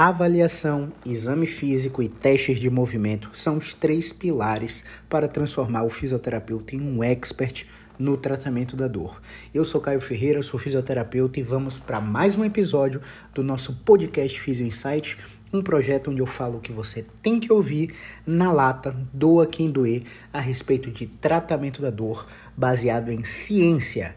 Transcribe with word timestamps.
Avaliação, 0.00 0.92
exame 1.04 1.44
físico 1.44 2.00
e 2.00 2.08
testes 2.08 2.60
de 2.60 2.70
movimento 2.70 3.30
são 3.32 3.56
os 3.56 3.74
três 3.74 4.12
pilares 4.12 4.84
para 5.08 5.26
transformar 5.26 5.82
o 5.82 5.90
fisioterapeuta 5.90 6.76
em 6.76 6.80
um 6.80 7.02
expert 7.02 7.66
no 7.98 8.16
tratamento 8.16 8.76
da 8.76 8.86
dor. 8.86 9.20
Eu 9.52 9.64
sou 9.64 9.80
Caio 9.80 10.00
Ferreira, 10.00 10.40
sou 10.40 10.60
fisioterapeuta 10.60 11.40
e 11.40 11.42
vamos 11.42 11.80
para 11.80 12.00
mais 12.00 12.38
um 12.38 12.44
episódio 12.44 13.02
do 13.34 13.42
nosso 13.42 13.74
podcast 13.84 14.40
Physio 14.40 14.64
Insight, 14.64 15.18
um 15.52 15.60
projeto 15.60 16.12
onde 16.12 16.20
eu 16.20 16.26
falo 16.26 16.58
o 16.58 16.60
que 16.60 16.70
você 16.70 17.04
tem 17.20 17.40
que 17.40 17.52
ouvir 17.52 17.92
na 18.24 18.52
lata, 18.52 18.94
doa 19.12 19.48
quem 19.48 19.68
doer, 19.68 20.04
a 20.32 20.38
respeito 20.38 20.92
de 20.92 21.08
tratamento 21.08 21.82
da 21.82 21.90
dor, 21.90 22.24
baseado 22.56 23.10
em 23.10 23.24
ciência. 23.24 24.14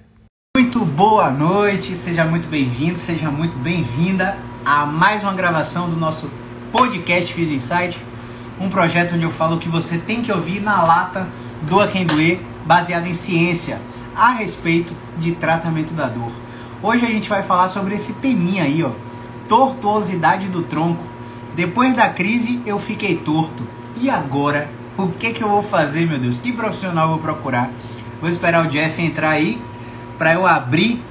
Muito 0.55 0.85
boa 0.85 1.31
noite, 1.31 1.97
seja 1.97 2.23
muito 2.23 2.47
bem-vindo, 2.47 2.99
seja 2.99 3.31
muito 3.31 3.57
bem-vinda 3.57 4.50
a 4.71 4.85
mais 4.85 5.21
uma 5.21 5.33
gravação 5.33 5.89
do 5.89 5.97
nosso 5.97 6.31
podcast 6.71 7.33
Physio 7.33 7.57
Insight, 7.57 7.99
um 8.57 8.69
projeto 8.69 9.15
onde 9.15 9.23
eu 9.23 9.29
falo 9.29 9.57
que 9.57 9.67
você 9.67 9.97
tem 9.97 10.21
que 10.21 10.31
ouvir 10.31 10.61
na 10.61 10.81
lata, 10.81 11.27
doa 11.63 11.89
quem 11.89 12.05
doer, 12.05 12.39
baseado 12.65 13.05
em 13.05 13.13
ciência 13.13 13.81
a 14.15 14.29
respeito 14.29 14.95
de 15.17 15.33
tratamento 15.33 15.93
da 15.93 16.07
dor. 16.07 16.31
Hoje 16.81 17.05
a 17.05 17.09
gente 17.09 17.27
vai 17.27 17.43
falar 17.43 17.67
sobre 17.67 17.95
esse 17.95 18.13
teminha 18.13 18.63
aí, 18.63 18.81
ó, 18.81 18.91
tortuosidade 19.49 20.47
do 20.47 20.61
tronco. 20.61 21.03
Depois 21.53 21.93
da 21.93 22.07
crise 22.07 22.61
eu 22.65 22.79
fiquei 22.79 23.17
torto. 23.17 23.67
E 23.99 24.09
agora? 24.09 24.69
O 24.97 25.09
que 25.09 25.33
que 25.33 25.43
eu 25.43 25.49
vou 25.49 25.61
fazer, 25.61 26.07
meu 26.07 26.17
Deus? 26.17 26.39
Que 26.39 26.53
profissional 26.53 27.07
eu 27.07 27.15
vou 27.15 27.19
procurar? 27.19 27.69
Vou 28.21 28.29
esperar 28.29 28.65
o 28.65 28.69
Jeff 28.69 29.01
entrar 29.01 29.31
aí 29.31 29.61
para 30.17 30.33
eu 30.33 30.47
abrir 30.47 31.03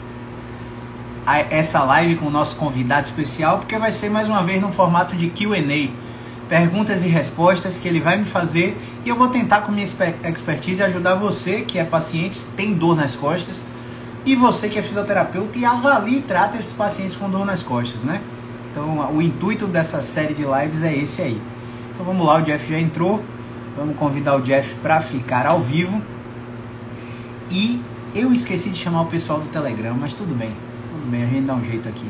essa 1.39 1.83
live 1.85 2.17
com 2.17 2.27
o 2.27 2.31
nosso 2.31 2.57
convidado 2.57 3.07
especial, 3.07 3.59
porque 3.59 3.77
vai 3.79 3.91
ser 3.91 4.11
mais 4.11 4.29
uma 4.29 4.43
vez 4.43 4.61
no 4.61 4.73
formato 4.73 5.17
de 5.17 5.29
QA. 5.31 5.91
Perguntas 6.49 7.05
e 7.05 7.09
respostas 7.09 7.79
que 7.79 7.87
ele 7.87 8.01
vai 8.01 8.17
me 8.17 8.25
fazer 8.25 8.77
e 9.05 9.09
eu 9.09 9.17
vou 9.17 9.29
tentar, 9.29 9.61
com 9.61 9.71
minha 9.71 9.85
expertise, 9.85 10.83
ajudar 10.83 11.15
você 11.15 11.61
que 11.61 11.79
é 11.79 11.85
paciente, 11.85 12.45
tem 12.57 12.75
dor 12.75 12.97
nas 12.97 13.15
costas, 13.15 13.65
e 14.27 14.35
você 14.35 14.69
que 14.69 14.79
é 14.79 14.83
fisioterapeuta 14.83 15.57
e 15.57 15.65
avalie 15.65 16.19
e 16.19 16.23
trata 16.23 16.59
esses 16.59 16.73
pacientes 16.73 17.15
com 17.15 17.31
dor 17.31 17.47
nas 17.47 17.63
costas, 17.63 18.03
né? 18.03 18.21
Então, 18.71 19.15
o 19.15 19.23
intuito 19.23 19.67
dessa 19.67 20.03
série 20.03 20.35
de 20.35 20.43
lives 20.43 20.83
é 20.83 20.95
esse 20.95 21.23
aí. 21.23 21.41
Então, 21.93 22.05
vamos 22.05 22.27
lá, 22.27 22.37
o 22.37 22.43
Jeff 22.43 22.71
já 22.71 22.79
entrou. 22.79 23.23
Vamos 23.77 23.97
convidar 23.97 24.37
o 24.37 24.43
Jeff 24.43 24.75
para 24.77 25.01
ficar 25.01 25.47
ao 25.47 25.61
vivo. 25.61 26.03
E 27.51 27.81
eu 28.15 28.33
esqueci 28.33 28.71
de 28.71 28.79
chamar 28.79 29.03
o 29.03 29.07
pessoal 29.07 29.41
do 29.41 29.47
Telegram, 29.47 29.97
mas 29.99 30.13
tudo 30.13 30.35
bem. 30.35 30.53
Bem, 31.11 31.25
a 31.25 31.27
gente 31.27 31.45
dá 31.45 31.55
um 31.57 31.65
jeito 31.65 31.89
aqui. 31.89 32.07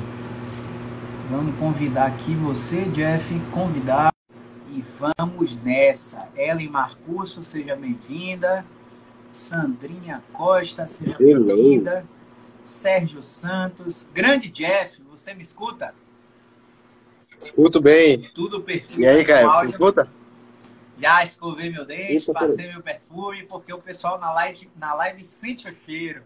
Vamos 1.31 1.59
convidar 1.59 2.05
aqui 2.05 2.35
você, 2.35 2.85
Jeff, 2.91 3.41
convidar. 3.51 4.13
E 4.71 4.85
vamos 5.17 5.57
nessa. 5.57 6.29
Ellen 6.37 6.69
Marcurso, 6.69 7.43
seja 7.43 7.75
bem-vinda. 7.75 8.63
Sandrinha 9.31 10.23
Costa, 10.35 10.87
seja 10.87 11.17
bem-vinda. 11.17 12.07
Sérgio 12.63 13.23
Santos. 13.23 14.07
Grande 14.13 14.51
Jeff, 14.51 15.03
você 15.05 15.33
me 15.33 15.43
escuta? 15.43 15.95
Escuto 17.39 17.81
bem. 17.81 18.31
Tudo 18.35 18.61
perfeito. 18.61 19.01
E 19.01 19.07
aí, 19.07 19.25
Caio, 19.25 19.51
você 19.51 19.67
escuta? 19.69 20.11
Já 20.99 21.25
escovei 21.25 21.71
meu 21.71 21.87
dente, 21.87 22.13
Eita, 22.13 22.35
passei 22.35 22.69
meu 22.69 22.83
perfume, 22.83 23.45
porque 23.45 23.73
o 23.73 23.79
pessoal 23.79 24.21
na 24.21 24.31
live, 24.35 24.71
na 24.77 24.93
live 24.93 25.25
sente 25.25 25.67
o 25.67 25.75
cheiro. 25.87 26.23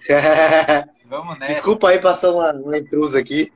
Vamos 1.08 1.38
nessa. 1.38 1.54
Desculpa 1.54 1.88
aí 1.88 1.98
passar 1.98 2.30
uma, 2.30 2.52
uma 2.52 2.76
intrusa 2.76 3.18
aqui. 3.18 3.50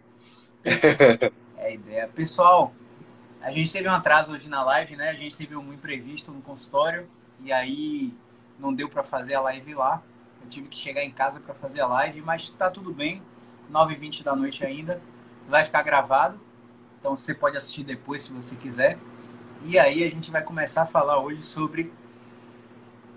é 1.58 1.67
a 1.67 1.70
ideia. 1.70 2.08
Pessoal, 2.08 2.72
a 3.42 3.50
gente 3.50 3.70
teve 3.70 3.86
um 3.86 3.92
atraso 3.92 4.33
hoje 4.33 4.48
na 4.48 4.64
live, 4.64 4.97
né? 4.97 5.11
A 5.11 5.14
gente 5.14 5.36
teve 5.36 5.55
um 5.55 5.73
imprevisto 5.73 6.30
no 6.30 6.41
consultório 6.41 7.06
e 7.41 7.53
aí 7.53 8.14
não 8.58 8.73
deu 8.73 8.89
para 8.89 9.02
fazer 9.02 9.35
a 9.35 9.40
live 9.42 9.74
lá. 9.74 10.02
Eu 10.40 10.48
tive 10.48 10.68
que 10.68 10.77
chegar 10.77 11.05
em 11.05 11.11
casa 11.11 11.40
para 11.40 11.52
fazer 11.52 11.83
a 11.83 11.86
live, 11.86 12.23
mas 12.23 12.48
tá 12.48 12.70
tudo 12.70 12.92
bem. 12.92 13.23
9h20 13.70 14.23
da 14.23 14.34
noite 14.34 14.64
ainda. 14.64 15.02
Vai 15.46 15.63
ficar 15.63 15.83
gravado. 15.83 16.40
Então 16.98 17.14
você 17.14 17.34
pode 17.34 17.57
assistir 17.57 17.84
depois 17.84 18.23
se 18.23 18.33
você 18.33 18.57
quiser. 18.57 18.98
E 19.64 19.79
aí 19.79 20.02
a 20.05 20.08
gente 20.08 20.30
vai 20.30 20.42
começar 20.42 20.83
a 20.83 20.86
falar 20.86 21.20
hoje 21.20 21.42
sobre 21.42 21.92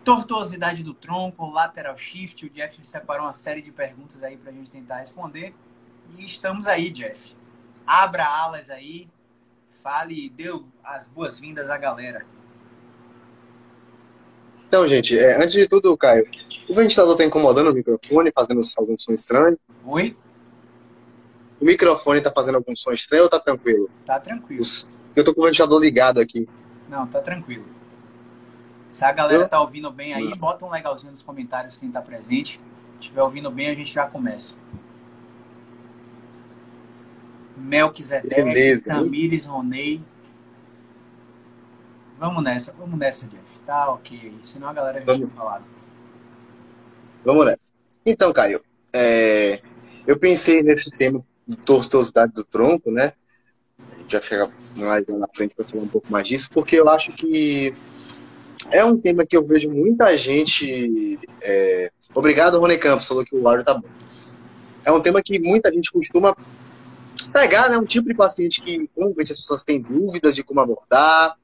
tortuosidade 0.05 0.83
do 0.83 0.93
tronco, 0.93 1.49
lateral 1.49 1.97
shift. 1.97 2.45
O 2.45 2.49
Jeff 2.51 2.77
separou 2.85 3.25
uma 3.25 3.33
série 3.33 3.61
de 3.61 3.71
perguntas 3.71 4.21
aí 4.21 4.37
para 4.37 4.51
a 4.51 4.53
gente 4.53 4.71
tentar 4.71 4.97
responder. 4.97 5.53
E 6.15 6.23
estamos 6.23 6.67
aí, 6.67 6.91
Jeff. 6.91 7.35
Abra 7.85 8.25
alas 8.25 8.69
aí, 8.69 9.09
fale 9.83 10.27
e 10.27 10.29
dê 10.29 10.45
as 10.83 11.07
boas-vindas 11.07 11.69
à 11.69 11.77
galera. 11.77 12.25
Então, 14.67 14.87
gente, 14.87 15.17
é, 15.17 15.41
antes 15.41 15.53
de 15.53 15.67
tudo, 15.67 15.95
Caio, 15.97 16.27
o 16.69 16.73
ventilador 16.73 17.13
está 17.13 17.25
incomodando 17.25 17.71
o 17.71 17.73
microfone, 17.73 18.31
fazendo 18.33 18.61
algum 18.77 18.97
som 18.97 19.13
estranho? 19.13 19.57
Oi? 19.85 20.15
O 21.59 21.65
microfone 21.65 22.19
está 22.19 22.31
fazendo 22.31 22.55
algum 22.55 22.75
som 22.75 22.91
estranho 22.91 23.23
ou 23.23 23.29
tá 23.29 23.39
tranquilo? 23.39 23.89
Tá 24.05 24.19
tranquilo. 24.19 24.65
Eu 25.15 25.23
tô 25.23 25.33
com 25.33 25.41
o 25.41 25.45
ventilador 25.45 25.79
ligado 25.79 26.19
aqui. 26.19 26.47
Não, 26.89 27.07
tá 27.07 27.21
tranquilo. 27.21 27.74
Se 28.95 29.03
a 29.03 29.11
galera 29.11 29.45
tá 29.45 29.59
ouvindo 29.59 29.91
bem 29.91 30.13
aí, 30.13 30.33
bota 30.37 30.65
um 30.65 30.69
legalzinho 30.69 31.11
nos 31.11 31.21
comentários 31.21 31.75
quem 31.75 31.91
tá 31.91 32.01
presente. 32.01 32.61
Se 32.93 33.01
estiver 33.01 33.21
ouvindo 33.21 33.51
bem, 33.51 33.69
a 33.69 33.75
gente 33.75 33.91
já 33.91 34.07
começa. 34.07 34.55
Melquisedeque, 37.57 38.83
Tamires, 38.85 39.43
Ronei. 39.43 40.01
Vamos 42.17 42.41
nessa, 42.41 42.71
vamos 42.71 42.97
nessa, 42.97 43.27
Jeff. 43.27 43.59
Tá 43.65 43.91
ok. 43.91 44.33
Senão 44.43 44.69
a 44.69 44.73
galera 44.73 45.03
já 45.05 45.13
tinha 45.13 45.27
falado. 45.27 45.65
Vamos 47.25 47.47
nessa. 47.47 47.73
Então, 48.05 48.31
Caio, 48.31 48.63
é... 48.93 49.59
eu 50.07 50.17
pensei 50.17 50.63
nesse 50.63 50.89
tema 50.89 51.21
de 51.45 51.57
tortuosidade 51.57 52.31
do 52.31 52.45
tronco, 52.45 52.89
né? 52.89 53.11
A 53.77 53.97
gente 53.97 54.13
já 54.13 54.21
chega 54.21 54.49
mais 54.77 55.05
lá 55.05 55.17
na 55.17 55.27
frente 55.35 55.53
para 55.53 55.67
falar 55.67 55.83
um 55.83 55.89
pouco 55.89 56.09
mais 56.09 56.25
disso, 56.25 56.49
porque 56.49 56.77
eu 56.77 56.87
acho 56.87 57.11
que 57.11 57.75
é 58.71 58.83
um 58.83 58.97
tema 58.97 59.25
que 59.25 59.35
eu 59.35 59.43
vejo 59.43 59.69
muita 59.69 60.17
gente. 60.17 61.19
É... 61.41 61.91
Obrigado, 62.13 62.59
Rony 62.59 62.77
Campos, 62.77 63.07
falou 63.07 63.25
que 63.25 63.35
o 63.35 63.47
áudio 63.47 63.65
tá 63.65 63.73
bom. 63.73 63.87
É 64.83 64.91
um 64.91 65.01
tema 65.01 65.21
que 65.21 65.39
muita 65.39 65.71
gente 65.71 65.91
costuma 65.91 66.35
pegar, 67.33 67.69
né? 67.69 67.77
Um 67.77 67.85
tipo 67.85 68.07
de 68.07 68.13
paciente 68.13 68.61
que 68.61 68.89
normalmente 68.95 69.31
as 69.31 69.39
pessoas 69.39 69.63
têm 69.63 69.81
dúvidas 69.81 70.35
de 70.35 70.43
como 70.43 70.61
abordar, 70.61 71.35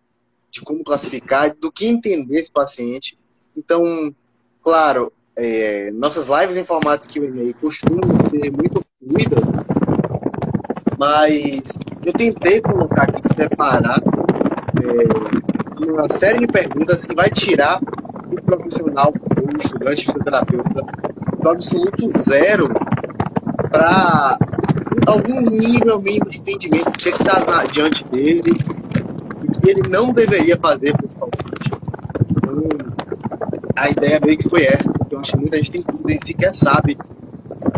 de 0.49 0.61
como 0.61 0.83
classificar, 0.83 1.55
do 1.55 1.71
que 1.71 1.87
entender 1.87 2.39
esse 2.39 2.51
paciente. 2.51 3.17
Então, 3.55 4.13
claro, 4.61 5.11
é, 5.35 5.91
nossas 5.91 6.27
lives 6.27 6.57
em 6.57 6.63
formatos 6.63 7.07
que 7.07 7.19
e 7.19 7.53
costumam 7.55 8.29
ser 8.29 8.51
muito 8.51 8.81
fluidas, 8.99 9.43
mas 10.97 11.61
eu 12.05 12.13
tentei 12.13 12.61
colocar 12.61 13.03
aqui, 13.03 13.21
separar 13.23 14.01
é, 14.81 15.60
uma 15.89 16.07
série 16.07 16.39
de 16.39 16.47
perguntas 16.47 17.05
que 17.05 17.15
vai 17.15 17.29
tirar 17.29 17.79
o 18.31 18.41
profissional, 18.43 19.13
o 19.13 19.55
estudante, 19.55 20.09
o 20.09 20.13
fisioterapeuta, 20.13 20.85
do 21.41 21.49
absoluto 21.49 22.07
zero 22.07 22.69
para 23.71 24.37
algum 25.07 25.41
nível 25.49 26.01
mínimo 26.01 26.29
de 26.29 26.39
entendimento 26.39 26.91
que 26.91 27.09
está 27.09 27.63
diante 27.71 28.03
dele 28.05 28.41
e 29.43 29.59
que 29.59 29.71
ele 29.71 29.89
não 29.89 30.13
deveria 30.13 30.57
fazer, 30.57 30.95
principalmente. 30.97 31.71
Então, 32.29 32.61
a 33.75 33.89
ideia 33.89 34.19
meio 34.23 34.37
que 34.37 34.47
foi 34.49 34.65
essa, 34.65 34.91
porque 34.91 35.15
eu 35.15 35.19
acho 35.19 35.31
que 35.31 35.37
muita 35.37 35.57
gente 35.57 35.71
tem 35.71 35.81
dúvida 35.89 36.13
e 36.13 36.27
sequer 36.27 36.53
sabe 36.53 36.97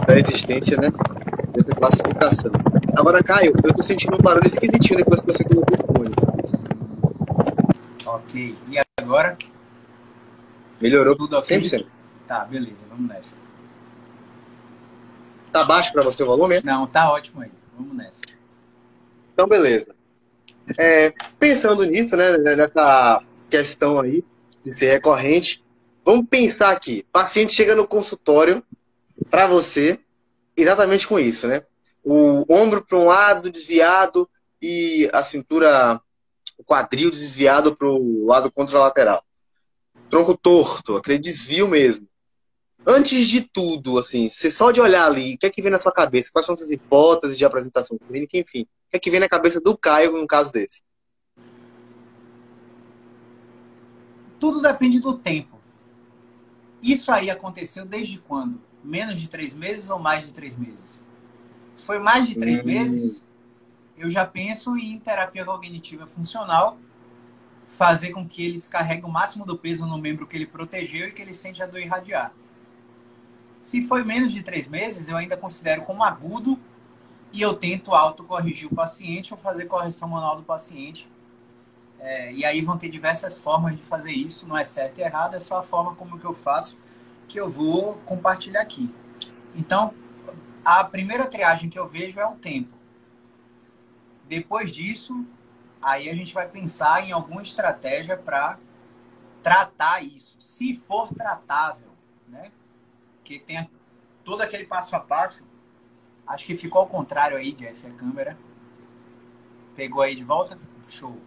da 0.07 0.15
existência 0.15 0.77
né, 0.77 0.89
dessa 1.53 1.71
classificação. 1.73 2.51
Agora, 2.97 3.23
Caio, 3.23 3.53
eu 3.63 3.73
tô 3.73 3.83
sentindo 3.83 4.15
um 4.15 4.21
barulho 4.21 4.47
esquisitinho 4.47 4.97
depois 4.97 5.21
que 5.21 5.33
você 5.33 5.43
colocou 5.43 5.77
o 5.77 5.93
fone. 5.93 6.72
Ok. 8.13 8.55
E 8.69 8.79
agora? 8.99 9.35
Melhorou 10.79 11.15
tudo 11.15 11.35
ok? 11.35 11.59
100%. 11.59 11.87
Tá, 12.27 12.45
beleza, 12.45 12.85
vamos 12.87 13.07
nessa. 13.07 13.37
Tá 15.51 15.63
baixo 15.63 15.91
para 15.91 16.03
você 16.03 16.21
o 16.21 16.27
volume? 16.27 16.61
Não, 16.63 16.85
tá 16.85 17.11
ótimo 17.11 17.41
aí. 17.41 17.51
Vamos 17.75 17.95
nessa. 17.95 18.21
Então, 19.33 19.47
beleza. 19.47 19.95
É, 20.77 21.11
pensando 21.39 21.83
nisso, 21.85 22.15
né, 22.15 22.37
nessa 22.37 23.23
questão 23.49 23.99
aí 23.99 24.23
de 24.63 24.71
ser 24.71 24.91
recorrente, 24.91 25.63
vamos 26.05 26.27
pensar 26.29 26.69
aqui. 26.69 27.05
Paciente 27.11 27.53
chega 27.53 27.75
no 27.75 27.87
consultório 27.87 28.63
para 29.29 29.47
você 29.47 29.99
exatamente 30.55 31.07
com 31.07 31.19
isso, 31.19 31.47
né? 31.47 31.63
O 32.03 32.45
ombro 32.47 32.85
para 32.85 32.97
um 32.97 33.05
lado 33.05 33.49
desviado 33.49 34.29
e 34.61 35.09
a 35.11 35.23
cintura 35.23 35.99
o 36.63 36.65
quadril 36.65 37.11
desviado 37.11 37.75
para 37.75 37.87
o 37.87 38.25
lado 38.25 38.49
contralateral. 38.49 39.21
Tronco 40.09 40.37
torto, 40.37 40.95
aquele 40.95 41.19
desvio 41.19 41.67
mesmo. 41.67 42.07
antes 42.85 43.27
de 43.27 43.41
tudo, 43.41 43.97
assim, 43.97 44.29
você 44.29 44.51
só 44.51 44.71
de 44.71 44.81
olhar 44.81 45.05
ali, 45.05 45.35
o 45.35 45.37
que 45.37 45.45
é 45.45 45.49
que 45.49 45.61
vem 45.61 45.71
na 45.71 45.77
sua 45.77 45.91
cabeça? 45.91 46.29
Quais 46.31 46.45
são 46.45 46.55
suas 46.55 46.71
hipóteses 46.71 47.37
de 47.37 47.45
apresentação 47.45 47.97
clínica, 47.97 48.37
enfim. 48.37 48.61
O 48.61 48.91
que 48.91 48.97
é 48.97 48.99
que 48.99 49.11
vem 49.11 49.19
na 49.19 49.29
cabeça 49.29 49.59
do 49.59 49.77
Caio 49.77 50.13
num 50.13 50.27
caso 50.27 50.51
desse? 50.51 50.81
Tudo 54.39 54.61
depende 54.61 54.99
do 54.99 55.17
tempo. 55.17 55.59
Isso 56.81 57.11
aí 57.11 57.29
aconteceu 57.29 57.85
desde 57.85 58.17
quando? 58.19 58.61
Menos 58.83 59.19
de 59.19 59.29
três 59.29 59.53
meses 59.53 59.89
ou 59.89 59.99
mais 59.99 60.25
de 60.25 60.33
três 60.33 60.55
meses? 60.55 61.01
Se 61.73 61.81
foi 61.83 61.99
mais 61.99 62.27
de 62.27 62.35
três 62.35 62.61
hum. 62.61 62.65
meses, 62.65 63.25
eu 63.97 64.09
já 64.09 64.25
penso 64.25 64.77
em 64.77 64.99
terapia 64.99 65.45
cognitiva 65.45 66.05
funcional, 66.05 66.77
fazer 67.67 68.11
com 68.11 68.27
que 68.27 68.43
ele 68.45 68.57
descarregue 68.57 69.05
o 69.05 69.09
máximo 69.09 69.45
do 69.45 69.57
peso 69.57 69.85
no 69.85 69.97
membro 69.97 70.27
que 70.27 70.35
ele 70.35 70.45
protegeu 70.45 71.07
e 71.07 71.11
que 71.11 71.21
ele 71.21 71.33
sente 71.33 71.61
a 71.61 71.65
dor 71.65 71.79
irradiar. 71.79 72.33
Se 73.61 73.81
foi 73.81 74.03
menos 74.03 74.33
de 74.33 74.43
três 74.43 74.67
meses, 74.67 75.07
eu 75.07 75.15
ainda 75.15 75.37
considero 75.37 75.83
como 75.83 76.03
agudo 76.03 76.59
e 77.31 77.41
eu 77.41 77.53
tento 77.53 77.93
autocorrigir 77.93 78.67
o 78.71 78.75
paciente 78.75 79.33
ou 79.33 79.39
fazer 79.39 79.65
correção 79.65 80.09
manual 80.09 80.37
do 80.37 80.43
paciente. 80.43 81.09
É, 81.99 82.33
e 82.33 82.43
aí 82.43 82.61
vão 82.61 82.77
ter 82.77 82.89
diversas 82.89 83.39
formas 83.39 83.77
de 83.77 83.83
fazer 83.83 84.11
isso, 84.11 84.45
não 84.45 84.57
é 84.57 84.63
certo 84.63 84.99
e 84.99 85.01
errado, 85.01 85.35
é 85.35 85.39
só 85.39 85.57
a 85.57 85.63
forma 85.63 85.95
como 85.95 86.19
que 86.19 86.25
eu 86.25 86.33
faço 86.33 86.77
que 87.27 87.39
eu 87.39 87.49
vou 87.49 87.95
compartilhar 88.05 88.61
aqui. 88.61 88.93
Então, 89.55 89.93
a 90.63 90.83
primeira 90.83 91.25
triagem 91.25 91.69
que 91.69 91.79
eu 91.79 91.87
vejo 91.87 92.19
é 92.19 92.25
o 92.25 92.35
tempo. 92.35 92.82
Depois 94.27 94.71
disso, 94.71 95.25
aí 95.81 96.09
a 96.09 96.15
gente 96.15 96.33
vai 96.33 96.47
pensar 96.47 97.03
em 97.03 97.11
alguma 97.11 97.41
estratégia 97.41 98.17
para 98.17 98.57
tratar 99.41 100.01
isso, 100.03 100.37
se 100.39 100.73
for 100.73 101.13
tratável, 101.13 101.89
né? 102.27 102.51
que 103.23 103.39
tem 103.39 103.69
todo 104.23 104.41
aquele 104.41 104.65
passo 104.65 104.95
a 104.95 104.99
passo. 104.99 105.45
Acho 106.25 106.45
que 106.45 106.55
ficou 106.55 106.81
ao 106.81 106.87
contrário 106.87 107.37
aí, 107.37 107.51
Jeff, 107.53 107.85
a 107.85 107.91
câmera. 107.91 108.37
Pegou 109.75 110.01
aí 110.01 110.15
de 110.15 110.23
volta? 110.23 110.57
Show. 110.87 111.19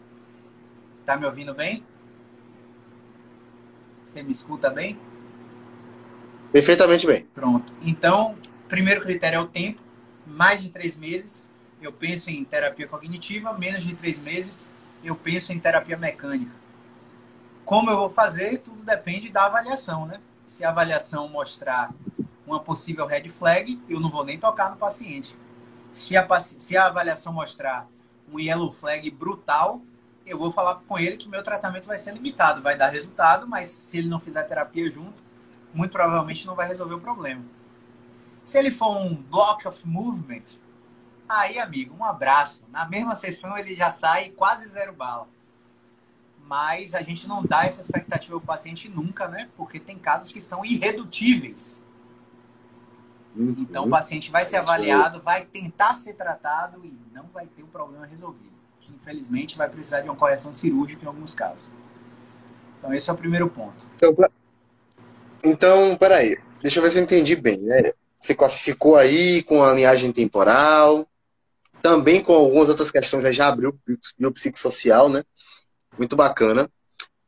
Tá 1.05 1.17
me 1.17 1.27
ouvindo 1.27 1.55
bem? 1.55 1.85
Você 4.03 4.23
me 4.23 4.33
escuta 4.33 4.71
bem? 4.71 4.99
Perfeitamente 6.53 7.07
bem. 7.07 7.27
Pronto. 7.35 7.75
Então, 7.83 8.39
primeiro 8.69 9.03
critério 9.03 9.37
é 9.37 9.41
o 9.41 9.47
tempo. 9.47 9.83
Mais 10.27 10.63
de 10.63 10.71
três 10.71 10.97
meses, 10.97 11.53
eu 11.87 11.93
penso 11.93 12.31
em 12.31 12.45
terapia 12.45 12.87
cognitiva. 12.87 13.53
Menos 13.53 13.85
de 13.85 13.95
três 13.95 14.19
meses, 14.19 14.69
eu 15.03 15.15
penso 15.15 15.53
em 15.53 15.59
terapia 15.59 15.97
mecânica. 15.97 16.55
Como 17.65 17.91
eu 17.91 17.97
vou 17.97 18.09
fazer, 18.09 18.59
tudo 18.59 18.83
depende 18.85 19.29
da 19.29 19.47
avaliação, 19.47 20.07
né? 20.07 20.21
se 20.47 20.65
a 20.65 20.71
avaliação 20.71 21.29
mostrar 21.29 21.93
uma 22.47 22.61
possível 22.61 23.07
red 23.07 23.29
flag, 23.29 23.83
eu 23.89 23.99
não 23.99 24.09
vou 24.09 24.25
nem 24.25 24.39
tocar 24.39 24.71
no 24.71 24.77
paciente. 24.77 25.37
Se 25.93 26.17
a, 26.17 26.41
se 26.41 26.77
a 26.77 26.87
avaliação 26.87 27.33
mostrar 27.33 27.89
um 28.33 28.39
yellow 28.39 28.71
flag 28.71 29.11
brutal, 29.11 29.83
eu 30.25 30.39
vou 30.39 30.51
falar 30.51 30.77
com 30.87 30.99
ele 30.99 31.17
que 31.17 31.29
meu 31.29 31.43
tratamento 31.43 31.87
vai 31.87 31.99
ser 31.99 32.13
limitado, 32.13 32.63
vai 32.63 32.77
dar 32.77 32.89
resultado, 32.89 33.47
mas 33.47 33.69
se 33.69 33.99
ele 33.99 34.09
não 34.09 34.21
fizer 34.21 34.43
terapia 34.45 34.91
junto, 34.91 35.23
muito 35.75 35.93
provavelmente 35.93 36.47
não 36.47 36.55
vai 36.55 36.69
resolver 36.69 36.95
o 36.95 37.01
problema. 37.01 37.45
Se 38.45 38.59
ele 38.59 38.71
for 38.71 38.97
um 38.97 39.15
block 39.15 39.67
of 39.67 39.87
movement, 39.87 40.45
aí, 41.29 41.59
amigo, 41.59 41.97
um 41.99 42.05
abraço. 42.05 42.65
Na 42.71 42.87
mesma 42.89 43.15
sessão 43.15 43.57
ele 43.57 43.75
já 43.75 43.91
sai 43.91 44.31
quase 44.31 44.67
zero 44.69 44.93
bala 44.93 45.29
mas 46.47 46.95
a 46.95 47.03
gente 47.03 47.27
não 47.27 47.43
dá 47.43 47.65
essa 47.65 47.81
expectativa 47.81 48.35
ao 48.35 48.41
paciente 48.41 48.89
nunca, 48.89 49.27
né? 49.27 49.49
Porque 49.57 49.81
tem 49.81 49.99
casos 49.99 50.33
que 50.33 50.41
são 50.41 50.65
irredutíveis. 50.65 51.83
Uhum. 53.35 53.55
Então 53.59 53.87
o 53.87 53.91
paciente 53.91 54.31
vai 54.31 54.45
ser 54.45 54.57
avaliado, 54.57 55.21
vai 55.21 55.45
tentar 55.45 55.97
ser 55.97 56.15
tratado 56.15 56.81
e 56.85 56.97
não 57.13 57.27
vai 57.35 57.47
ter 57.47 57.63
o 57.63 57.67
problema 57.67 58.07
resolvido. 58.07 58.55
Infelizmente 58.89 59.59
vai 59.59 59.69
precisar 59.69 60.01
de 60.01 60.09
uma 60.09 60.15
correção 60.15 60.55
cirúrgica 60.55 61.05
em 61.05 61.09
alguns 61.09 61.35
casos. 61.35 61.69
Então 62.79 62.95
esse 62.95 63.11
é 63.11 63.13
o 63.13 63.17
primeiro 63.17 63.49
ponto. 63.51 63.85
Então, 63.97 64.15
então 65.45 65.97
peraí, 65.97 66.39
deixa 66.63 66.79
eu 66.79 66.83
ver 66.85 66.93
se 66.93 66.99
eu 66.99 67.03
entendi 67.03 67.35
bem, 67.35 67.59
né? 67.59 67.93
Você 68.19 68.35
classificou 68.35 68.97
aí 68.97 69.43
com 69.43 69.65
a 69.65 69.73
linhagem 69.73 70.13
temporal, 70.13 71.07
também 71.87 72.21
com 72.21 72.33
algumas 72.33 72.69
outras 72.69 72.91
questões, 72.91 73.25
aí 73.25 73.33
já 73.33 73.47
abriu 73.47 73.79
o 74.21 74.33
psicossocial, 74.33 75.09
né? 75.09 75.23
muito 75.97 76.17
bacana. 76.17 76.69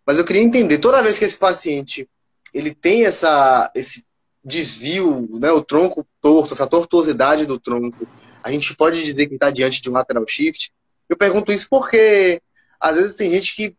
Mas 0.04 0.18
eu 0.18 0.24
queria 0.24 0.42
entender, 0.42 0.78
toda 0.78 1.00
vez 1.00 1.16
que 1.16 1.24
esse 1.24 1.38
paciente 1.38 2.08
ele 2.52 2.74
tem 2.74 3.04
essa, 3.04 3.70
esse 3.72 4.04
desvio, 4.42 5.28
né, 5.38 5.52
o 5.52 5.62
tronco 5.62 6.04
torto, 6.20 6.54
essa 6.54 6.66
tortuosidade 6.66 7.46
do 7.46 7.56
tronco, 7.56 8.04
a 8.42 8.50
gente 8.50 8.74
pode 8.74 9.04
dizer 9.04 9.28
que 9.28 9.34
está 9.34 9.48
diante 9.48 9.80
de 9.80 9.88
um 9.88 9.92
lateral 9.92 10.24
shift? 10.26 10.72
Eu 11.08 11.16
pergunto 11.16 11.52
isso 11.52 11.68
porque 11.70 12.42
às 12.80 12.96
vezes 12.96 13.14
tem 13.14 13.30
gente 13.30 13.54
que 13.54 13.76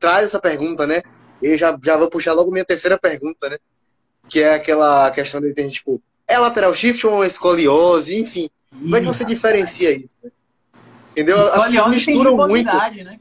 traz 0.00 0.24
essa 0.24 0.40
pergunta, 0.40 0.84
né? 0.84 1.00
E 1.40 1.56
já, 1.56 1.78
já 1.80 1.96
vou 1.96 2.10
puxar 2.10 2.32
logo 2.32 2.50
minha 2.50 2.64
terceira 2.64 2.98
pergunta, 2.98 3.48
né? 3.48 3.58
Que 4.28 4.42
é 4.42 4.54
aquela 4.54 5.10
questão 5.12 5.40
de 5.40 5.54
ter, 5.54 5.68
tipo, 5.68 6.02
é 6.26 6.36
lateral 6.38 6.74
shift 6.74 7.06
ou 7.06 7.24
escoliose, 7.24 8.18
enfim. 8.20 8.50
Como 8.70 8.96
é 8.96 9.00
que 9.00 9.06
você 9.06 9.24
diferencia 9.24 9.96
isso? 9.96 10.16
Né? 10.22 10.30
Entendeu? 11.12 11.36
As 11.54 11.64
pessoas 11.64 11.88
misturam 11.88 12.36
muito. 12.36 12.66
Né? 12.66 13.20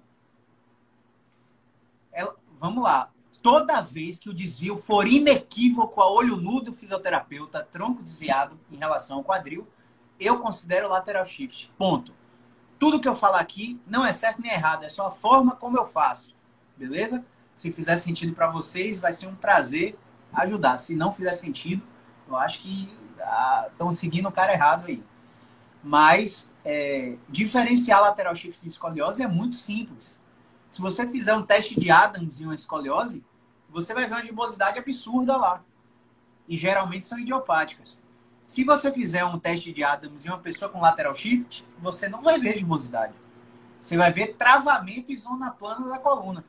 vamos 2.60 2.84
lá. 2.84 3.10
Toda 3.42 3.82
vez 3.82 4.20
que 4.20 4.30
o 4.30 4.34
desvio 4.34 4.78
for 4.78 5.08
inequívoco 5.08 6.02
a 6.02 6.12
olho 6.12 6.36
nu 6.36 6.60
do 6.60 6.74
fisioterapeuta, 6.74 7.64
tronco 7.64 8.04
desviado 8.04 8.60
em 8.72 8.78
relação 8.78 9.18
ao 9.18 9.24
quadril, 9.24 9.68
eu 10.20 10.40
considero 10.40 10.90
lateral 10.90 11.26
shift. 11.26 11.72
Ponto. 11.78 12.14
Tudo 12.80 13.00
que 13.00 13.08
eu 13.08 13.16
falar 13.16 13.40
aqui 13.40 13.80
não 13.88 14.06
é 14.06 14.12
certo 14.12 14.42
nem 14.42 14.52
errado, 14.52 14.84
é 14.84 14.90
só 14.90 15.08
a 15.08 15.12
forma 15.12 15.56
como 15.56 15.78
eu 15.78 15.86
faço. 15.86 16.36
Beleza? 16.76 17.26
Se 17.56 17.72
fizer 17.72 17.96
sentido 17.96 18.34
para 18.34 18.50
vocês, 18.50 19.00
vai 19.00 19.14
ser 19.14 19.28
um 19.28 19.36
prazer 19.36 19.98
ajudar. 20.34 20.78
Se 20.78 20.96
não 20.96 21.12
fizer 21.12 21.32
sentido, 21.32 21.82
eu 22.28 22.36
acho 22.36 22.60
que 22.60 22.90
estão 23.72 23.88
ah, 23.88 23.92
seguindo 23.92 24.28
o 24.28 24.32
cara 24.32 24.54
errado 24.54 24.86
aí. 24.88 25.04
Mas 25.84 26.52
é, 26.66 27.16
diferenciar 27.30 28.02
lateral 28.02 28.36
shift 28.36 28.62
de 28.62 28.68
escoliose 28.68 29.24
é 29.24 29.28
muito 29.28 29.56
simples. 29.56 30.20
Se 30.70 30.82
você 30.82 31.08
fizer 31.08 31.34
um 31.34 31.44
teste 31.44 31.80
de 31.80 31.90
Adams 31.90 32.42
em 32.42 32.46
uma 32.46 32.56
escoliose, 32.56 33.24
você 33.70 33.94
vai 33.94 34.06
ver 34.06 34.16
uma 34.16 34.24
gibosidade 34.24 34.78
absurda 34.78 35.38
lá. 35.38 35.64
E 36.48 36.58
geralmente 36.58 37.06
são 37.06 37.20
idiopáticas. 37.20 38.00
Se 38.44 38.64
você 38.64 38.92
fizer 38.92 39.26
um 39.26 39.38
teste 39.38 39.74
de 39.74 39.84
Adams 39.84 40.26
em 40.26 40.30
uma 40.30 40.38
pessoa 40.38 40.72
com 40.72 40.80
lateral 40.80 41.14
shift, 41.14 41.68
você 41.80 42.08
não 42.08 42.22
vai 42.22 42.40
ver 42.40 42.58
gibosidade. 42.58 43.14
Você 43.80 43.98
vai 43.98 44.12
ver 44.12 44.36
travamento 44.36 45.12
e 45.12 45.16
zona 45.16 45.52
plana 45.52 45.88
da 45.88 46.00
coluna. 46.00 46.44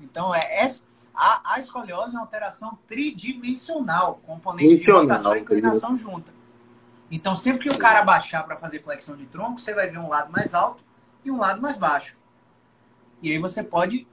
Então, 0.00 0.34
é, 0.34 0.40
é 0.40 0.74
a, 1.14 1.54
a 1.54 1.60
escoliose 1.60 2.14
é 2.14 2.18
uma 2.18 2.24
alteração 2.24 2.78
tridimensional, 2.86 4.20
componente 4.26 4.82
de 4.82 4.90
rotação 4.90 5.36
e 5.36 5.40
inclinação 5.40 5.98
junta. 5.98 6.32
Então, 7.14 7.36
sempre 7.36 7.68
que 7.68 7.76
o 7.76 7.78
cara 7.78 8.02
baixar 8.02 8.42
para 8.42 8.56
fazer 8.56 8.82
flexão 8.82 9.14
de 9.14 9.26
tronco, 9.26 9.60
você 9.60 9.74
vai 9.74 9.86
ver 9.86 9.98
um 9.98 10.08
lado 10.08 10.32
mais 10.32 10.54
alto 10.54 10.82
e 11.22 11.30
um 11.30 11.36
lado 11.36 11.60
mais 11.60 11.76
baixo. 11.76 12.16
E 13.20 13.30
aí 13.30 13.38
você 13.38 13.62
pode 13.62 14.08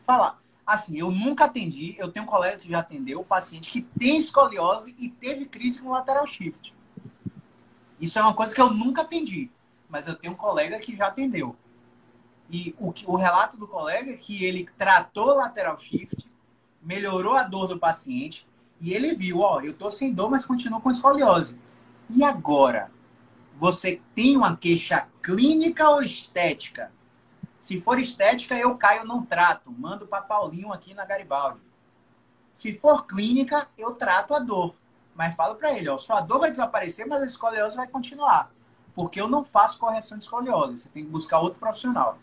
falar. 0.00 0.38
Assim, 0.66 0.98
eu 0.98 1.10
nunca 1.10 1.46
atendi, 1.46 1.94
eu 1.98 2.12
tenho 2.12 2.26
um 2.26 2.28
colega 2.28 2.58
que 2.58 2.68
já 2.68 2.80
atendeu 2.80 3.20
o 3.20 3.24
paciente 3.24 3.70
que 3.70 3.80
tem 3.80 4.18
escoliose 4.18 4.94
e 4.98 5.08
teve 5.08 5.46
crise 5.46 5.80
com 5.80 5.90
lateral 5.90 6.26
shift. 6.26 6.74
Isso 7.98 8.18
é 8.18 8.22
uma 8.22 8.34
coisa 8.34 8.54
que 8.54 8.60
eu 8.60 8.70
nunca 8.70 9.00
atendi, 9.00 9.50
mas 9.88 10.06
eu 10.06 10.14
tenho 10.14 10.34
um 10.34 10.36
colega 10.36 10.78
que 10.78 10.94
já 10.94 11.06
atendeu. 11.06 11.56
E 12.50 12.74
o, 12.78 12.92
o 13.06 13.16
relato 13.16 13.56
do 13.56 13.66
colega 13.66 14.10
é 14.10 14.16
que 14.18 14.44
ele 14.44 14.68
tratou 14.76 15.34
lateral 15.34 15.78
shift, 15.78 16.30
melhorou 16.82 17.36
a 17.36 17.42
dor 17.42 17.68
do 17.68 17.78
paciente 17.78 18.46
e 18.82 18.92
ele 18.92 19.14
viu, 19.14 19.40
ó, 19.40 19.62
eu 19.62 19.72
tô 19.72 19.90
sem 19.90 20.12
dor, 20.12 20.30
mas 20.30 20.44
continuo 20.44 20.82
com 20.82 20.90
escoliose. 20.90 21.63
E 22.08 22.22
agora? 22.22 22.90
Você 23.56 24.00
tem 24.14 24.36
uma 24.36 24.56
queixa 24.56 25.06
clínica 25.22 25.88
ou 25.88 26.02
estética? 26.02 26.92
Se 27.58 27.80
for 27.80 27.98
estética, 27.98 28.54
eu 28.56 28.76
caio, 28.76 29.04
não 29.04 29.24
trato. 29.24 29.70
Mando 29.70 30.06
para 30.06 30.22
Paulinho 30.22 30.72
aqui 30.72 30.92
na 30.92 31.04
Garibaldi. 31.04 31.60
Se 32.52 32.74
for 32.74 33.06
clínica, 33.06 33.68
eu 33.78 33.94
trato 33.94 34.34
a 34.34 34.38
dor. 34.38 34.74
Mas 35.14 35.34
falo 35.34 35.54
para 35.54 35.72
ele, 35.72 35.88
ó, 35.88 35.96
sua 35.96 36.20
dor 36.20 36.40
vai 36.40 36.50
desaparecer, 36.50 37.06
mas 37.06 37.22
a 37.22 37.26
escoliose 37.26 37.76
vai 37.76 37.86
continuar. 37.86 38.50
Porque 38.94 39.20
eu 39.20 39.28
não 39.28 39.44
faço 39.44 39.78
correção 39.78 40.18
de 40.18 40.24
escoliose. 40.24 40.76
Você 40.76 40.88
tem 40.88 41.04
que 41.04 41.10
buscar 41.10 41.40
outro 41.40 41.58
profissional. 41.58 42.18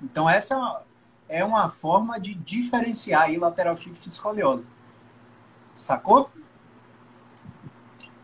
Então, 0.00 0.28
essa 0.28 0.82
é 1.28 1.44
uma 1.44 1.68
forma 1.68 2.18
de 2.18 2.34
diferenciar 2.34 3.22
aí 3.24 3.36
lateral 3.36 3.76
shift 3.76 4.08
de 4.08 4.14
escoliose. 4.14 4.68
Sacou? 5.76 6.30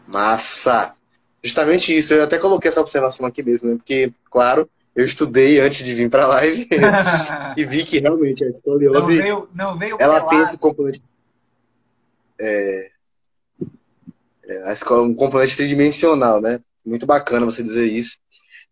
Massa! 0.06 0.94
Justamente 1.42 1.96
isso. 1.96 2.14
Eu 2.14 2.24
até 2.24 2.38
coloquei 2.38 2.68
essa 2.68 2.80
observação 2.80 3.26
aqui 3.26 3.42
mesmo, 3.42 3.70
né? 3.70 3.76
Porque, 3.76 4.12
claro, 4.30 4.68
eu 4.94 5.04
estudei 5.04 5.60
antes 5.60 5.84
de 5.84 5.94
vir 5.94 6.08
para 6.08 6.24
a 6.24 6.28
live 6.28 6.68
e 7.56 7.64
vi 7.64 7.84
que 7.84 7.98
realmente 7.98 8.44
a 8.44 8.48
escoliose 8.48 8.98
não 8.98 9.06
veio, 9.06 9.48
não 9.54 9.78
veio 9.78 9.96
ela 9.98 10.20
tem 10.22 10.40
esse 10.42 10.58
componente. 10.58 11.02
É, 12.40 12.90
É, 14.46 14.68
a 14.68 14.72
escola 14.72 15.02
um 15.02 15.14
componente 15.14 15.56
tridimensional, 15.56 16.40
né? 16.40 16.60
Muito 16.84 17.06
bacana 17.06 17.46
você 17.46 17.62
dizer 17.62 17.86
isso. 17.86 18.18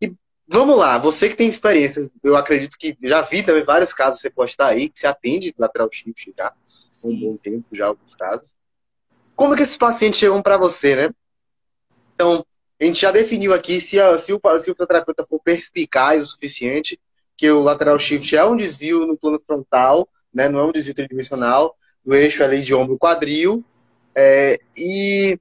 E 0.01 0.13
vamos 0.47 0.79
lá, 0.79 0.99
você 0.99 1.29
que 1.29 1.37
tem 1.37 1.49
experiência, 1.49 2.11
eu 2.23 2.37
acredito 2.37 2.77
que 2.79 2.97
já 3.03 3.23
vi 3.23 3.43
também 3.43 3.65
vários 3.65 3.93
casos 3.93 4.21
você 4.21 4.31
postar 4.31 4.69
aí, 4.69 4.89
que 4.89 4.99
você 4.99 5.07
atende 5.07 5.55
lateral 5.59 5.89
shift 5.91 6.33
já, 6.37 6.49
há 6.49 7.07
um 7.07 7.19
bom 7.19 7.37
tempo 7.37 7.65
já, 7.73 7.87
alguns 7.87 8.15
casos. 8.15 8.57
Como 9.35 9.55
é 9.55 9.57
que 9.57 9.63
esses 9.63 9.77
pacientes 9.77 10.21
chegam 10.21 10.43
para 10.43 10.59
você, 10.59 10.95
né? 10.95 11.11
Então, 12.23 12.47
a 12.81 12.85
gente 12.85 13.01
já 13.01 13.11
definiu 13.11 13.53
aqui 13.53 13.81
se, 13.81 14.01
a, 14.01 14.17
se, 14.17 14.33
o, 14.33 14.41
se 14.61 14.71
o 14.71 14.75
fisioterapeuta 14.75 15.27
for 15.29 15.41
perspicaz 15.41 16.23
o 16.23 16.27
suficiente, 16.27 17.01
que 17.37 17.51
o 17.51 17.61
lateral 17.61 17.99
shift 17.99 18.37
é 18.37 18.45
um 18.45 18.57
desvio 18.57 19.05
no 19.05 19.19
plano 19.19 19.43
frontal, 19.45 20.09
né? 20.33 20.49
Não 20.49 20.61
é 20.61 20.65
um 20.65 20.71
desvio 20.71 20.95
tridimensional, 20.95 21.77
no 22.07 22.15
eixo 22.15 22.45
ali 22.45 22.63
de 22.63 22.73
ombro 22.73 22.97
quadril, 22.97 23.65
é, 24.15 24.61
e 24.77 25.37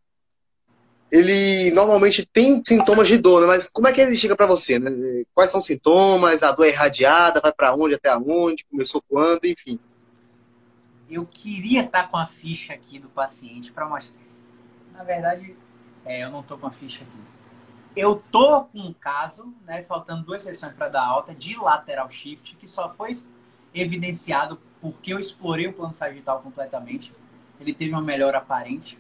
ele 1.11 1.69
normalmente 1.71 2.25
tem 2.25 2.63
sintomas 2.65 3.07
de 3.07 3.17
dor, 3.19 3.41
né? 3.41 3.47
mas 3.47 3.69
como 3.69 3.87
é 3.87 3.91
que 3.91 4.01
ele 4.01 4.15
chega 4.15 4.35
para 4.35 4.47
você? 4.47 4.79
Né? 4.79 5.23
Quais 5.35 5.51
são 5.51 5.59
os 5.59 5.67
sintomas? 5.67 6.41
A 6.41 6.51
dor 6.51 6.65
é 6.65 6.69
irradiada? 6.69 7.41
Vai 7.41 7.53
para 7.53 7.75
onde? 7.75 7.93
Até 7.93 8.15
onde? 8.15 8.65
Começou 8.65 9.03
quando? 9.07 9.45
Enfim. 9.45 9.79
Eu 11.09 11.27
queria 11.27 11.83
estar 11.83 12.03
tá 12.03 12.07
com 12.07 12.17
a 12.17 12.25
ficha 12.25 12.73
aqui 12.73 12.97
do 12.97 13.09
paciente 13.09 13.71
para 13.71 13.85
mostrar. 13.85 14.17
Na 14.93 15.03
verdade, 15.03 15.55
é, 16.05 16.23
eu 16.23 16.29
não 16.29 16.41
estou 16.41 16.57
com 16.57 16.67
a 16.67 16.71
ficha 16.71 17.03
aqui. 17.03 17.19
Eu 17.95 18.23
tô 18.31 18.65
com 18.65 18.79
um 18.79 18.93
caso, 18.93 19.53
né, 19.65 19.81
faltando 19.83 20.23
duas 20.23 20.43
sessões 20.43 20.73
para 20.73 20.87
dar 20.87 21.05
alta, 21.05 21.33
de 21.33 21.57
lateral 21.57 22.09
shift, 22.09 22.55
que 22.55 22.67
só 22.67 22.89
foi 22.89 23.11
evidenciado 23.73 24.59
porque 24.79 25.13
eu 25.13 25.19
explorei 25.19 25.67
o 25.67 25.73
plano 25.73 25.93
sagital 25.93 26.41
completamente. 26.41 27.13
Ele 27.59 27.73
teve 27.73 27.91
uma 27.91 28.01
melhora 28.01 28.39
aparente. 28.39 28.97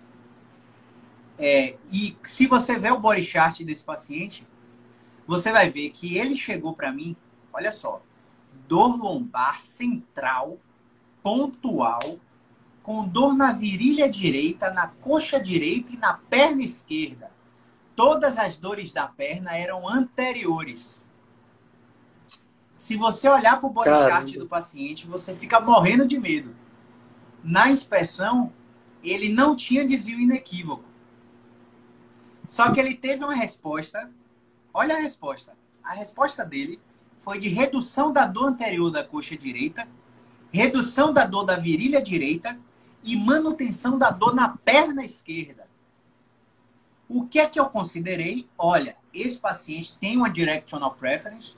É, 1.39 1.75
e 1.91 2.15
se 2.23 2.45
você 2.47 2.77
ver 2.77 2.91
o 2.91 2.99
body 2.99 3.23
chart 3.23 3.61
desse 3.63 3.83
paciente, 3.83 4.45
você 5.25 5.51
vai 5.51 5.69
ver 5.69 5.89
que 5.89 6.17
ele 6.17 6.35
chegou 6.35 6.73
para 6.73 6.91
mim, 6.91 7.15
olha 7.53 7.71
só, 7.71 8.01
dor 8.67 8.97
lombar 8.97 9.61
central, 9.61 10.59
pontual, 11.23 12.19
com 12.83 13.07
dor 13.07 13.35
na 13.35 13.53
virilha 13.53 14.09
direita, 14.09 14.71
na 14.71 14.87
coxa 14.87 15.39
direita 15.39 15.93
e 15.93 15.97
na 15.97 16.13
perna 16.13 16.63
esquerda. 16.63 17.31
Todas 17.95 18.37
as 18.37 18.57
dores 18.57 18.91
da 18.91 19.07
perna 19.07 19.55
eram 19.55 19.87
anteriores. 19.87 21.05
Se 22.77 22.97
você 22.97 23.29
olhar 23.29 23.59
para 23.59 23.69
o 23.69 23.71
body 23.71 23.89
chart 23.89 24.31
do 24.33 24.47
paciente, 24.47 25.05
você 25.05 25.35
fica 25.35 25.59
morrendo 25.59 26.07
de 26.07 26.19
medo. 26.19 26.55
Na 27.43 27.69
inspeção, 27.69 28.51
ele 29.03 29.29
não 29.29 29.55
tinha 29.55 29.85
desvio 29.85 30.19
inequívoco. 30.19 30.83
Só 32.47 32.71
que 32.71 32.79
ele 32.79 32.95
teve 32.95 33.23
uma 33.23 33.35
resposta. 33.35 34.11
Olha 34.73 34.95
a 34.95 34.99
resposta. 34.99 35.55
A 35.83 35.93
resposta 35.93 36.43
dele 36.43 36.79
foi 37.17 37.37
de 37.37 37.49
redução 37.49 38.11
da 38.11 38.25
dor 38.25 38.47
anterior 38.47 38.89
da 38.89 39.03
coxa 39.03 39.37
direita, 39.37 39.87
redução 40.51 41.13
da 41.13 41.23
dor 41.23 41.43
da 41.43 41.55
virilha 41.55 42.01
direita 42.01 42.59
e 43.03 43.15
manutenção 43.15 43.97
da 43.97 44.11
dor 44.11 44.33
na 44.33 44.49
perna 44.49 45.03
esquerda. 45.03 45.67
O 47.09 47.27
que 47.27 47.39
é 47.39 47.47
que 47.47 47.59
eu 47.59 47.65
considerei? 47.65 48.47
Olha, 48.57 48.95
esse 49.13 49.37
paciente 49.37 49.97
tem 49.97 50.15
uma 50.15 50.29
directional 50.29 50.93
preference 50.93 51.57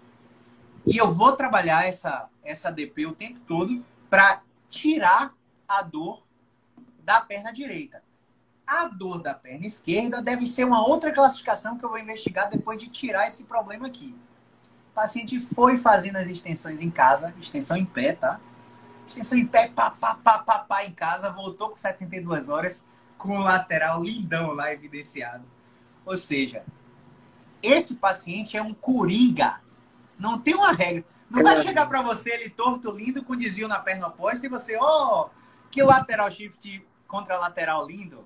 e 0.86 0.98
eu 0.98 1.14
vou 1.14 1.34
trabalhar 1.34 1.86
essa, 1.88 2.28
essa 2.44 2.72
DP 2.72 3.06
o 3.06 3.14
tempo 3.14 3.40
todo 3.42 3.86
para 4.10 4.42
tirar 4.68 5.34
a 5.68 5.82
dor 5.82 6.24
da 7.04 7.22
perna 7.22 7.54
direita. 7.54 8.04
A 8.66 8.88
dor 8.88 9.22
da 9.22 9.34
perna 9.34 9.66
esquerda 9.66 10.22
deve 10.22 10.48
ser 10.48 10.64
uma 10.66 10.88
outra 10.88 11.12
classificação 11.12 11.78
que 11.78 11.84
eu 11.84 11.90
vou 11.90 12.00
investigar 12.00 12.50
depois 12.50 12.80
de 12.80 12.88
tirar 12.88 13.28
esse 13.28 13.44
problema 13.44 13.88
aqui. 13.88 14.16
O 14.92 14.94
paciente 14.94 15.40
foi 15.40 15.78
fazendo 15.78 16.16
as 16.16 16.28
extensões 16.28 16.82
em 16.82 16.90
casa, 16.90 17.34
extensão 17.40 17.76
em 17.76 17.86
pé, 17.86 18.14
tá? 18.14 18.40
Extensão 19.14 19.38
em 19.38 19.46
pé, 19.46 19.68
pá, 19.68 19.92
pá, 19.92 20.16
pá, 20.16 20.40
pá, 20.40 20.60
pá, 20.60 20.84
em 20.84 20.92
casa, 20.92 21.30
voltou 21.30 21.70
com 21.70 21.76
72 21.76 22.50
horas, 22.50 22.84
com 23.16 23.38
o 23.38 23.44
lateral 23.44 24.04
lindão 24.04 24.54
lá 24.54 24.74
evidenciado. 24.74 25.44
Ou 26.04 26.18
seja, 26.18 26.64
esse 27.62 27.96
paciente 27.96 28.58
é 28.58 28.62
um 28.62 28.74
coringa. 28.74 29.62
Não 30.18 30.40
tem 30.40 30.56
uma 30.56 30.72
regra. 30.72 31.06
Não 31.30 31.44
vai 31.44 31.62
chegar 31.62 31.86
para 31.86 32.02
você 32.02 32.34
ele 32.34 32.50
torto, 32.50 32.90
lindo, 32.90 33.24
com 33.24 33.36
desvio 33.36 33.68
na 33.68 33.80
perna 33.80 34.08
oposta 34.08 34.48
e 34.48 34.50
você, 34.50 34.76
oh, 34.82 35.30
que 35.70 35.84
lateral 35.84 36.32
shift 36.32 36.84
contra 37.08 37.38
lateral 37.38 37.86
lindo. 37.86 38.26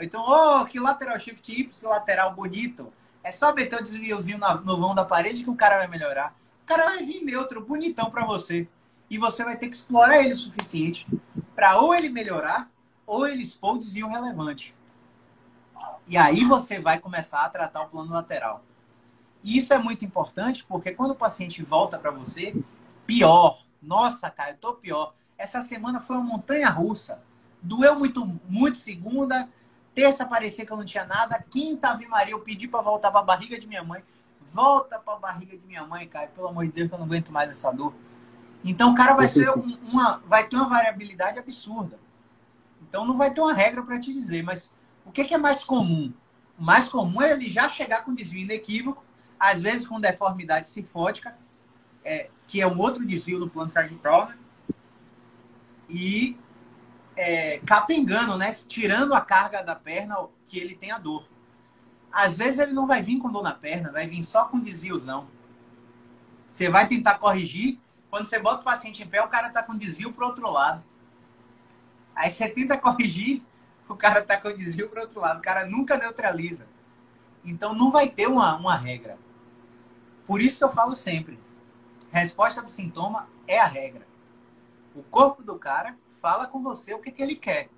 então, 0.00 0.24
oh, 0.26 0.64
que 0.66 0.80
lateral 0.80 1.20
shift 1.20 1.52
Y 1.52 1.88
lateral 1.88 2.34
bonito. 2.34 2.92
É 3.22 3.30
só 3.30 3.54
meter 3.54 3.80
o 3.80 3.82
desviozinho 3.82 4.38
no 4.64 4.76
vão 4.76 4.92
da 4.92 5.04
parede 5.04 5.44
que 5.44 5.50
o 5.50 5.56
cara 5.56 5.78
vai 5.78 5.86
melhorar. 5.86 6.34
O 6.64 6.66
cara 6.66 6.86
vai 6.86 7.04
vir 7.04 7.22
neutro, 7.22 7.64
bonitão 7.64 8.10
para 8.10 8.24
você. 8.24 8.68
E 9.08 9.18
você 9.18 9.44
vai 9.44 9.56
ter 9.56 9.68
que 9.68 9.76
explorar 9.76 10.18
ele 10.18 10.32
o 10.32 10.36
suficiente 10.36 11.06
para 11.54 11.78
ou 11.78 11.94
ele 11.94 12.08
melhorar 12.08 12.70
ou 13.06 13.26
ele 13.26 13.42
expor 13.42 13.76
o 13.76 13.78
desvio 13.78 14.08
relevante. 14.08 14.74
E 16.08 16.16
aí 16.16 16.44
você 16.44 16.80
vai 16.80 16.98
começar 16.98 17.42
a 17.42 17.48
tratar 17.48 17.82
o 17.82 17.88
plano 17.88 18.12
lateral. 18.12 18.62
E 19.42 19.58
isso 19.58 19.72
é 19.72 19.78
muito 19.78 20.04
importante 20.04 20.64
porque 20.64 20.92
quando 20.92 21.12
o 21.12 21.16
paciente 21.16 21.62
volta 21.62 21.98
para 21.98 22.10
você, 22.10 22.54
pior. 23.06 23.64
Nossa, 23.80 24.30
cara, 24.30 24.50
eu 24.50 24.56
tô 24.56 24.74
pior. 24.74 25.14
Essa 25.38 25.62
semana 25.62 26.00
foi 26.00 26.16
uma 26.16 26.24
montanha 26.24 26.68
russa. 26.68 27.22
Doeu 27.62 27.96
muito, 27.96 28.24
muito 28.48 28.78
segunda. 28.78 29.48
Terça 29.94 30.26
parecia 30.26 30.66
que 30.66 30.72
eu 30.72 30.76
não 30.76 30.84
tinha 30.84 31.04
nada. 31.04 31.42
Quinta, 31.50 31.88
Ave 31.88 32.06
Maria, 32.06 32.34
eu 32.34 32.40
pedi 32.40 32.68
para 32.68 32.80
voltar 32.82 33.10
para 33.10 33.20
a 33.20 33.24
barriga 33.24 33.58
de 33.58 33.66
minha 33.66 33.82
mãe. 33.82 34.02
Volta 34.52 34.98
para 34.98 35.14
a 35.14 35.18
barriga 35.18 35.56
de 35.56 35.66
minha 35.66 35.86
mãe, 35.86 36.06
cara. 36.08 36.28
Pelo 36.28 36.48
amor 36.48 36.66
de 36.66 36.72
Deus, 36.72 36.90
eu 36.90 36.98
não 36.98 37.06
aguento 37.06 37.30
mais 37.32 37.50
essa 37.50 37.72
dor. 37.72 37.94
Então, 38.66 38.92
o 38.92 38.94
cara 38.94 39.14
vai 39.14 39.28
ser 39.28 39.48
uma, 39.50 40.18
vai 40.26 40.46
ter 40.46 40.56
uma 40.56 40.68
variabilidade 40.68 41.38
absurda. 41.38 41.98
Então, 42.82 43.06
não 43.06 43.16
vai 43.16 43.32
ter 43.32 43.40
uma 43.40 43.54
regra 43.54 43.82
para 43.82 44.00
te 44.00 44.12
dizer. 44.12 44.42
Mas 44.42 44.72
o 45.04 45.12
que, 45.12 45.24
que 45.24 45.34
é 45.34 45.38
mais 45.38 45.62
comum? 45.62 46.12
O 46.58 46.64
mais 46.64 46.88
comum 46.88 47.22
é 47.22 47.32
ele 47.32 47.48
já 47.48 47.68
chegar 47.68 48.04
com 48.04 48.12
desvio 48.12 48.42
inequívoco, 48.42 49.04
às 49.38 49.62
vezes 49.62 49.86
com 49.86 50.00
deformidade 50.00 50.66
sinfótica, 50.68 51.36
é, 52.04 52.28
que 52.46 52.60
é 52.60 52.66
um 52.66 52.78
outro 52.78 53.06
desvio 53.06 53.38
no 53.38 53.48
plano 53.48 53.70
sagital, 53.70 54.28
né? 54.28 54.36
e 55.88 56.36
é, 57.16 57.58
capengando, 57.60 58.36
né? 58.36 58.52
Tirando 58.52 59.14
a 59.14 59.20
carga 59.20 59.62
da 59.62 59.74
perna 59.74 60.16
que 60.46 60.58
ele 60.58 60.74
tem 60.74 60.90
a 60.90 60.98
dor. 60.98 61.28
Às 62.12 62.36
vezes 62.36 62.58
ele 62.58 62.72
não 62.72 62.86
vai 62.86 63.02
vir 63.02 63.18
com 63.18 63.30
dor 63.30 63.42
na 63.42 63.52
perna, 63.52 63.92
vai 63.92 64.06
vir 64.06 64.22
só 64.22 64.46
com 64.46 64.58
desviozão. 64.58 65.28
Você 66.46 66.70
vai 66.70 66.88
tentar 66.88 67.18
corrigir, 67.18 67.78
quando 68.16 68.24
você 68.24 68.38
bota 68.38 68.62
o 68.62 68.64
paciente 68.64 69.02
em 69.02 69.06
pé, 69.06 69.20
o 69.20 69.28
cara 69.28 69.50
tá 69.50 69.62
com 69.62 69.76
desvio 69.76 70.10
pro 70.10 70.24
outro 70.24 70.50
lado. 70.50 70.82
Aí 72.14 72.30
você 72.30 72.48
tenta 72.48 72.74
corrigir, 72.80 73.42
o 73.86 73.94
cara 73.94 74.22
tá 74.22 74.40
com 74.40 74.50
desvio 74.54 74.88
pro 74.88 75.02
outro 75.02 75.20
lado. 75.20 75.40
O 75.40 75.42
cara 75.42 75.66
nunca 75.66 75.98
neutraliza. 75.98 76.66
Então 77.44 77.74
não 77.74 77.90
vai 77.90 78.08
ter 78.08 78.26
uma, 78.26 78.56
uma 78.56 78.74
regra. 78.74 79.18
Por 80.26 80.40
isso 80.40 80.56
que 80.56 80.64
eu 80.64 80.70
falo 80.70 80.96
sempre: 80.96 81.38
resposta 82.10 82.62
do 82.62 82.70
sintoma 82.70 83.28
é 83.46 83.60
a 83.60 83.66
regra. 83.66 84.06
O 84.94 85.02
corpo 85.02 85.42
do 85.42 85.58
cara 85.58 85.94
fala 86.18 86.46
com 86.46 86.62
você 86.62 86.94
o 86.94 87.00
que, 87.00 87.10
que 87.10 87.22
ele 87.22 87.36
quer. 87.36 87.68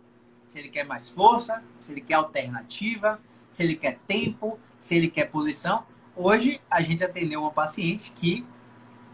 Se 0.46 0.56
ele 0.56 0.68
quer 0.68 0.84
mais 0.84 1.08
força, 1.08 1.64
se 1.80 1.90
ele 1.90 2.00
quer 2.00 2.14
alternativa, 2.14 3.20
se 3.50 3.64
ele 3.64 3.74
quer 3.74 3.98
tempo, 4.06 4.56
se 4.78 4.94
ele 4.94 5.10
quer 5.10 5.32
posição. 5.32 5.84
Hoje 6.14 6.60
a 6.70 6.80
gente 6.80 7.02
atendeu 7.02 7.40
uma 7.40 7.50
paciente 7.50 8.12
que 8.12 8.46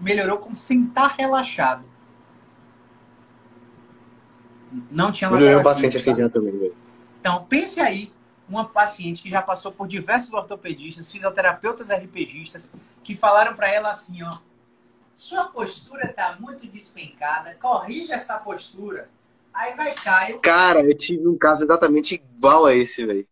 melhorou 0.00 0.38
com 0.38 0.54
sentar 0.54 1.14
relaxado. 1.18 1.84
Não 4.90 5.12
tinha 5.12 5.30
Melhorou 5.30 5.60
um 5.60 5.64
paciente 5.64 5.96
assim 5.96 6.28
também. 6.28 6.52
Né? 6.52 6.70
Então, 7.20 7.44
pense 7.44 7.80
aí, 7.80 8.12
uma 8.48 8.64
paciente 8.64 9.22
que 9.22 9.30
já 9.30 9.40
passou 9.40 9.72
por 9.72 9.86
diversos 9.86 10.32
ortopedistas, 10.32 11.10
fisioterapeutas 11.10 11.90
RPGistas, 11.90 12.72
que 13.02 13.14
falaram 13.14 13.54
para 13.54 13.72
ela 13.72 13.90
assim, 13.90 14.22
ó, 14.22 14.38
sua 15.14 15.44
postura 15.44 16.12
tá 16.12 16.36
muito 16.40 16.66
despencada, 16.66 17.54
corrija 17.60 18.14
essa 18.14 18.36
postura. 18.38 19.08
Aí 19.52 19.74
vai 19.74 19.94
Caio. 19.94 20.40
Cara, 20.40 20.80
eu 20.80 20.96
tive 20.96 21.28
um 21.28 21.38
caso 21.38 21.62
exatamente 21.62 22.16
igual 22.16 22.66
a 22.66 22.74
esse, 22.74 23.06
velho. 23.06 23.26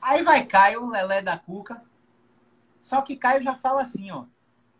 Aí 0.00 0.22
vai 0.22 0.44
Caio, 0.46 0.88
Lelé 0.88 1.20
da 1.20 1.36
Cuca. 1.36 1.82
Só 2.80 3.02
que 3.02 3.16
Caio 3.16 3.42
já 3.42 3.54
fala 3.54 3.82
assim, 3.82 4.10
ó. 4.10 4.24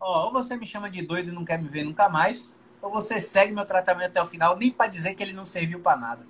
Ó, 0.00 0.26
ou 0.26 0.32
você 0.32 0.56
me 0.56 0.66
chama 0.66 0.90
de 0.90 1.02
doido 1.02 1.30
e 1.30 1.32
não 1.32 1.44
quer 1.44 1.60
me 1.60 1.68
ver 1.68 1.84
nunca 1.84 2.08
mais, 2.08 2.54
ou 2.80 2.90
você 2.90 3.18
segue 3.18 3.52
meu 3.52 3.64
tratamento 3.64 4.10
até 4.10 4.22
o 4.22 4.26
final, 4.26 4.56
nem 4.56 4.70
para 4.70 4.86
dizer 4.86 5.14
que 5.14 5.22
ele 5.22 5.32
não 5.32 5.44
serviu 5.44 5.80
para 5.80 5.96
nada. 5.96 6.26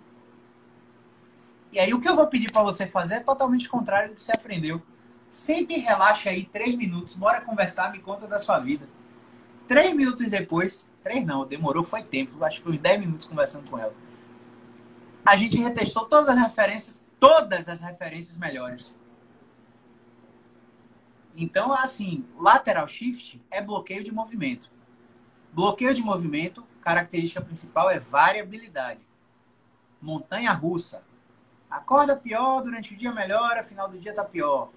E 1.72 1.78
aí 1.78 1.92
o 1.92 2.00
que 2.00 2.08
eu 2.08 2.16
vou 2.16 2.26
pedir 2.26 2.50
para 2.50 2.62
você 2.62 2.86
fazer 2.86 3.16
é 3.16 3.20
totalmente 3.20 3.68
contrário 3.68 4.10
do 4.10 4.14
que 4.14 4.22
você 4.22 4.32
aprendeu. 4.32 4.80
Sempre 5.28 5.76
relaxa 5.76 6.30
aí 6.30 6.44
três 6.44 6.74
minutos, 6.76 7.12
bora 7.12 7.40
conversar, 7.40 7.92
me 7.92 7.98
conta 7.98 8.26
da 8.26 8.38
sua 8.38 8.58
vida. 8.58 8.88
Três 9.66 9.94
minutos 9.94 10.30
depois, 10.30 10.88
três 11.02 11.24
não, 11.26 11.44
demorou, 11.44 11.82
foi 11.82 12.02
tempo, 12.02 12.42
acho 12.44 12.58
que 12.58 12.62
foi 12.62 12.72
uns 12.74 12.80
dez 12.80 12.98
minutos 12.98 13.26
conversando 13.26 13.68
com 13.68 13.78
ela. 13.78 13.92
A 15.24 15.36
gente 15.36 15.58
retestou 15.58 16.04
todas 16.06 16.28
as 16.28 16.38
referências, 16.38 17.04
todas 17.18 17.68
as 17.68 17.80
referências 17.80 18.38
melhores. 18.38 18.96
Então, 21.36 21.70
assim, 21.70 22.24
lateral 22.38 22.88
shift 22.88 23.44
é 23.50 23.60
bloqueio 23.60 24.02
de 24.02 24.10
movimento. 24.10 24.72
Bloqueio 25.52 25.92
de 25.92 26.00
movimento, 26.00 26.66
característica 26.80 27.42
principal 27.42 27.90
é 27.90 27.98
variabilidade. 27.98 29.06
Montanha 30.00 30.50
russa. 30.52 31.04
Acorda 31.70 32.16
pior, 32.16 32.62
durante 32.62 32.94
o 32.94 32.96
dia 32.96 33.12
melhora, 33.12 33.62
final 33.62 33.86
do 33.86 33.98
dia 33.98 34.14
tá 34.14 34.24
pior. 34.24 34.70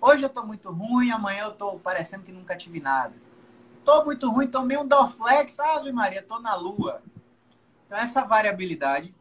Hoje 0.00 0.22
eu 0.22 0.30
tô 0.30 0.42
muito 0.42 0.70
ruim, 0.70 1.10
amanhã 1.10 1.44
eu 1.44 1.52
tô 1.52 1.78
parecendo 1.78 2.24
que 2.24 2.32
nunca 2.32 2.56
tive 2.56 2.80
nada. 2.80 3.14
Tô 3.84 4.02
muito 4.04 4.30
ruim, 4.30 4.46
tomei 4.46 4.78
um 4.78 4.86
Dorflex, 4.86 5.58
Ave 5.60 5.92
Maria, 5.92 6.22
tô 6.22 6.38
na 6.38 6.54
lua. 6.54 7.02
Então 7.86 7.98
essa 7.98 8.24
variabilidade 8.24 9.14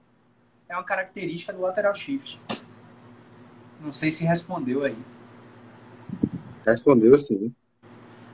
é 0.69 0.75
uma 0.75 0.83
característica 0.83 1.51
do 1.51 1.61
lateral 1.61 1.93
shift. 1.93 2.41
Não 3.81 3.91
sei 3.91 4.11
se 4.11 4.23
respondeu 4.23 4.85
aí. 4.85 4.97
Respondeu 6.65 7.17
sim. 7.17 7.53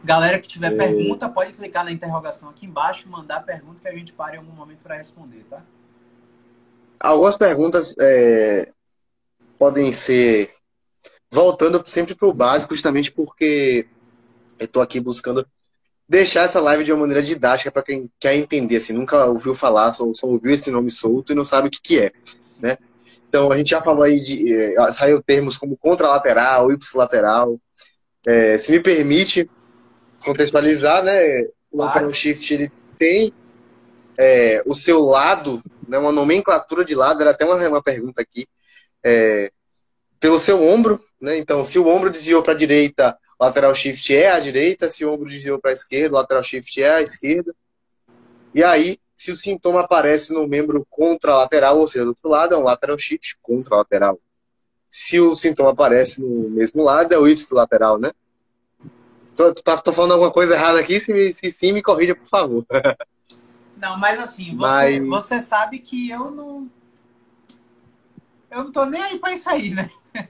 Galera 0.03 0.39
que 0.39 0.47
tiver 0.47 0.73
é... 0.73 0.75
pergunta, 0.75 1.29
pode 1.29 1.53
clicar 1.53 1.83
na 1.83 1.91
interrogação 1.91 2.49
aqui 2.49 2.65
embaixo, 2.65 3.09
mandar 3.09 3.41
pergunta 3.41 3.81
que 3.81 3.87
a 3.87 3.93
gente 3.93 4.13
para 4.13 4.35
em 4.35 4.39
algum 4.39 4.53
momento 4.53 4.79
para 4.79 4.97
responder, 4.97 5.45
tá? 5.49 5.61
Algumas 6.99 7.37
perguntas 7.37 7.95
é, 7.99 8.71
podem 9.57 9.91
ser 9.91 10.53
voltando 11.31 11.83
sempre 11.87 12.15
para 12.15 12.27
o 12.27 12.33
básico, 12.33 12.73
justamente 12.73 13.11
porque 13.11 13.87
eu 14.59 14.65
estou 14.65 14.81
aqui 14.81 14.99
buscando 14.99 15.45
deixar 16.07 16.43
essa 16.43 16.59
live 16.59 16.83
de 16.83 16.91
uma 16.91 17.01
maneira 17.01 17.23
didática 17.23 17.71
para 17.71 17.83
quem 17.83 18.09
quer 18.19 18.35
entender, 18.35 18.77
assim, 18.77 18.93
nunca 18.93 19.25
ouviu 19.25 19.55
falar, 19.55 19.93
só, 19.93 20.11
só, 20.13 20.27
ouviu 20.27 20.53
esse 20.53 20.69
nome 20.69 20.91
solto 20.91 21.31
e 21.31 21.35
não 21.35 21.45
sabe 21.45 21.67
o 21.69 21.71
que, 21.71 21.79
que 21.81 21.99
é, 21.99 22.11
né? 22.59 22.77
Então, 23.31 23.49
a 23.49 23.57
gente 23.57 23.69
já 23.69 23.81
falou 23.81 24.03
aí 24.03 24.19
de. 24.19 24.53
Eh, 24.53 24.91
saiu 24.91 25.23
termos 25.23 25.57
como 25.57 25.77
contralateral, 25.77 26.69
ipsilateral. 26.69 27.57
É, 28.25 28.57
se 28.57 28.71
me 28.71 28.79
permite 28.79 29.49
contextualizar, 30.23 31.03
né? 31.03 31.41
O 31.71 31.77
lateral 31.77 32.13
shift 32.13 32.53
ele 32.53 32.71
tem 32.97 33.33
é, 34.17 34.61
o 34.65 34.75
seu 34.75 34.99
lado, 34.99 35.61
né, 35.87 35.97
uma 35.97 36.11
nomenclatura 36.11 36.85
de 36.85 36.93
lado, 36.93 37.21
era 37.21 37.31
até 37.31 37.45
uma, 37.45 37.55
uma 37.67 37.81
pergunta 37.81 38.21
aqui. 38.21 38.45
É, 39.03 39.51
pelo 40.19 40.37
seu 40.37 40.63
ombro, 40.63 41.03
né? 41.19 41.37
Então, 41.37 41.63
se 41.63 41.79
o 41.79 41.87
ombro 41.87 42.11
desviou 42.11 42.43
para 42.43 42.53
a 42.53 42.57
direita, 42.57 43.17
lateral 43.39 43.73
shift 43.73 44.15
é 44.15 44.31
a 44.31 44.39
direita, 44.39 44.87
se 44.87 45.03
o 45.03 45.11
ombro 45.11 45.27
desviou 45.27 45.59
para 45.59 45.71
a 45.71 45.73
esquerda, 45.73 46.17
lateral 46.17 46.43
shift 46.43 46.81
é 46.81 46.95
a 46.95 47.01
esquerda. 47.01 47.55
E 48.53 48.63
aí, 48.63 48.99
se 49.15 49.31
o 49.31 49.35
sintoma 49.35 49.81
aparece 49.81 50.31
no 50.31 50.47
membro 50.47 50.85
contralateral, 50.89 51.79
ou 51.79 51.87
seja, 51.87 52.05
do 52.05 52.09
outro 52.09 52.29
lado, 52.29 52.53
é 52.53 52.57
um 52.57 52.63
lateral 52.63 52.99
shift 52.99 53.37
contralateral. 53.41 54.19
Se 54.93 55.21
o 55.21 55.37
sintoma 55.37 55.69
aparece 55.69 56.21
no 56.21 56.49
mesmo 56.49 56.83
lado, 56.83 57.13
é 57.13 57.17
o 57.17 57.25
ipsilateral, 57.25 57.97
né? 57.97 58.11
Tô, 59.37 59.53
tô, 59.53 59.81
tô 59.81 59.93
falando 59.93 60.11
alguma 60.11 60.33
coisa 60.33 60.53
errada 60.53 60.81
aqui, 60.81 60.99
se, 60.99 61.33
se 61.33 61.49
sim, 61.49 61.71
me 61.71 61.81
corrija, 61.81 62.13
por 62.13 62.27
favor. 62.27 62.65
Não, 63.77 63.97
mas 63.97 64.19
assim, 64.19 64.53
você, 64.53 64.99
mas... 64.99 65.07
você 65.07 65.39
sabe 65.39 65.79
que 65.79 66.09
eu 66.09 66.29
não. 66.29 66.69
Eu 68.51 68.65
não 68.65 68.71
tô 68.71 68.85
nem 68.85 69.01
aí 69.01 69.17
para 69.17 69.31
isso 69.33 69.49
aí, 69.49 69.71
né? 69.71 69.89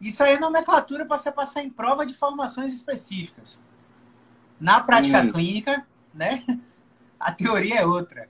Isso 0.00 0.22
aí 0.22 0.34
é 0.34 0.40
nomenclatura 0.40 1.04
para 1.04 1.18
você 1.18 1.30
passar 1.30 1.62
em 1.62 1.68
prova 1.68 2.06
de 2.06 2.14
formações 2.14 2.72
específicas. 2.72 3.60
Na 4.58 4.80
prática 4.80 5.20
hum. 5.20 5.32
clínica, 5.32 5.86
né? 6.14 6.42
A 7.20 7.30
teoria 7.30 7.80
é 7.80 7.86
outra. 7.86 8.26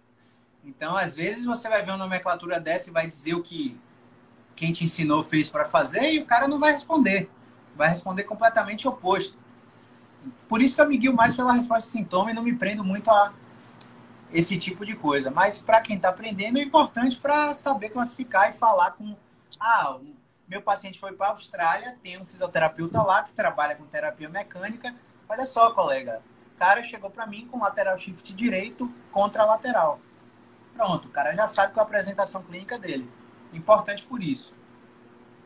Então, 0.64 0.97
às 0.97 1.14
vezes, 1.14 1.44
você 1.44 1.68
vai 1.68 1.85
ver 1.85 1.92
uma 1.92 1.99
nomenclatura 1.99 2.59
dessa 2.59 2.90
e 2.90 2.92
vai 2.92 3.06
dizer 3.06 3.35
o 3.35 3.42
que 3.42 3.78
quem 4.54 4.73
te 4.73 4.85
ensinou 4.85 5.23
fez 5.23 5.49
para 5.49 5.64
fazer 5.64 6.12
e 6.12 6.18
o 6.18 6.26
cara 6.26 6.49
não 6.49 6.59
vai 6.59 6.73
responder. 6.73 7.30
Vai 7.75 7.88
responder 7.88 8.25
completamente 8.25 8.87
oposto. 8.87 9.37
Por 10.49 10.61
isso 10.61 10.75
que 10.75 10.80
eu 10.80 10.88
me 10.88 10.99
guio 10.99 11.14
mais 11.14 11.35
pela 11.35 11.52
resposta 11.52 11.90
sintoma 11.90 12.30
e 12.30 12.35
não 12.35 12.42
me 12.42 12.54
prendo 12.54 12.85
muito 12.85 13.11
a 13.11 13.32
esse 14.32 14.59
tipo 14.59 14.85
de 14.85 14.94
coisa. 14.94 15.30
Mas 15.30 15.59
para 15.59 15.80
quem 15.80 15.96
está 15.96 16.09
aprendendo, 16.09 16.59
é 16.59 16.62
importante 16.62 17.18
para 17.18 17.55
saber 17.55 17.90
classificar 17.90 18.50
e 18.50 18.53
falar 18.53 18.92
com. 18.92 19.16
Ah, 19.61 19.98
meu 20.48 20.62
paciente 20.62 20.98
foi 20.98 21.12
para 21.12 21.29
a 21.29 21.31
Austrália, 21.31 21.98
tem 22.03 22.20
um 22.20 22.24
fisioterapeuta 22.24 23.03
lá 23.03 23.22
que 23.22 23.33
trabalha 23.33 23.74
com 23.74 23.85
terapia 23.85 24.29
mecânica. 24.29 24.94
Olha 25.29 25.46
só, 25.46 25.70
colega, 25.72 26.20
o 26.55 26.59
cara 26.59 26.83
chegou 26.83 27.11
para 27.11 27.26
mim 27.26 27.48
com 27.50 27.61
lateral 27.61 27.98
shift 27.98 28.33
direito 28.35 28.92
contra 29.11 29.44
lateral. 29.44 30.00
Pronto, 30.74 31.09
o 31.09 31.11
cara 31.11 31.35
já 31.35 31.46
sabe 31.46 31.72
qual 31.72 31.85
é 31.85 31.87
a 31.87 31.88
apresentação 31.88 32.42
clínica 32.42 32.79
dele. 32.79 33.11
Importante 33.52 34.04
por 34.04 34.22
isso. 34.22 34.54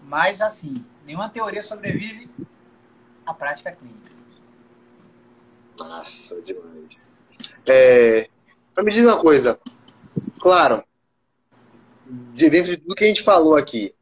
Mas, 0.03 0.41
assim, 0.41 0.85
nenhuma 1.05 1.29
teoria 1.29 1.63
sobrevive 1.63 2.31
à 3.25 3.35
prática 3.35 3.73
clínica. 3.73 4.13
Nossa, 5.79 6.41
demais. 6.43 7.11
É, 7.67 8.29
me 8.79 8.91
dizer 8.91 9.07
uma 9.07 9.21
coisa. 9.21 9.59
Claro, 10.41 10.83
de 12.33 12.49
dentro 12.49 12.71
de 12.71 12.77
tudo 12.77 12.95
que 12.95 13.05
a 13.05 13.09
gente 13.09 13.23
falou 13.23 13.57
aqui, 13.57 13.95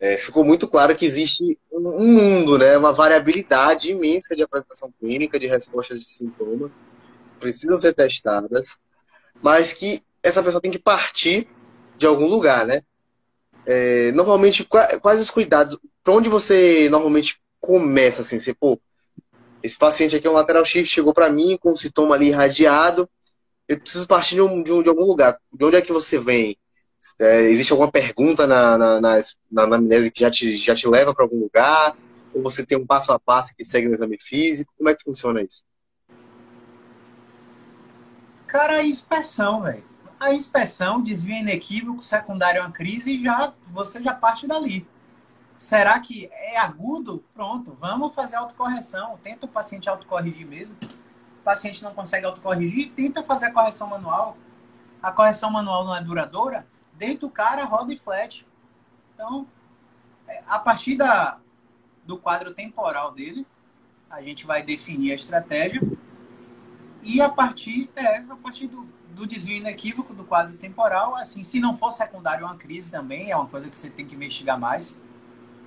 é, 0.00 0.16
ficou 0.16 0.44
muito 0.44 0.68
claro 0.68 0.94
que 0.94 1.04
existe 1.04 1.58
um 1.72 1.80
mundo, 1.80 2.56
né, 2.56 2.78
uma 2.78 2.92
variabilidade 2.92 3.90
imensa 3.90 4.36
de 4.36 4.42
apresentação 4.42 4.92
clínica, 5.00 5.40
de 5.40 5.48
respostas 5.48 5.98
de 5.98 6.06
sintoma, 6.06 6.70
precisam 7.40 7.78
ser 7.78 7.94
testadas, 7.94 8.78
mas 9.42 9.72
que 9.72 10.02
essa 10.22 10.42
pessoa 10.42 10.60
tem 10.60 10.70
que 10.70 10.78
partir 10.78 11.48
de 11.96 12.06
algum 12.06 12.26
lugar, 12.26 12.66
né? 12.66 12.82
É, 13.70 14.10
normalmente, 14.12 14.64
quais 14.64 15.20
os 15.20 15.28
cuidados? 15.28 15.78
Para 16.02 16.14
onde 16.14 16.30
você 16.30 16.88
normalmente 16.88 17.38
começa 17.60 18.22
assim? 18.22 18.40
Você, 18.40 18.54
pô, 18.54 18.80
esse 19.62 19.76
paciente 19.76 20.16
aqui 20.16 20.26
é 20.26 20.30
um 20.30 20.32
lateral 20.32 20.64
shift, 20.64 20.86
chegou 20.94 21.12
para 21.12 21.28
mim 21.28 21.58
com 21.60 21.72
um 21.72 21.76
sintoma 21.76 22.14
ali 22.14 22.28
irradiado, 22.28 23.06
eu 23.68 23.78
preciso 23.78 24.08
partir 24.08 24.36
de, 24.36 24.40
um, 24.40 24.62
de, 24.62 24.72
um, 24.72 24.82
de 24.82 24.88
algum 24.88 25.04
lugar. 25.04 25.38
De 25.52 25.62
onde 25.66 25.76
é 25.76 25.82
que 25.82 25.92
você 25.92 26.18
vem? 26.18 26.56
É, 27.18 27.42
existe 27.42 27.70
alguma 27.70 27.92
pergunta 27.92 28.46
na, 28.46 28.78
na, 28.78 29.00
na, 29.02 29.18
na 29.52 29.62
anamnese 29.64 30.10
que 30.10 30.22
já 30.22 30.30
te, 30.30 30.56
já 30.56 30.74
te 30.74 30.88
leva 30.88 31.14
para 31.14 31.26
algum 31.26 31.38
lugar? 31.38 31.94
Ou 32.32 32.42
você 32.42 32.64
tem 32.64 32.78
um 32.78 32.86
passo 32.86 33.12
a 33.12 33.20
passo 33.20 33.54
que 33.54 33.62
segue 33.62 33.86
no 33.86 33.94
exame 33.94 34.16
físico? 34.18 34.72
Como 34.78 34.88
é 34.88 34.94
que 34.94 35.04
funciona 35.04 35.42
isso? 35.42 35.62
Cara, 38.46 38.78
a 38.78 38.82
inspeção, 38.82 39.60
velho. 39.60 39.84
A 40.18 40.32
inspeção, 40.32 41.00
desvio 41.00 41.36
inequívoco, 41.36 42.02
secundário 42.02 42.62
a 42.62 42.66
uma 42.66 42.72
crise, 42.72 43.22
já, 43.22 43.52
você 43.68 44.02
já 44.02 44.14
parte 44.14 44.46
dali. 44.46 44.86
Será 45.56 45.98
que 46.00 46.28
é 46.32 46.58
agudo? 46.58 47.24
Pronto, 47.34 47.76
vamos 47.80 48.14
fazer 48.14 48.36
autocorreção. 48.36 49.18
Tenta 49.22 49.46
o 49.46 49.48
paciente 49.48 49.88
autocorrigir 49.88 50.46
mesmo. 50.46 50.76
O 51.40 51.42
paciente 51.44 51.82
não 51.82 51.94
consegue 51.94 52.26
autocorrigir, 52.26 52.92
tenta 52.92 53.22
fazer 53.22 53.46
a 53.46 53.52
correção 53.52 53.88
manual. 53.88 54.36
A 55.02 55.12
correção 55.12 55.50
manual 55.50 55.84
não 55.84 55.96
é 55.96 56.02
duradoura? 56.02 56.66
deita 56.98 57.24
o 57.24 57.30
cara, 57.30 57.64
roda 57.64 57.94
e 57.94 57.96
flat. 57.96 58.44
Então, 59.14 59.46
é, 60.26 60.42
a 60.46 60.58
partir 60.58 60.96
da, 60.96 61.38
do 62.04 62.18
quadro 62.18 62.52
temporal 62.52 63.12
dele, 63.12 63.46
a 64.10 64.20
gente 64.20 64.44
vai 64.44 64.62
definir 64.62 65.12
a 65.12 65.14
estratégia. 65.14 65.80
E 67.02 67.20
a 67.20 67.30
partir, 67.30 67.88
é, 67.94 68.16
a 68.16 68.36
partir 68.36 68.66
do, 68.66 68.88
do 69.10 69.26
desvio 69.26 69.56
inequívoco 69.56 70.14
do 70.14 70.24
quadro 70.24 70.56
temporal, 70.56 71.16
assim, 71.16 71.42
se 71.42 71.58
não 71.58 71.74
for 71.74 71.90
secundário 71.90 72.46
uma 72.46 72.56
crise 72.56 72.90
também, 72.90 73.30
é 73.30 73.36
uma 73.36 73.46
coisa 73.46 73.68
que 73.68 73.76
você 73.76 73.90
tem 73.90 74.06
que 74.06 74.14
investigar 74.14 74.58
mais, 74.58 74.96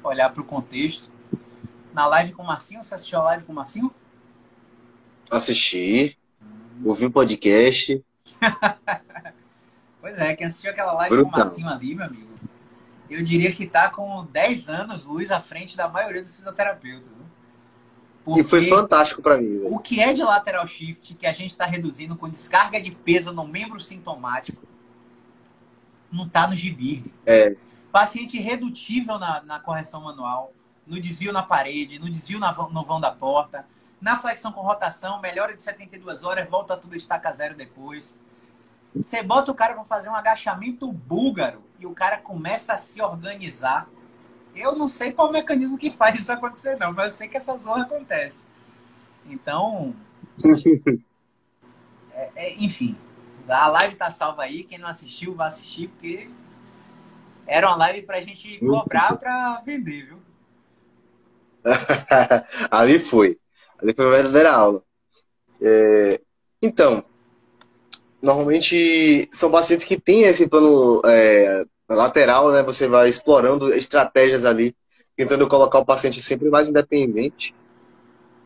olhar 0.03 0.29
para 0.29 0.41
o 0.41 0.45
contexto. 0.45 1.09
Na 1.93 2.05
live 2.07 2.33
com 2.33 2.43
o 2.43 2.47
Marcinho, 2.47 2.83
você 2.83 2.95
assistiu 2.95 3.19
a 3.19 3.23
live 3.23 3.43
com 3.43 3.51
o 3.51 3.55
Marcinho? 3.55 3.93
Assisti, 5.29 6.17
ouvi 6.83 7.05
o 7.05 7.11
podcast. 7.11 8.03
Pois 10.01 10.17
é, 10.17 10.35
quem 10.35 10.47
assistiu 10.47 10.71
aquela 10.71 10.93
live 10.93 11.15
Brutal. 11.15 11.31
com 11.31 11.37
o 11.37 11.39
Marcinho 11.39 11.69
ali, 11.69 11.93
meu 11.93 12.07
amigo, 12.07 12.31
eu 13.07 13.23
diria 13.23 13.51
que 13.51 13.67
tá 13.67 13.87
com 13.87 14.25
10 14.25 14.67
anos 14.67 15.05
luz 15.05 15.29
à 15.29 15.39
frente 15.39 15.77
da 15.77 15.87
maioria 15.87 16.23
dos 16.23 16.35
fisioterapeutas. 16.35 17.11
Né? 17.11 17.25
E 18.27 18.43
foi 18.43 18.67
fantástico 18.67 19.21
para 19.21 19.37
mim. 19.37 19.61
O 19.65 19.79
que 19.79 19.99
é 19.99 20.13
de 20.13 20.23
lateral 20.23 20.65
shift 20.67 21.15
que 21.15 21.25
a 21.25 21.33
gente 21.33 21.51
está 21.51 21.65
reduzindo 21.65 22.15
com 22.15 22.29
descarga 22.29 22.79
de 22.79 22.91
peso 22.91 23.31
no 23.31 23.47
membro 23.47 23.79
sintomático 23.79 24.61
não 26.11 26.27
tá 26.27 26.47
no 26.47 26.55
gibi. 26.55 27.03
É. 27.25 27.55
Paciente 27.91 28.39
redutível 28.39 29.17
na, 29.17 29.41
na 29.41 29.59
correção 29.59 30.01
manual, 30.01 30.53
no 30.85 30.99
desvio 30.99 31.31
na 31.31 31.43
parede, 31.43 31.99
no 31.99 32.09
desvio 32.09 32.39
na, 32.39 32.51
no 32.53 32.83
vão 32.83 32.99
da 32.99 33.11
porta, 33.11 33.65
na 33.99 34.19
flexão 34.19 34.51
com 34.51 34.61
rotação, 34.61 35.19
melhora 35.19 35.55
de 35.55 35.61
72 35.61 36.23
horas, 36.23 36.49
volta 36.49 36.75
tudo 36.75 36.95
estaca 36.95 37.31
zero 37.31 37.55
depois. 37.55 38.17
Você 38.95 39.23
bota 39.23 39.51
o 39.51 39.55
cara 39.55 39.73
para 39.73 39.85
fazer 39.85 40.09
um 40.09 40.15
agachamento 40.15 40.91
búlgaro 40.91 41.63
e 41.79 41.85
o 41.85 41.93
cara 41.93 42.17
começa 42.17 42.73
a 42.73 42.77
se 42.77 43.01
organizar. 43.01 43.87
Eu 44.55 44.75
não 44.75 44.87
sei 44.87 45.11
qual 45.11 45.29
o 45.29 45.31
mecanismo 45.31 45.77
que 45.77 45.89
faz 45.89 46.19
isso 46.19 46.31
acontecer, 46.31 46.77
não, 46.77 46.91
mas 46.91 47.13
eu 47.13 47.17
sei 47.17 47.27
que 47.27 47.37
essa 47.37 47.57
zona 47.57 47.83
acontece. 47.83 48.45
Então. 49.25 49.95
é, 52.13 52.29
é, 52.35 52.53
enfim, 52.55 52.97
a 53.47 53.67
live 53.67 53.95
tá 53.95 54.09
salva 54.09 54.43
aí. 54.43 54.63
Quem 54.63 54.77
não 54.77 54.87
assistiu, 54.87 55.33
vai 55.33 55.47
assistir, 55.47 55.87
porque 55.89 56.29
Era 57.47 57.67
uma 57.67 57.77
live 57.77 58.03
pra 58.03 58.21
gente 58.21 58.59
cobrar 58.59 59.17
pra 59.17 59.61
vender, 59.65 60.07
viu? 60.07 60.17
Ali 62.71 62.99
foi. 62.99 63.37
Ali 63.81 63.93
foi 63.93 64.05
uma 64.05 64.15
verdadeira 64.15 64.51
aula. 64.51 64.83
É... 65.61 66.21
Então, 66.61 67.03
normalmente 68.21 69.27
são 69.31 69.51
pacientes 69.51 69.85
que 69.85 69.99
têm 69.99 70.23
esse 70.23 70.47
plano 70.47 71.01
é, 71.05 71.65
lateral, 71.95 72.51
né? 72.51 72.63
Você 72.63 72.87
vai 72.87 73.09
explorando 73.09 73.73
estratégias 73.73 74.45
ali, 74.45 74.75
tentando 75.15 75.47
colocar 75.47 75.79
o 75.79 75.85
paciente 75.85 76.21
sempre 76.21 76.49
mais 76.49 76.69
independente 76.69 77.53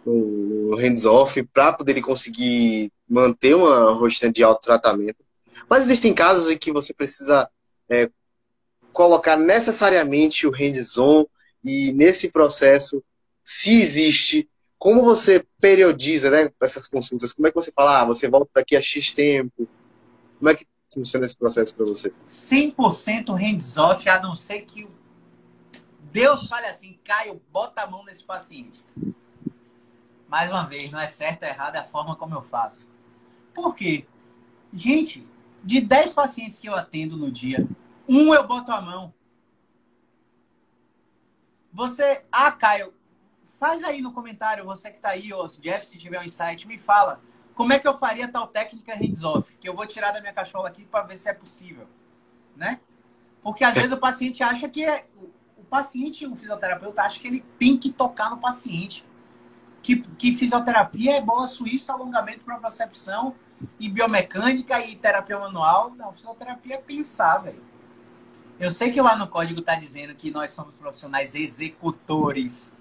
no 0.05 0.75
hands-off 0.75 1.41
para 1.43 1.73
poder 1.73 1.93
ele 1.93 2.01
conseguir 2.01 2.91
manter 3.09 3.55
uma 3.55 3.91
rotina 3.93 4.31
de 4.31 4.43
autotratamento. 4.43 5.23
Mas 5.69 5.83
existem 5.83 6.13
casos 6.13 6.51
em 6.51 6.57
que 6.57 6.71
você 6.71 6.93
precisa 6.93 7.49
é, 7.89 8.09
colocar 8.93 9.35
necessariamente 9.37 10.45
o 10.45 10.51
hands-on 10.51 11.25
e 11.63 11.91
nesse 11.93 12.31
processo, 12.31 13.03
se 13.43 13.81
existe, 13.81 14.47
como 14.77 15.03
você 15.03 15.43
periodiza 15.59 16.29
né, 16.29 16.51
essas 16.61 16.87
consultas? 16.87 17.33
Como 17.33 17.47
é 17.47 17.51
que 17.51 17.55
você 17.55 17.71
fala, 17.75 18.01
ah, 18.01 18.05
você 18.05 18.27
volta 18.27 18.51
daqui 18.53 18.75
a 18.75 18.81
X 18.81 19.13
tempo? 19.13 19.67
Como 20.37 20.49
é 20.49 20.55
que 20.55 20.65
funciona 20.95 21.25
esse 21.25 21.35
processo 21.35 21.75
para 21.75 21.85
você? 21.85 22.13
100% 22.27 23.33
hands-off, 23.35 24.09
a 24.09 24.19
não 24.19 24.35
ser 24.35 24.61
que 24.61 24.87
Deus 26.11 26.47
fale 26.47 26.65
assim, 26.67 26.97
Caio, 27.03 27.41
bota 27.51 27.81
a 27.81 27.87
mão 27.87 28.03
nesse 28.05 28.23
paciente. 28.23 28.83
Mais 30.27 30.49
uma 30.49 30.63
vez, 30.63 30.89
não 30.89 30.99
é 30.99 31.07
certo 31.07 31.43
ou 31.43 31.49
errado, 31.49 31.75
é 31.75 31.79
a 31.79 31.83
forma 31.83 32.15
como 32.15 32.33
eu 32.33 32.41
faço. 32.41 32.89
Por 33.53 33.75
quê? 33.75 34.07
Gente, 34.73 35.27
de 35.63 35.81
10 35.81 36.11
pacientes 36.11 36.57
que 36.57 36.67
eu 36.67 36.75
atendo 36.75 37.17
no 37.17 37.29
dia, 37.29 37.67
um 38.07 38.33
eu 38.33 38.47
boto 38.47 38.71
a 38.71 38.81
mão. 38.81 39.13
Você, 41.71 42.23
ah, 42.31 42.51
Caio, 42.51 42.93
faz 43.45 43.83
aí 43.83 44.01
no 44.01 44.13
comentário, 44.13 44.65
você 44.65 44.89
que 44.89 44.99
tá 44.99 45.09
aí, 45.09 45.33
ou 45.33 45.45
Jeff, 45.47 45.85
se 45.85 45.97
tiver 45.97 46.19
um 46.19 46.23
insight, 46.23 46.65
me 46.67 46.77
fala 46.77 47.21
como 47.55 47.73
é 47.73 47.79
que 47.79 47.87
eu 47.87 47.95
faria 47.95 48.27
tal 48.27 48.47
técnica 48.47 48.93
hands-off, 48.93 49.55
que 49.55 49.67
eu 49.67 49.73
vou 49.73 49.87
tirar 49.87 50.11
da 50.11 50.19
minha 50.19 50.33
cachola 50.33 50.67
aqui 50.67 50.85
para 50.85 51.05
ver 51.05 51.17
se 51.17 51.29
é 51.29 51.33
possível, 51.33 51.87
né? 52.55 52.81
Porque 53.41 53.63
às 53.63 53.73
vezes 53.73 53.91
o 53.93 53.97
paciente 53.97 54.43
acha 54.43 54.67
que 54.67 54.83
é, 54.83 55.07
o 55.57 55.63
paciente, 55.63 56.25
o 56.25 56.35
fisioterapeuta 56.35 57.03
acha 57.03 57.19
que 57.19 57.27
ele 57.27 57.45
tem 57.57 57.77
que 57.77 57.91
tocar 57.91 58.29
no 58.29 58.37
paciente. 58.37 59.05
Que, 59.81 60.01
que 60.01 60.35
fisioterapia 60.35 61.17
é 61.17 61.21
bola 61.21 61.47
suíça, 61.47 61.93
alongamento 61.93 62.43
para 62.43 62.57
percepção 62.57 63.35
e 63.79 63.87
biomecânica 63.87 64.79
e 64.83 64.95
terapia 64.95 65.39
manual. 65.39 65.91
Não, 65.91 66.11
fisioterapia 66.11 66.75
é 66.75 66.77
pensar, 66.77 67.37
velho. 67.37 67.63
Eu 68.59 68.71
sei 68.71 68.89
que 68.91 69.01
lá 69.01 69.15
no 69.15 69.27
código 69.27 69.59
está 69.59 69.75
dizendo 69.75 70.15
que 70.15 70.31
nós 70.31 70.51
somos 70.51 70.75
profissionais 70.75 71.35
executores, 71.35 72.75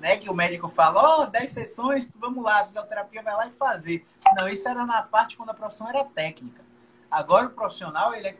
né? 0.00 0.16
Que 0.16 0.30
o 0.30 0.34
médico 0.34 0.66
fala, 0.66 1.00
ó, 1.02 1.22
oh, 1.22 1.26
10 1.26 1.50
sessões, 1.50 2.08
vamos 2.16 2.42
lá, 2.42 2.60
a 2.60 2.64
fisioterapia 2.64 3.22
vai 3.22 3.34
lá 3.34 3.46
e 3.46 3.52
fazer. 3.52 4.04
Não, 4.36 4.48
isso 4.48 4.68
era 4.68 4.84
na 4.86 5.02
parte 5.02 5.36
quando 5.36 5.50
a 5.50 5.54
profissão 5.54 5.88
era 5.88 6.04
técnica. 6.04 6.64
Agora 7.10 7.46
o 7.46 7.50
profissional, 7.50 8.14
ele 8.14 8.28
é 8.28 8.38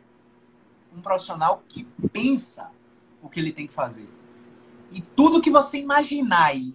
um 0.96 1.00
profissional 1.00 1.62
que 1.68 1.84
pensa 2.12 2.70
o 3.22 3.28
que 3.28 3.38
ele 3.38 3.52
tem 3.52 3.66
que 3.66 3.74
fazer. 3.74 4.08
E 4.90 5.00
tudo 5.00 5.40
que 5.40 5.50
você 5.50 5.78
imaginar 5.78 6.46
aí, 6.46 6.74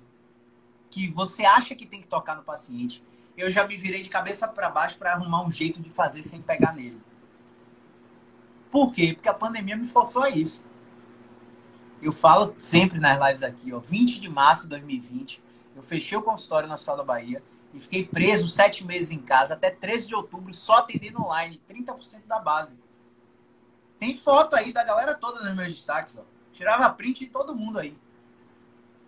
que 0.90 1.10
você 1.10 1.44
acha 1.44 1.76
que 1.76 1.86
tem 1.86 2.00
que 2.00 2.08
tocar 2.08 2.36
no 2.36 2.44
paciente, 2.44 3.04
eu 3.36 3.52
já 3.52 3.68
me 3.68 3.76
virei 3.76 4.02
de 4.02 4.10
cabeça 4.10 4.48
para 4.48 4.70
baixo 4.70 4.98
para 4.98 5.14
arrumar 5.14 5.44
um 5.44 5.52
jeito 5.52 5.82
de 5.82 5.90
fazer 5.90 6.24
sem 6.24 6.42
pegar 6.42 6.74
nele. 6.74 7.02
Por 8.72 8.94
quê? 8.94 9.14
Porque 9.14 9.28
a 9.28 9.34
pandemia 9.34 9.76
me 9.76 9.88
forçou 9.88 10.24
a 10.24 10.30
isso. 10.30 10.66
Eu 12.02 12.12
falo 12.12 12.56
sempre 12.58 13.00
nas 13.00 13.20
lives 13.20 13.44
aqui, 13.44 13.74
ó, 13.74 13.80
20 13.80 14.20
de 14.20 14.30
março 14.30 14.64
de 14.64 14.70
2020, 14.70 15.42
eu 15.76 15.82
fechei 15.82 16.18
o 16.18 16.22
consultório 16.22 16.68
na 16.68 16.78
Cidade 16.78 17.00
da 17.00 17.04
Bahia 17.04 17.44
e 17.74 17.80
fiquei 17.80 18.06
preso 18.06 18.48
sete 18.48 18.86
meses 18.86 19.12
em 19.12 19.20
casa, 19.20 19.54
até 19.54 19.70
13 19.70 20.08
de 20.08 20.16
outubro, 20.16 20.54
só 20.54 20.78
atendendo 20.78 21.22
online, 21.22 21.62
30% 21.70 22.26
da 22.26 22.40
base. 22.40 22.80
Tem 24.00 24.16
foto 24.16 24.56
aí 24.56 24.72
da 24.72 24.84
galera 24.84 25.14
toda 25.14 25.44
nos 25.44 25.56
meus 25.56 25.70
destaques, 25.70 26.18
ó. 26.18 26.24
Tirava 26.54 26.90
print 26.90 27.26
de 27.26 27.32
todo 27.32 27.56
mundo 27.56 27.80
aí. 27.80 27.98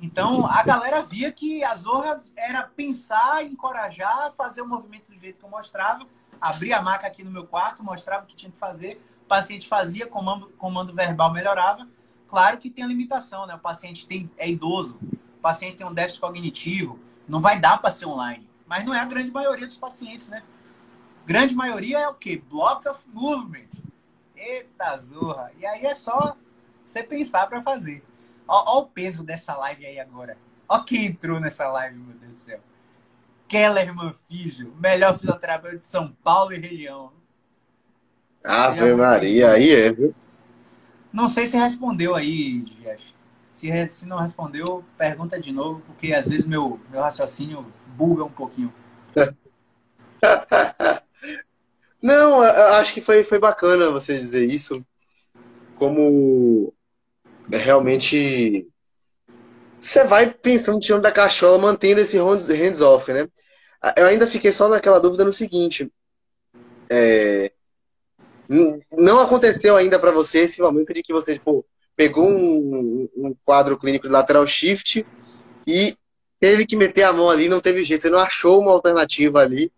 Então, 0.01 0.45
a 0.45 0.61
galera 0.63 1.01
via 1.01 1.31
que 1.31 1.63
a 1.63 1.73
Zorra 1.75 2.21
era 2.35 2.63
pensar, 2.63 3.43
encorajar, 3.43 4.33
fazer 4.33 4.61
o 4.61 4.67
movimento 4.67 5.07
do 5.07 5.17
jeito 5.17 5.39
que 5.39 5.45
eu 5.45 5.49
mostrava, 5.49 6.05
abrir 6.39 6.73
a 6.73 6.81
maca 6.81 7.07
aqui 7.07 7.23
no 7.23 7.31
meu 7.31 7.47
quarto, 7.47 7.83
mostrava 7.83 8.23
o 8.23 8.27
que 8.27 8.35
tinha 8.35 8.51
que 8.51 8.57
fazer, 8.57 9.01
o 9.23 9.27
paciente 9.27 9.67
fazia, 9.67 10.05
comando, 10.05 10.49
comando 10.57 10.93
verbal 10.93 11.33
melhorava. 11.33 11.87
Claro 12.27 12.57
que 12.57 12.69
tem 12.69 12.83
a 12.83 12.87
limitação, 12.87 13.45
né? 13.45 13.55
O 13.55 13.59
paciente 13.59 14.05
tem, 14.05 14.29
é 14.37 14.49
idoso, 14.49 14.99
o 15.01 15.41
paciente 15.41 15.77
tem 15.77 15.87
um 15.87 15.93
déficit 15.93 16.19
cognitivo, 16.19 16.99
não 17.27 17.39
vai 17.39 17.59
dar 17.59 17.77
para 17.77 17.91
ser 17.91 18.05
online. 18.05 18.47
Mas 18.65 18.85
não 18.85 18.93
é 18.93 18.99
a 18.99 19.05
grande 19.05 19.31
maioria 19.31 19.65
dos 19.65 19.77
pacientes, 19.77 20.27
né? 20.27 20.43
Grande 21.25 21.55
maioria 21.55 21.99
é 21.99 22.07
o 22.07 22.13
quê? 22.13 22.41
Block 22.49 22.87
of 22.87 23.05
movement. 23.13 23.69
Eita 24.35 24.97
zorra! 24.97 25.51
E 25.57 25.65
aí 25.65 25.85
é 25.85 25.95
só 25.95 26.35
você 26.85 27.01
pensar 27.01 27.47
para 27.47 27.61
fazer. 27.61 28.03
Ó, 28.47 28.79
o 28.79 28.87
peso 28.87 29.23
dessa 29.23 29.55
live 29.55 29.85
aí 29.85 29.99
agora. 29.99 30.37
Ó 30.69 30.79
quem 30.79 31.05
entrou 31.05 31.39
nessa 31.39 31.67
live, 31.69 31.97
meu 31.97 32.15
Deus 32.15 32.33
do 32.33 32.37
céu. 32.37 32.59
Kellerman 33.47 34.13
Físio, 34.27 34.73
melhor 34.77 35.17
fisioterapeuta 35.17 35.77
de 35.77 35.85
São 35.85 36.11
Paulo 36.23 36.53
e 36.53 36.59
região. 36.59 37.11
Ave 38.43 38.93
Maria, 38.95 39.51
aí 39.51 39.71
é, 39.71 39.91
viu? 39.91 40.13
Não 41.11 41.27
sei 41.27 41.45
se 41.45 41.57
respondeu 41.57 42.15
aí, 42.15 42.61
Jeff. 42.81 43.15
Se, 43.51 43.89
se 43.89 44.05
não 44.05 44.19
respondeu, 44.19 44.83
pergunta 44.97 45.39
de 45.39 45.51
novo, 45.51 45.81
porque 45.87 46.13
às 46.13 46.27
vezes 46.27 46.45
meu, 46.45 46.79
meu 46.91 47.01
raciocínio 47.01 47.65
buga 47.95 48.23
um 48.23 48.31
pouquinho. 48.31 48.73
não, 52.01 52.41
acho 52.41 52.93
que 52.93 53.01
foi, 53.01 53.23
foi 53.23 53.39
bacana 53.39 53.89
você 53.89 54.19
dizer 54.19 54.45
isso. 54.45 54.85
Como 55.75 56.73
realmente 57.51 58.67
você 59.79 60.03
vai 60.03 60.31
pensando 60.31 60.79
tirando 60.79 61.03
da 61.03 61.11
cachola, 61.11 61.57
mantendo 61.57 62.01
esse 62.01 62.17
hands-off, 62.17 63.11
né? 63.13 63.27
Eu 63.95 64.07
ainda 64.07 64.27
fiquei 64.27 64.51
só 64.51 64.67
naquela 64.67 64.99
dúvida 64.99 65.23
no 65.23 65.31
seguinte. 65.31 65.91
É, 66.89 67.51
não 68.91 69.19
aconteceu 69.19 69.75
ainda 69.75 69.99
para 69.99 70.11
você 70.11 70.39
esse 70.39 70.61
momento 70.61 70.93
de 70.93 71.03
que 71.03 71.13
você 71.13 71.33
tipo, 71.33 71.65
pegou 71.95 72.27
um, 72.27 73.09
um, 73.15 73.35
quadro 73.43 73.77
clínico 73.77 74.07
de 74.07 74.13
lateral 74.13 74.45
shift 74.47 75.05
e 75.65 75.95
teve 76.39 76.65
que 76.65 76.75
meter 76.75 77.03
a 77.03 77.13
mão 77.13 77.29
ali, 77.29 77.49
não 77.49 77.59
teve 77.59 77.83
jeito, 77.83 78.01
você 78.01 78.09
não 78.09 78.19
achou 78.19 78.61
uma 78.61 78.71
alternativa 78.71 79.39
ali 79.39 79.71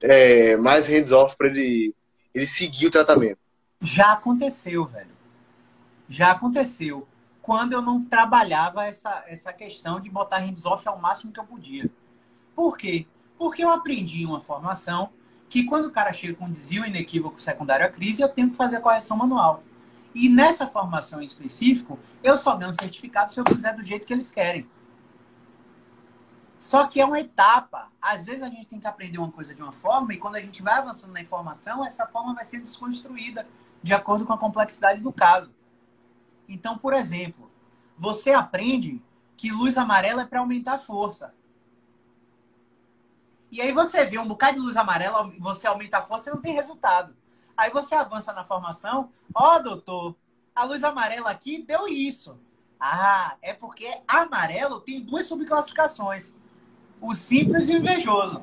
é, 0.00 0.56
mais 0.56 0.86
hands-off 0.86 1.36
para 1.36 1.48
ele, 1.48 1.94
ele 2.34 2.46
seguir 2.46 2.86
o 2.86 2.90
tratamento. 2.90 3.38
Já 3.80 4.12
aconteceu, 4.12 4.84
velho. 4.84 5.10
Já 6.08 6.30
aconteceu. 6.30 7.08
Quando 7.42 7.72
eu 7.72 7.82
não 7.82 8.04
trabalhava 8.04 8.86
essa, 8.86 9.24
essa 9.26 9.52
questão 9.52 10.00
de 10.00 10.08
botar 10.08 10.38
hands-off 10.38 10.86
ao 10.86 10.98
máximo 10.98 11.32
que 11.32 11.40
eu 11.40 11.44
podia. 11.44 11.90
Por 12.54 12.76
quê? 12.76 13.06
Porque 13.38 13.64
eu 13.64 13.70
aprendi 13.70 14.24
uma 14.24 14.40
formação 14.40 15.10
que 15.54 15.62
quando 15.62 15.84
o 15.84 15.90
cara 15.92 16.12
chega 16.12 16.34
com 16.34 16.50
desvio 16.50 16.84
inequívoco 16.84 17.40
secundário 17.40 17.86
à 17.86 17.88
crise, 17.88 18.20
eu 18.20 18.28
tenho 18.28 18.50
que 18.50 18.56
fazer 18.56 18.78
a 18.78 18.80
correção 18.80 19.16
manual. 19.16 19.62
E 20.12 20.28
nessa 20.28 20.66
formação 20.66 21.22
em 21.22 21.24
específico, 21.24 21.96
eu 22.24 22.36
só 22.36 22.56
ganho 22.56 22.74
certificado 22.74 23.30
se 23.30 23.38
eu 23.38 23.44
fizer 23.46 23.72
do 23.72 23.84
jeito 23.84 24.04
que 24.04 24.12
eles 24.12 24.32
querem. 24.32 24.68
Só 26.58 26.88
que 26.88 27.00
é 27.00 27.04
uma 27.04 27.20
etapa. 27.20 27.88
Às 28.02 28.24
vezes 28.24 28.42
a 28.42 28.48
gente 28.48 28.66
tem 28.66 28.80
que 28.80 28.86
aprender 28.88 29.18
uma 29.18 29.30
coisa 29.30 29.54
de 29.54 29.62
uma 29.62 29.70
forma 29.70 30.12
e 30.12 30.18
quando 30.18 30.34
a 30.34 30.40
gente 30.40 30.60
vai 30.60 30.76
avançando 30.76 31.12
na 31.12 31.20
informação, 31.20 31.86
essa 31.86 32.04
forma 32.04 32.34
vai 32.34 32.44
sendo 32.44 32.64
desconstruída 32.64 33.46
de 33.80 33.94
acordo 33.94 34.26
com 34.26 34.32
a 34.32 34.38
complexidade 34.38 35.00
do 35.00 35.12
caso. 35.12 35.54
Então, 36.48 36.76
por 36.76 36.92
exemplo, 36.92 37.48
você 37.96 38.32
aprende 38.32 39.00
que 39.36 39.52
luz 39.52 39.78
amarela 39.78 40.22
é 40.22 40.26
para 40.26 40.40
aumentar 40.40 40.74
a 40.74 40.78
força. 40.78 41.32
E 43.54 43.60
aí 43.60 43.70
você 43.70 44.04
vê 44.04 44.18
um 44.18 44.26
bocado 44.26 44.54
de 44.54 44.64
luz 44.66 44.76
amarela, 44.76 45.30
você 45.38 45.68
aumenta 45.68 45.98
a 45.98 46.02
força 46.02 46.28
e 46.28 46.32
não 46.32 46.40
tem 46.40 46.52
resultado. 46.52 47.14
Aí 47.56 47.70
você 47.70 47.94
avança 47.94 48.32
na 48.32 48.42
formação, 48.42 49.12
ó, 49.32 49.54
oh, 49.54 49.62
doutor, 49.62 50.16
a 50.52 50.64
luz 50.64 50.82
amarela 50.82 51.30
aqui 51.30 51.62
deu 51.62 51.86
isso. 51.86 52.36
Ah, 52.80 53.36
é 53.40 53.52
porque 53.52 53.88
amarelo 54.08 54.80
tem 54.80 55.00
duas 55.00 55.26
subclassificações. 55.26 56.34
O 57.00 57.14
simples 57.14 57.68
e 57.68 57.74
o 57.74 57.78
invejoso. 57.78 58.42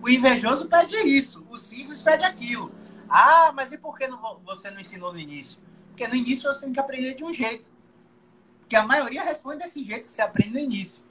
O 0.00 0.08
invejoso 0.08 0.68
pede 0.68 0.94
isso, 0.96 1.44
o 1.50 1.58
simples 1.58 2.00
pede 2.00 2.22
aquilo. 2.22 2.72
Ah, 3.08 3.50
mas 3.52 3.72
e 3.72 3.78
por 3.78 3.98
que 3.98 4.06
não, 4.06 4.38
você 4.44 4.70
não 4.70 4.80
ensinou 4.80 5.12
no 5.12 5.18
início? 5.18 5.58
Porque 5.88 6.06
no 6.06 6.14
início 6.14 6.44
você 6.44 6.66
tem 6.66 6.72
que 6.72 6.78
aprender 6.78 7.14
de 7.14 7.24
um 7.24 7.32
jeito. 7.32 7.68
Porque 8.60 8.76
a 8.76 8.86
maioria 8.86 9.24
responde 9.24 9.64
desse 9.64 9.82
jeito 9.82 10.06
que 10.06 10.12
você 10.12 10.22
aprende 10.22 10.52
no 10.52 10.60
início. 10.60 11.02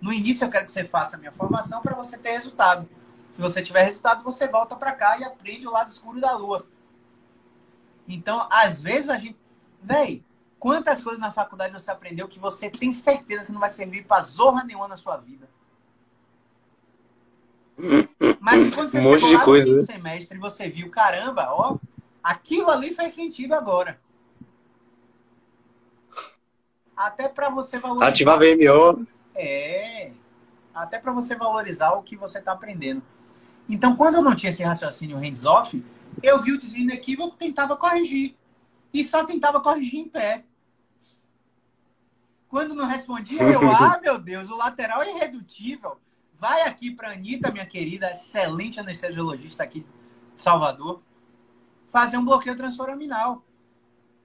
No 0.00 0.12
início 0.12 0.44
eu 0.44 0.50
quero 0.50 0.66
que 0.66 0.72
você 0.72 0.84
faça 0.84 1.16
a 1.16 1.18
minha 1.18 1.32
formação 1.32 1.80
para 1.80 1.94
você 1.94 2.18
ter 2.18 2.32
resultado. 2.32 2.88
Se 3.30 3.40
você 3.40 3.62
tiver 3.62 3.82
resultado, 3.82 4.22
você 4.22 4.46
volta 4.46 4.76
para 4.76 4.92
cá 4.92 5.18
e 5.18 5.24
aprende 5.24 5.66
o 5.66 5.72
lado 5.72 5.88
escuro 5.88 6.20
da 6.20 6.36
lua. 6.36 6.66
Então, 8.06 8.46
às 8.50 8.82
vezes 8.82 9.10
a 9.10 9.18
gente. 9.18 9.36
Véi, 9.82 10.22
Quantas 10.64 11.02
coisas 11.02 11.20
na 11.20 11.30
faculdade 11.30 11.74
você 11.74 11.90
aprendeu 11.90 12.26
que 12.26 12.38
você 12.38 12.70
tem 12.70 12.90
certeza 12.90 13.44
que 13.44 13.52
não 13.52 13.60
vai 13.60 13.68
servir 13.68 14.06
para 14.06 14.22
zorra 14.22 14.64
nenhuma 14.64 14.88
na 14.88 14.96
sua 14.96 15.18
vida? 15.18 15.46
Mas 18.40 18.74
quando 18.74 18.88
você 18.88 18.98
um 18.98 19.02
monte 19.02 19.28
de 19.28 19.44
coisa, 19.44 19.68
no 19.68 19.76
né? 19.76 19.84
semestre 19.84 20.38
você 20.38 20.66
viu, 20.70 20.90
caramba, 20.90 21.52
ó, 21.52 21.76
aquilo 22.22 22.70
ali 22.70 22.94
faz 22.94 23.12
sentido 23.12 23.52
agora. 23.52 24.00
Até 26.96 27.28
para 27.28 27.50
você 27.50 27.78
valorizar. 27.78 28.08
Ativar 28.08 28.38
VMO. 28.38 29.06
É. 29.34 30.12
Até 30.74 30.98
para 30.98 31.12
você 31.12 31.34
valorizar 31.36 31.92
o 31.92 32.02
que 32.02 32.16
você 32.16 32.38
está 32.38 32.52
aprendendo. 32.52 33.02
Então, 33.68 33.96
quando 33.96 34.16
eu 34.16 34.22
não 34.22 34.34
tinha 34.34 34.50
esse 34.50 34.62
raciocínio 34.62 35.18
hands-off, 35.18 35.84
eu 36.22 36.42
vi 36.42 36.52
o 36.52 36.58
desvio 36.58 36.90
equívoco, 36.90 37.36
tentava 37.36 37.76
corrigir. 37.76 38.36
E 38.92 39.02
só 39.02 39.24
tentava 39.24 39.60
corrigir 39.60 40.00
em 40.00 40.08
pé. 40.08 40.44
Quando 42.48 42.74
não 42.74 42.86
respondia, 42.86 43.42
eu, 43.42 43.60
ah, 43.74 43.98
meu 44.00 44.18
Deus, 44.18 44.48
o 44.48 44.56
lateral 44.56 45.02
é 45.02 45.10
irredutível. 45.10 45.98
Vai 46.34 46.62
aqui 46.62 46.90
para 46.90 47.12
Anitta, 47.12 47.50
minha 47.50 47.66
querida, 47.66 48.10
excelente 48.10 48.78
anestesiologista 48.78 49.62
aqui 49.62 49.80
de 50.34 50.40
Salvador, 50.40 51.02
fazer 51.86 52.16
um 52.16 52.24
bloqueio 52.24 52.56
transforaminal. 52.56 53.44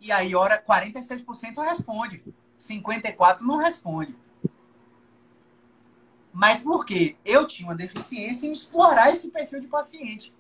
E 0.02 0.12
aí, 0.12 0.36
hora 0.36 0.62
46% 0.62 1.64
responde. 1.64 2.24
54% 2.60 3.42
não 3.42 3.58
responde. 3.58 4.16
Mas 6.32 6.60
por 6.60 6.86
quê? 6.86 7.16
Eu 7.26 7.48
tinha 7.48 7.68
uma 7.68 7.76
deficiência 7.76 8.48
em 8.48 8.54
explorar 8.54 9.10
esse 9.12 9.30
perfil 9.30 9.62
de 9.62 9.68
paciente. 9.68 10.34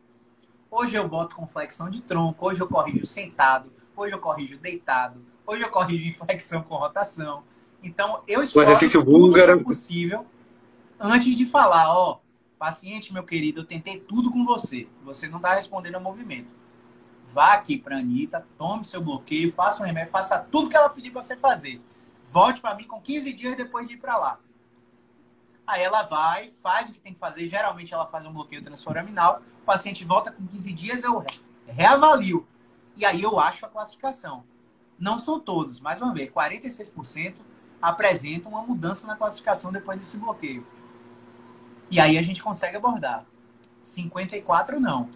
Hoje 0.69 0.95
eu 0.95 1.08
boto 1.08 1.36
com 1.36 1.47
flexão 1.47 1.89
de 1.89 2.02
tronco, 2.02 2.45
hoje 2.45 2.62
eu 2.62 2.67
corrijo 2.67 3.06
sentado, 3.06 3.71
hoje 3.95 4.13
eu 4.13 4.19
corrijo 4.19 4.58
deitado, 4.60 5.19
hoje 5.45 5.63
eu 5.63 5.69
corrijo 5.69 6.08
inflexão 6.08 6.62
com 6.62 6.75
rotação. 6.75 7.43
Então, 7.82 8.21
eu 8.28 8.43
exploro 8.43 8.67
o 8.67 8.73
é 9.60 9.63
possível 9.63 10.25
antes 10.99 11.36
de 11.36 11.45
falar, 11.45 11.91
ó, 11.91 12.19
paciente, 12.58 13.13
meu 13.13 13.23
querido, 13.23 13.62
eu 13.62 13.65
tentei 13.65 13.99
tudo 13.99 14.30
com 14.30 14.45
você. 14.45 14.88
Você 15.04 15.28
não 15.28 15.38
está 15.38 15.56
respondendo 15.56 15.95
ao 15.95 16.02
movimento. 16.02 16.54
Vá 17.25 17.54
aqui 17.54 17.78
para 17.78 17.95
a 17.95 17.99
Anitta, 17.99 18.45
tome 18.58 18.84
seu 18.84 19.02
bloqueio, 19.02 19.52
faça 19.52 19.82
um 19.82 19.86
remédio, 19.86 20.12
faça 20.12 20.38
tudo 20.38 20.69
que 20.69 20.75
ela 20.75 20.89
pediu 20.89 21.12
para 21.12 21.21
você 21.21 21.38
fazer. 21.38 21.82
Volte 22.32 22.60
para 22.60 22.75
mim 22.75 22.86
com 22.86 23.02
15 23.02 23.34
dias 23.34 23.56
depois 23.56 23.88
de 23.88 23.93
ir 23.93 23.97
para 23.97 24.17
lá. 24.17 24.39
Aí 25.69 25.84
ela 25.84 26.01
vai, 26.01 26.49
faz 26.63 26.89
o 26.89 26.93
que 26.93 26.99
tem 26.99 27.13
que 27.13 27.19
fazer. 27.19 27.47
Geralmente 27.47 27.93
ela 27.93 28.08
faz 28.08 28.25
um 28.25 28.34
bloqueio 28.34 28.60
transforaminal. 28.60 29.43
O 29.62 29.65
paciente 29.65 30.03
volta 30.03 30.32
com 30.32 30.47
15 30.47 30.73
dias, 30.73 31.03
eu 31.03 31.23
reavalio. 31.67 32.47
E 32.97 33.05
aí 33.05 33.21
eu 33.21 33.39
acho 33.39 33.67
a 33.67 33.69
classificação. 33.69 34.43
Não 34.97 35.19
são 35.19 35.39
todos, 35.39 35.79
mais 35.79 36.01
uma 36.01 36.12
vez, 36.12 36.32
46% 36.32 37.36
apresentam 37.79 38.51
uma 38.51 38.63
mudança 38.63 39.05
na 39.05 39.15
classificação 39.15 39.71
depois 39.71 39.99
desse 39.99 40.17
bloqueio. 40.17 40.65
E 41.91 41.99
aí 41.99 42.17
a 42.17 42.21
gente 42.23 42.41
consegue 42.41 42.75
abordar. 42.75 43.23
54 43.84 44.79
não. 44.79 45.08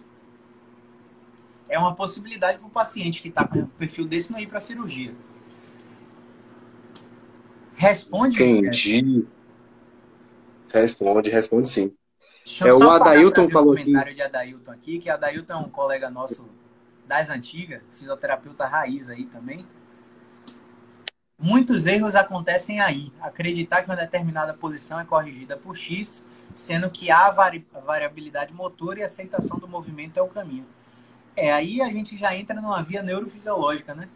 É 1.68 1.76
uma 1.80 1.96
possibilidade 1.96 2.58
para 2.58 2.68
o 2.68 2.70
paciente 2.70 3.20
que 3.20 3.26
está 3.26 3.44
com 3.44 3.58
um 3.58 3.66
perfil 3.66 4.06
desse 4.06 4.30
não 4.30 4.38
ir 4.38 4.46
para 4.46 4.58
a 4.58 4.60
cirurgia. 4.60 5.16
Responde. 7.74 8.40
Entendi. 8.40 9.26
Responde, 10.80 11.30
responde 11.30 11.68
sim. 11.68 11.94
Deixa 12.44 12.68
é, 12.68 12.72
o 12.74 12.90
Adailton 12.90 13.48
falou 13.48 13.72
um 13.72 13.76
comentário 13.76 14.14
de 14.14 14.22
Adailton 14.22 14.70
aqui, 14.70 14.98
que 14.98 15.08
Adailton 15.08 15.52
é 15.52 15.56
um 15.56 15.70
colega 15.70 16.10
nosso 16.10 16.46
das 17.06 17.30
antigas, 17.30 17.82
fisioterapeuta 17.92 18.66
raiz 18.66 19.08
aí 19.10 19.26
também. 19.26 19.66
Muitos 21.38 21.86
erros 21.86 22.14
acontecem 22.14 22.80
aí. 22.80 23.12
Acreditar 23.20 23.82
que 23.82 23.90
uma 23.90 23.96
determinada 23.96 24.54
posição 24.54 24.98
é 25.00 25.04
corrigida 25.04 25.56
por 25.56 25.76
X, 25.76 26.24
sendo 26.54 26.90
que 26.90 27.10
há 27.10 27.30
vari 27.30 27.66
variabilidade 27.84 28.52
motor 28.52 28.98
e 28.98 29.02
aceitação 29.02 29.58
do 29.58 29.68
movimento 29.68 30.18
é 30.18 30.22
o 30.22 30.28
caminho. 30.28 30.66
É, 31.36 31.52
aí 31.52 31.82
a 31.82 31.86
gente 31.86 32.16
já 32.16 32.34
entra 32.34 32.60
numa 32.60 32.82
via 32.82 33.02
neurofisiológica, 33.02 33.94
né? 33.94 34.08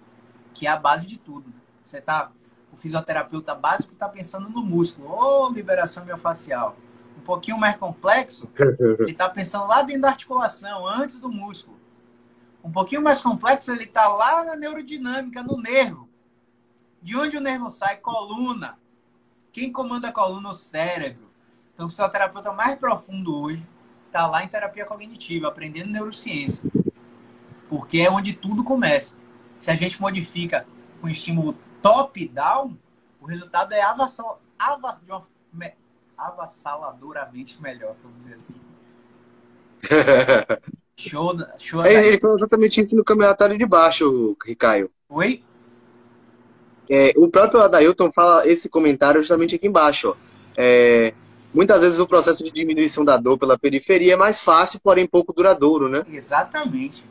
Que 0.55 0.67
é 0.67 0.71
a 0.71 0.77
base 0.77 1.07
de 1.07 1.19
tudo. 1.19 1.53
Você 1.85 2.01
tá, 2.01 2.31
o 2.73 2.77
fisioterapeuta 2.77 3.55
básico 3.55 3.93
está 3.93 4.09
pensando 4.09 4.49
no 4.49 4.63
músculo, 4.63 5.09
ou 5.09 5.53
liberação 5.53 6.05
miofascial. 6.05 6.77
Um 7.17 7.21
pouquinho 7.21 7.59
mais 7.59 7.77
complexo, 7.77 8.49
ele 9.01 9.11
está 9.11 9.29
pensando 9.29 9.67
lá 9.67 9.83
dentro 9.83 10.03
da 10.03 10.09
articulação, 10.09 10.87
antes 10.87 11.19
do 11.19 11.29
músculo. 11.29 11.79
Um 12.63 12.71
pouquinho 12.71 13.03
mais 13.03 13.21
complexo, 13.21 13.73
ele 13.73 13.85
está 13.85 14.09
lá 14.09 14.45
na 14.45 14.57
neurodinâmica, 14.57 15.43
no 15.43 15.57
nervo. 15.57 16.09
De 17.01 17.17
onde 17.17 17.37
o 17.37 17.41
nervo 17.41 17.71
sai? 17.71 17.97
Coluna. 17.97 18.79
Quem 19.53 19.73
comanda 19.73 20.09
a 20.09 20.13
coluna? 20.13 20.51
O 20.51 20.55
cérebro. 20.55 21.29
Então, 21.73 21.87
o 21.87 21.89
fisioterapeuta 21.89 22.53
mais 22.53 22.77
profundo 22.77 23.41
hoje 23.41 23.67
está 24.07 24.27
lá 24.27 24.43
em 24.43 24.49
terapia 24.49 24.85
cognitiva, 24.85 25.49
aprendendo 25.49 25.91
neurociência. 25.91 26.63
Porque 27.69 27.99
é 27.99 28.11
onde 28.11 28.33
tudo 28.33 28.65
começa. 28.65 29.17
Se 29.59 29.71
a 29.71 29.75
gente 29.75 30.01
modifica 30.01 30.67
com 31.01 31.09
estímulo 31.09 31.57
top-down, 31.83 32.77
o 33.21 33.27
resultado 33.27 33.73
é 33.73 33.81
avassal, 33.81 34.41
avass, 34.59 35.01
de 35.05 35.11
uma, 35.11 35.23
me, 35.53 35.73
avassaladoramente 36.17 37.61
melhor, 37.63 37.95
vamos 38.03 38.19
dizer 38.19 38.35
assim. 38.35 38.55
show, 40.97 41.37
show 41.57 41.85
é, 41.85 42.09
Ele 42.09 42.19
falou 42.19 42.37
exatamente 42.37 42.81
isso 42.81 42.97
no 42.97 43.05
caminhatário 43.05 43.57
de 43.57 43.65
baixo, 43.65 44.37
Ricaio. 44.45 44.91
Oi? 45.09 45.43
É, 46.91 47.13
o 47.17 47.31
próprio 47.31 47.61
Adailton 47.61 48.11
fala 48.13 48.49
esse 48.49 48.69
comentário 48.69 49.21
justamente 49.21 49.55
aqui 49.55 49.67
embaixo. 49.67 50.17
É, 50.57 51.13
muitas 51.53 51.83
vezes 51.83 51.99
o 51.99 52.09
processo 52.09 52.43
de 52.43 52.51
diminuição 52.51 53.05
da 53.05 53.17
dor 53.17 53.39
pela 53.39 53.59
periferia 53.59 54.15
é 54.15 54.17
mais 54.17 54.41
fácil, 54.41 54.81
porém 54.83 55.07
pouco 55.07 55.33
duradouro, 55.33 55.89
né? 55.89 56.05
Exatamente. 56.11 57.05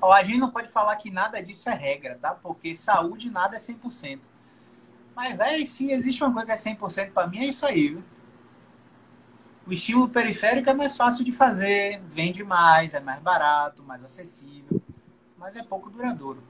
Ó, 0.00 0.12
a 0.12 0.22
gente 0.22 0.38
não 0.38 0.50
pode 0.50 0.68
falar 0.68 0.96
que 0.96 1.10
nada 1.10 1.42
disso 1.42 1.68
é 1.68 1.74
regra, 1.74 2.18
tá? 2.20 2.30
Porque 2.34 2.76
saúde 2.76 3.30
nada 3.30 3.56
é 3.56 3.58
100%. 3.58 4.20
Mas, 5.14 5.36
velho, 5.36 5.66
se 5.66 5.90
existe 5.90 6.22
uma 6.22 6.32
coisa 6.32 6.46
que 6.46 6.52
é 6.52 6.74
100% 6.74 7.12
para 7.12 7.26
mim, 7.26 7.38
é 7.38 7.46
isso 7.46 7.64
aí, 7.64 7.88
viu? 7.88 8.04
O 9.66 9.72
estímulo 9.72 10.08
periférico 10.08 10.70
é 10.70 10.74
mais 10.74 10.96
fácil 10.96 11.24
de 11.24 11.32
fazer, 11.32 12.00
vende 12.06 12.44
mais, 12.44 12.94
é 12.94 13.00
mais 13.00 13.20
barato, 13.20 13.82
mais 13.82 14.04
acessível, 14.04 14.80
mas 15.36 15.56
é 15.56 15.62
pouco 15.62 15.90
duradouro. 15.90 16.40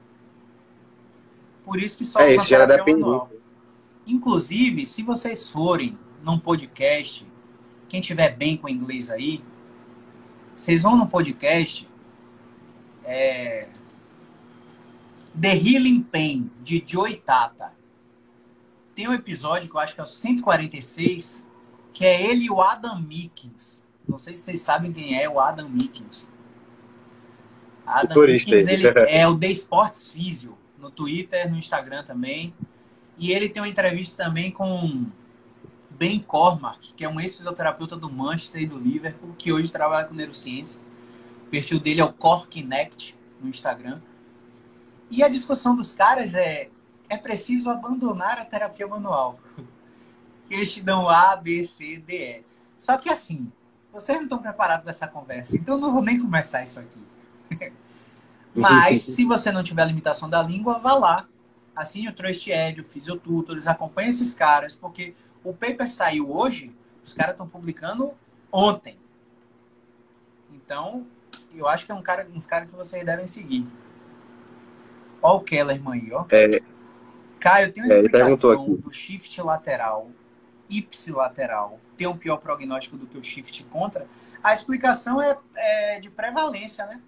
Por 1.63 1.79
isso 1.79 1.97
que 1.97 2.05
só 2.05 2.19
é, 2.19 2.35
isso 2.35 2.47
já 2.47 2.65
depende. 2.65 3.01
Inclusive, 4.05 4.85
se 4.85 5.01
vocês 5.01 5.49
forem 5.49 5.97
num 6.21 6.39
podcast, 6.39 7.27
quem 7.89 7.99
tiver 8.01 8.35
bem 8.35 8.55
com 8.55 8.69
inglês 8.69 9.09
aí, 9.09 9.43
vocês 10.55 10.83
vão 10.83 10.95
no 10.95 11.07
podcast 11.07 11.89
é, 13.07 13.67
The 15.39 15.55
Healing 15.55 16.03
Pain, 16.03 16.51
de 16.61 16.83
Joey 16.85 17.15
Tata. 17.15 17.71
Tem 18.93 19.07
um 19.07 19.13
episódio 19.13 19.69
que 19.69 19.75
eu 19.75 19.79
acho 19.79 19.95
que 19.95 20.01
é 20.01 20.03
o 20.03 20.07
146, 20.07 21.45
que 21.93 22.05
é 22.05 22.29
ele 22.29 22.45
e 22.45 22.51
o 22.51 22.61
Adam 22.61 22.99
Mickens. 22.99 23.85
Não 24.07 24.17
sei 24.17 24.33
se 24.33 24.41
vocês 24.41 24.61
sabem 24.61 24.91
quem 24.91 25.19
é 25.19 25.29
o 25.29 25.39
Adam 25.39 25.69
Mickens. 25.69 26.27
Adam 27.85 28.27
Mickens, 28.27 28.67
ele 28.67 28.87
é 29.07 29.27
o 29.27 29.37
The 29.37 29.51
Sports 29.51 30.11
Physio 30.11 30.57
no 30.77 30.91
Twitter, 30.91 31.49
no 31.49 31.57
Instagram 31.57 32.03
também. 32.03 32.53
E 33.17 33.31
ele 33.31 33.47
tem 33.47 33.61
uma 33.61 33.69
entrevista 33.69 34.23
também 34.23 34.51
com 34.51 35.05
Ben 35.91 36.19
Cormack, 36.19 36.93
que 36.93 37.05
é 37.05 37.09
um 37.09 37.19
ex-fisioterapeuta 37.19 37.95
do 37.95 38.11
Manchester 38.11 38.61
e 38.61 38.67
do 38.67 38.77
Liverpool, 38.77 39.33
que 39.37 39.51
hoje 39.51 39.71
trabalha 39.71 40.07
com 40.07 40.13
neurociência. 40.13 40.81
O 41.47 41.49
perfil 41.49 41.79
dele 41.79 42.01
é 42.01 42.03
o 42.03 42.11
Core 42.11 42.47
Connect 42.47 43.17
no 43.41 43.47
Instagram. 43.49 44.01
E 45.09 45.23
a 45.23 45.29
discussão 45.29 45.77
dos 45.77 45.93
caras 45.93 46.35
é: 46.35 46.69
é 47.09 47.15
preciso 47.15 47.69
abandonar 47.69 48.37
a 48.37 48.43
terapia 48.43 48.85
manual. 48.85 49.39
Eles 50.51 50.73
te 50.73 50.81
dão 50.81 51.07
A, 51.07 51.35
B, 51.37 51.63
C, 51.63 51.97
D, 51.97 52.15
E. 52.15 52.43
Só 52.77 52.97
que 52.97 53.09
assim, 53.09 53.49
vocês 53.93 54.17
não 54.17 54.25
estão 54.25 54.39
preparados 54.39 54.83
para 54.83 54.91
essa 54.91 55.07
conversa, 55.07 55.55
então 55.55 55.75
eu 55.75 55.81
não 55.81 55.93
vou 55.93 56.03
nem 56.03 56.19
começar 56.19 56.63
isso 56.63 56.79
aqui. 56.79 56.99
Mas, 58.53 59.03
se 59.03 59.23
você 59.23 59.51
não 59.51 59.63
tiver 59.63 59.85
limitação 59.85 60.29
da 60.29 60.41
língua, 60.41 60.79
vá 60.79 60.95
lá. 60.95 61.27
Assine 61.75 62.09
o 62.09 62.13
Trust 62.13 62.49
Ed, 62.49 62.81
o 62.81 62.83
Physiotutors, 62.83 63.67
acompanhe 63.67 64.09
esses 64.09 64.33
caras, 64.33 64.75
porque 64.75 65.15
o 65.43 65.53
paper 65.53 65.91
saiu 65.91 66.29
hoje, 66.35 66.75
os 67.03 67.13
caras 67.13 67.33
estão 67.33 67.47
publicando 67.47 68.13
ontem. 68.51 68.97
Então, 70.51 71.05
eu 71.57 71.67
acho 71.67 71.85
que 71.85 71.91
é 71.91 71.95
um 71.95 72.01
cara, 72.01 72.27
uns 72.33 72.45
caras 72.45 72.69
que 72.69 72.75
vocês 72.75 73.05
devem 73.05 73.25
seguir. 73.25 73.67
Ó 75.21 75.37
o 75.37 75.41
Kellerman 75.41 76.01
aí, 76.01 76.13
ó. 76.13 76.25
É, 76.29 76.61
Caio, 77.39 77.71
tem 77.71 77.83
uma 77.83 77.93
é, 77.93 77.97
explicação 77.97 78.75
do 78.75 78.91
shift 78.91 79.41
lateral, 79.41 80.11
ipsilateral, 80.69 81.79
ter 81.95 82.07
um 82.07 82.17
pior 82.17 82.37
prognóstico 82.37 82.97
do 82.97 83.05
que 83.05 83.17
o 83.17 83.23
shift 83.23 83.63
contra. 83.65 84.07
A 84.43 84.53
explicação 84.53 85.21
é, 85.21 85.37
é 85.55 85.99
de 85.99 86.09
prevalência, 86.09 86.85
né? 86.85 87.01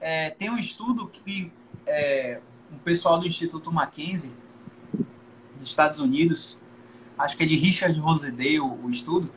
É, 0.00 0.30
tem 0.30 0.50
um 0.50 0.58
estudo 0.58 1.08
que 1.08 1.52
é, 1.86 2.40
um 2.72 2.78
pessoal 2.78 3.18
do 3.18 3.26
Instituto 3.26 3.72
Mackenzie, 3.72 4.32
dos 5.56 5.68
Estados 5.68 5.98
Unidos, 5.98 6.56
acho 7.16 7.36
que 7.36 7.42
é 7.42 7.46
de 7.46 7.56
Richard 7.56 7.98
Rosedale 7.98 8.60
o, 8.60 8.84
o 8.84 8.90
estudo, 8.90 9.30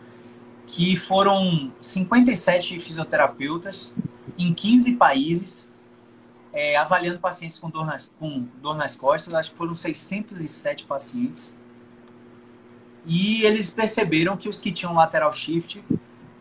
que 0.67 0.95
foram 0.95 1.73
57 1.81 2.79
fisioterapeutas 2.79 3.93
em 4.37 4.53
15 4.53 4.95
países, 4.95 5.71
é, 6.53 6.75
avaliando 6.75 7.19
pacientes 7.19 7.57
com 7.57 7.69
dor, 7.69 7.85
nas, 7.85 8.11
com 8.19 8.47
dor 8.61 8.75
nas 8.75 8.95
costas, 8.95 9.33
acho 9.33 9.51
que 9.51 9.57
foram 9.57 9.73
607 9.73 10.85
pacientes. 10.85 11.53
E 13.05 13.43
eles 13.43 13.71
perceberam 13.71 14.37
que 14.37 14.47
os 14.47 14.59
que 14.59 14.71
tinham 14.71 14.93
lateral 14.93 15.33
shift 15.33 15.83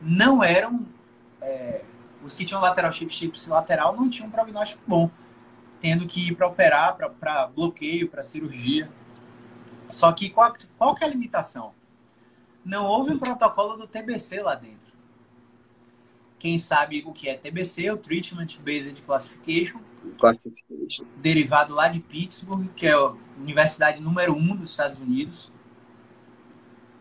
não 0.00 0.42
eram. 0.42 0.86
É, 1.40 1.82
os 2.22 2.34
que 2.34 2.44
tinham 2.44 2.60
lateral 2.60 2.92
shift 2.92 3.30
lateral 3.48 3.96
não 3.96 4.10
tinham 4.10 4.28
um 4.28 4.30
prognóstico 4.30 4.82
bom, 4.86 5.10
tendo 5.80 6.06
que 6.06 6.28
ir 6.28 6.34
para 6.34 6.46
operar, 6.46 6.96
para 6.96 7.46
bloqueio, 7.46 8.08
para 8.08 8.22
cirurgia. 8.22 8.90
Só 9.88 10.12
que 10.12 10.28
qual, 10.28 10.54
qual 10.76 10.94
que 10.94 11.02
é 11.02 11.06
a 11.06 11.10
limitação? 11.10 11.72
Não 12.64 12.84
houve 12.84 13.12
um 13.12 13.18
protocolo 13.18 13.76
do 13.76 13.86
TBC 13.86 14.42
lá 14.42 14.54
dentro. 14.54 14.79
Quem 16.40 16.58
sabe 16.58 17.04
o 17.06 17.12
que 17.12 17.28
é 17.28 17.36
TBC, 17.36 17.90
o 17.90 17.98
Treatment 17.98 18.46
Based 18.64 19.02
Classification, 19.02 19.78
Classification. 20.18 21.04
derivado 21.18 21.74
lá 21.74 21.86
de 21.86 22.00
Pittsburgh, 22.00 22.66
que 22.74 22.86
é 22.86 22.92
a 22.92 23.12
universidade 23.38 24.00
número 24.00 24.34
um 24.34 24.56
dos 24.56 24.70
Estados 24.70 24.98
Unidos. 24.98 25.52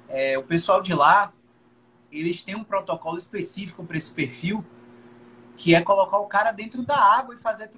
É, 0.09 0.37
o 0.37 0.43
pessoal 0.43 0.81
de 0.81 0.93
lá, 0.93 1.31
eles 2.11 2.41
têm 2.41 2.53
um 2.53 2.65
protocolo 2.65 3.17
específico 3.17 3.81
para 3.85 3.95
esse 3.95 4.13
perfil, 4.13 4.65
que 5.55 5.73
é 5.73 5.81
colocar 5.81 6.17
o 6.17 6.27
cara 6.27 6.51
dentro 6.51 6.83
da 6.83 6.97
água 6.97 7.33
e 7.33 7.37
fazer 7.37 7.71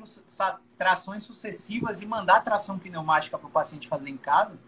trações 0.76 1.22
sucessivas 1.22 2.02
e 2.02 2.08
mandar 2.08 2.42
tração 2.42 2.80
pneumática 2.80 3.38
para 3.38 3.48
o 3.48 3.52
paciente 3.52 3.88
fazer 3.88 4.10
em 4.10 4.18
casa 4.18 4.60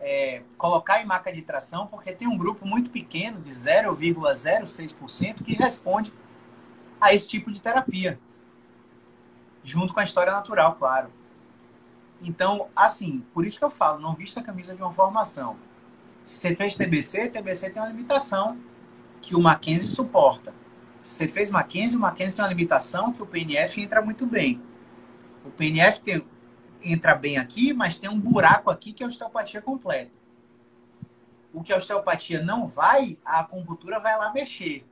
é, 0.00 0.42
colocar 0.56 1.02
em 1.02 1.06
maca 1.06 1.32
de 1.32 1.42
tração, 1.42 1.86
porque 1.86 2.12
tem 2.12 2.28
um 2.28 2.38
grupo 2.38 2.66
muito 2.66 2.90
pequeno, 2.90 3.40
de 3.40 3.50
0,06%, 3.50 5.42
que 5.42 5.54
responde 5.54 6.12
a 7.00 7.12
esse 7.12 7.28
tipo 7.28 7.50
de 7.50 7.60
terapia. 7.60 8.18
Junto 9.62 9.92
com 9.92 10.00
a 10.00 10.04
história 10.04 10.32
natural, 10.32 10.76
claro. 10.76 11.10
Então, 12.20 12.68
assim, 12.74 13.24
por 13.32 13.44
isso 13.46 13.58
que 13.58 13.64
eu 13.64 13.70
falo, 13.70 14.00
não 14.00 14.14
vista 14.14 14.40
a 14.40 14.42
camisa 14.42 14.74
de 14.74 14.82
uma 14.82 14.92
formação. 14.92 15.56
Se 16.22 16.36
você 16.36 16.54
fez 16.54 16.74
TBC, 16.74 17.28
TBC 17.28 17.70
tem 17.70 17.82
uma 17.82 17.88
limitação 17.88 18.58
que 19.20 19.34
o 19.34 19.40
Mackenzie 19.40 19.88
suporta. 19.88 20.54
Se 21.02 21.14
você 21.14 21.28
fez 21.28 21.50
Mackenzie, 21.50 21.96
o 21.96 22.00
Mackenzie 22.00 22.36
tem 22.36 22.44
uma 22.44 22.48
limitação 22.48 23.12
que 23.12 23.22
o 23.22 23.26
PNF 23.26 23.80
entra 23.80 24.02
muito 24.02 24.26
bem. 24.26 24.60
O 25.44 25.50
PNF 25.50 26.00
tem 26.00 26.24
entra 26.82 27.14
bem 27.14 27.38
aqui, 27.38 27.72
mas 27.72 27.98
tem 27.98 28.08
um 28.08 28.18
buraco 28.18 28.70
aqui 28.70 28.92
que 28.92 29.02
é 29.02 29.06
a 29.06 29.08
osteopatia 29.08 29.60
completa. 29.60 30.10
O 31.52 31.62
que 31.62 31.72
a 31.72 31.76
osteopatia 31.76 32.42
não 32.42 32.66
vai, 32.66 33.18
a 33.24 33.40
acupuntura 33.40 33.98
vai 33.98 34.16
lá 34.16 34.32
mexer. 34.32 34.86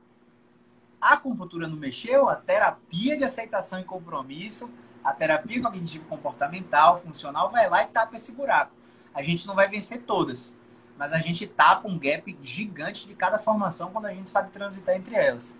A 0.99 1.13
acupuntura 1.13 1.67
não 1.67 1.77
mexeu, 1.77 2.27
a 2.27 2.35
terapia 2.35 3.15
de 3.15 3.23
aceitação 3.23 3.79
e 3.79 3.83
compromisso, 3.83 4.69
a 5.03 5.13
terapia 5.13 5.61
cognitivo 5.61 6.05
comportamental, 6.05 6.97
funcional, 6.97 7.51
vai 7.51 7.69
lá 7.69 7.83
e 7.83 7.87
tapa 7.87 8.15
esse 8.15 8.31
buraco. 8.31 8.73
A 9.13 9.21
gente 9.21 9.45
não 9.47 9.55
vai 9.55 9.67
vencer 9.67 10.01
todas, 10.01 10.53
mas 10.97 11.13
a 11.13 11.19
gente 11.19 11.45
tapa 11.47 11.87
um 11.87 11.97
gap 11.97 12.37
gigante 12.41 13.07
de 13.07 13.13
cada 13.13 13.37
formação 13.37 13.91
quando 13.91 14.05
a 14.07 14.13
gente 14.13 14.29
sabe 14.29 14.51
transitar 14.51 14.95
entre 14.95 15.15
elas. 15.15 15.57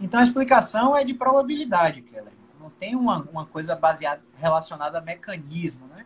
Então 0.00 0.20
a 0.20 0.22
explicação 0.22 0.96
é 0.96 1.04
de 1.04 1.12
probabilidade, 1.12 2.02
Keller 2.02 2.37
não 2.68 2.70
tem 2.70 2.94
uma, 2.94 3.22
uma 3.22 3.46
coisa 3.46 3.74
baseada, 3.74 4.22
relacionada 4.36 4.98
a 4.98 5.00
mecanismo, 5.00 5.86
né? 5.86 6.04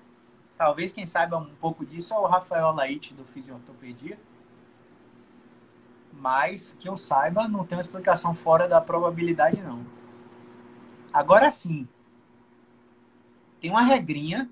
Talvez 0.56 0.92
quem 0.92 1.04
saiba 1.04 1.36
um 1.36 1.54
pouco 1.56 1.84
disso 1.84 2.14
é 2.14 2.18
o 2.18 2.26
Rafael 2.26 2.70
Laite, 2.70 3.12
do 3.12 3.24
Fisiortopedia. 3.24 4.16
Mas, 6.12 6.76
que 6.78 6.88
eu 6.88 6.96
saiba, 6.96 7.48
não 7.48 7.66
tem 7.66 7.76
uma 7.76 7.80
explicação 7.80 8.32
fora 8.32 8.68
da 8.68 8.80
probabilidade, 8.80 9.60
não. 9.60 9.84
Agora 11.12 11.50
sim, 11.50 11.88
tem 13.60 13.70
uma 13.70 13.82
regrinha 13.82 14.48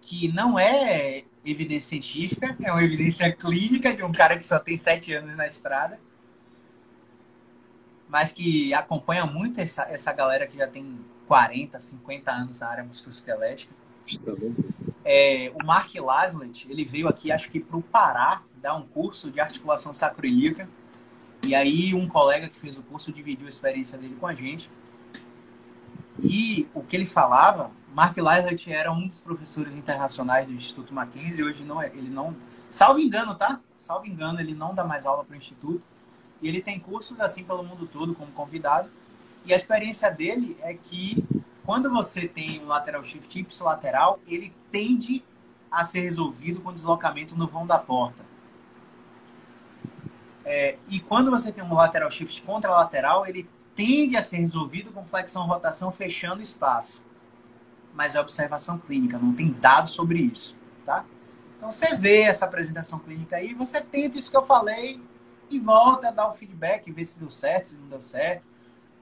que 0.00 0.26
não 0.26 0.58
é 0.58 1.24
evidência 1.44 1.90
científica, 1.90 2.56
é 2.60 2.72
uma 2.72 2.82
evidência 2.82 3.30
clínica 3.32 3.94
de 3.94 4.02
um 4.02 4.10
cara 4.10 4.36
que 4.36 4.44
só 4.44 4.58
tem 4.58 4.76
sete 4.76 5.14
anos 5.14 5.36
na 5.36 5.46
estrada 5.46 6.00
mas 8.12 8.30
que 8.30 8.74
acompanha 8.74 9.24
muito 9.24 9.58
essa, 9.58 9.84
essa 9.84 10.12
galera 10.12 10.46
que 10.46 10.58
já 10.58 10.68
tem 10.68 11.02
40, 11.26 11.78
50 11.78 12.30
anos 12.30 12.60
na 12.60 12.68
área 12.68 12.84
musculoesquelética. 12.84 13.74
É, 15.04 15.52
o 15.54 15.64
Mark 15.64 15.94
Laslet, 15.94 16.66
ele 16.70 16.84
veio 16.84 17.08
aqui, 17.08 17.32
acho 17.32 17.50
que 17.50 17.60
para 17.60 17.76
o 17.76 17.82
Pará, 17.82 18.42
dar 18.56 18.74
um 18.74 18.82
curso 18.82 19.30
de 19.30 19.40
articulação 19.40 19.92
sacroiliaca. 19.92 20.68
E 21.44 21.54
aí 21.54 21.92
um 21.92 22.08
colega 22.08 22.48
que 22.48 22.58
fez 22.58 22.78
o 22.78 22.82
curso 22.82 23.12
dividiu 23.12 23.46
a 23.46 23.48
experiência 23.48 23.98
dele 23.98 24.16
com 24.18 24.26
a 24.26 24.34
gente. 24.34 24.70
E 26.22 26.68
o 26.72 26.82
que 26.82 26.94
ele 26.94 27.06
falava, 27.06 27.70
Mark 27.92 28.16
Laslet 28.16 28.70
era 28.70 28.92
um 28.92 29.08
dos 29.08 29.20
professores 29.20 29.74
internacionais 29.74 30.46
do 30.46 30.52
Instituto 30.52 30.94
Mackenzie, 30.94 31.42
hoje 31.42 31.64
não 31.64 31.82
é, 31.82 31.88
ele 31.88 32.08
não, 32.08 32.36
salvo 32.70 33.00
engano, 33.00 33.34
tá? 33.34 33.60
Salvo 33.76 34.06
engano, 34.06 34.40
ele 34.40 34.54
não 34.54 34.74
dá 34.74 34.84
mais 34.84 35.04
aula 35.04 35.24
para 35.24 35.34
o 35.34 35.36
instituto. 35.36 35.82
E 36.40 36.48
ele 36.48 36.60
tem 36.60 36.78
cursos 36.78 37.18
assim 37.20 37.42
pelo 37.42 37.62
mundo 37.62 37.86
todo 37.86 38.14
como 38.14 38.30
convidado. 38.32 38.88
E 39.44 39.52
a 39.52 39.56
experiência 39.56 40.10
dele 40.10 40.56
é 40.60 40.74
que 40.74 41.24
quando 41.64 41.90
você 41.90 42.26
tem 42.26 42.62
um 42.62 42.66
lateral 42.66 43.04
shift 43.04 43.38
ipsilateral, 43.38 44.20
ele 44.26 44.52
tende 44.70 45.24
a 45.70 45.84
ser 45.84 46.00
resolvido 46.00 46.60
com 46.60 46.72
deslocamento 46.72 47.36
no 47.36 47.46
vão 47.46 47.66
da 47.66 47.78
porta. 47.78 48.24
É, 50.44 50.76
e 50.88 51.00
quando 51.00 51.30
você 51.30 51.52
tem 51.52 51.62
um 51.62 51.74
lateral 51.74 52.10
shift 52.10 52.42
contralateral, 52.42 53.26
ele 53.26 53.48
tende 53.74 54.16
a 54.16 54.22
ser 54.22 54.38
resolvido 54.38 54.92
com 54.92 55.06
flexão 55.06 55.46
rotação 55.46 55.92
fechando 55.92 56.42
espaço. 56.42 57.02
Mas 57.94 58.14
é 58.14 58.20
observação 58.20 58.78
clínica, 58.78 59.18
não 59.18 59.34
tem 59.34 59.52
dados 59.52 59.92
sobre 59.92 60.18
isso, 60.18 60.56
tá? 60.84 61.04
Então 61.56 61.70
você 61.70 61.94
vê 61.94 62.22
essa 62.22 62.44
apresentação 62.44 62.98
clínica 62.98 63.36
aí, 63.36 63.54
você 63.54 63.80
tenta 63.80 64.18
isso 64.18 64.30
que 64.30 64.36
eu 64.36 64.42
falei, 64.42 65.00
e 65.48 65.58
volta 65.58 66.08
a 66.08 66.10
dar 66.10 66.28
o 66.28 66.32
feedback, 66.32 66.90
ver 66.90 67.04
se 67.04 67.20
deu 67.20 67.30
certo, 67.30 67.68
se 67.68 67.76
não 67.76 67.86
deu 67.86 68.00
certo. 68.00 68.42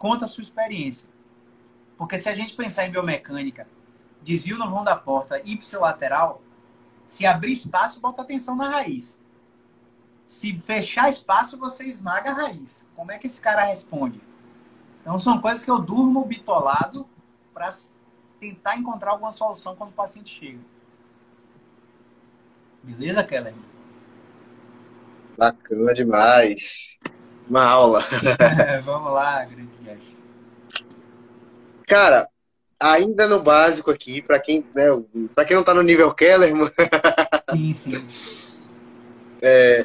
Conta 0.01 0.25
a 0.25 0.29
sua 0.29 0.41
experiência. 0.41 1.07
Porque 1.99 2.17
se 2.17 2.27
a 2.27 2.35
gente 2.35 2.57
pensar 2.57 2.87
em 2.87 2.91
biomecânica, 2.91 3.69
desvio 4.23 4.57
no 4.57 4.71
vão 4.71 4.83
da 4.83 4.97
porta, 4.97 5.43
ipsilateral, 5.45 6.43
se 7.05 7.27
abrir 7.27 7.53
espaço, 7.53 8.01
bota 8.01 8.23
atenção 8.23 8.57
na 8.57 8.71
raiz. 8.71 9.21
Se 10.27 10.59
fechar 10.59 11.11
espaço, 11.11 11.59
você 11.59 11.85
esmaga 11.85 12.31
a 12.31 12.33
raiz. 12.33 12.89
Como 12.97 13.13
é 13.13 13.19
que 13.19 13.27
esse 13.27 13.39
cara 13.39 13.67
responde? 13.67 14.23
Então 15.03 15.19
são 15.19 15.39
coisas 15.39 15.63
que 15.63 15.71
eu 15.71 15.79
durmo 15.79 16.25
bitolado 16.25 17.07
para 17.53 17.69
tentar 18.41 18.79
encontrar 18.79 19.11
alguma 19.11 19.33
solução 19.33 19.77
quando 19.77 19.91
o 19.91 19.95
paciente 19.95 20.35
chega. 20.35 20.61
Beleza, 22.83 23.23
Keller? 23.23 23.55
Bacana 25.37 25.93
demais. 25.93 26.99
Uma 27.51 27.65
aula. 27.65 28.05
Vamos 28.85 29.13
lá, 29.13 29.45
grande 29.45 29.77
Jeff. 29.83 30.17
Cara, 31.85 32.29
ainda 32.79 33.27
no 33.27 33.43
básico 33.43 33.91
aqui, 33.91 34.23
para 34.23 34.39
quem, 34.39 34.65
né, 34.73 34.85
para 35.35 35.45
quem 35.45 35.57
não 35.57 35.65
tá 35.65 35.75
no 35.75 35.83
nível 35.83 36.15
Keller, 36.15 36.53
sim, 37.53 37.75
sim. 37.75 38.07
É, 39.43 39.85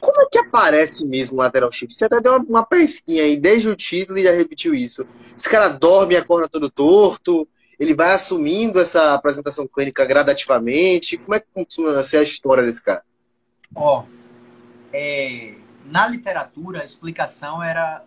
como 0.00 0.20
é 0.20 0.26
que 0.30 0.38
aparece 0.38 1.04
mesmo 1.04 1.36
o 1.36 1.40
lateral 1.40 1.72
shift? 1.72 1.96
Você 1.96 2.04
até 2.04 2.20
deu 2.20 2.36
uma, 2.36 2.44
uma 2.44 2.66
pesquinha 2.66 3.24
aí 3.24 3.36
desde 3.36 3.68
o 3.68 3.74
título 3.74 4.18
e 4.18 4.22
já 4.22 4.30
repetiu 4.30 4.72
isso. 4.72 5.04
Esse 5.36 5.48
cara 5.48 5.68
dorme 5.68 6.14
e 6.14 6.16
acorda 6.16 6.48
todo 6.48 6.70
torto, 6.70 7.48
ele 7.76 7.94
vai 7.94 8.10
assumindo 8.10 8.78
essa 8.78 9.14
apresentação 9.14 9.66
clínica 9.66 10.04
gradativamente. 10.04 11.16
Como 11.16 11.34
é 11.34 11.40
que 11.40 11.46
funciona 11.52 11.98
essa 11.98 12.18
a 12.18 12.22
história 12.22 12.62
desse 12.62 12.84
cara? 12.84 13.02
Ó, 13.74 14.04
é, 14.92 15.54
na 15.84 16.06
literatura 16.06 16.82
a 16.82 16.84
explicação 16.84 17.62
era, 17.62 18.04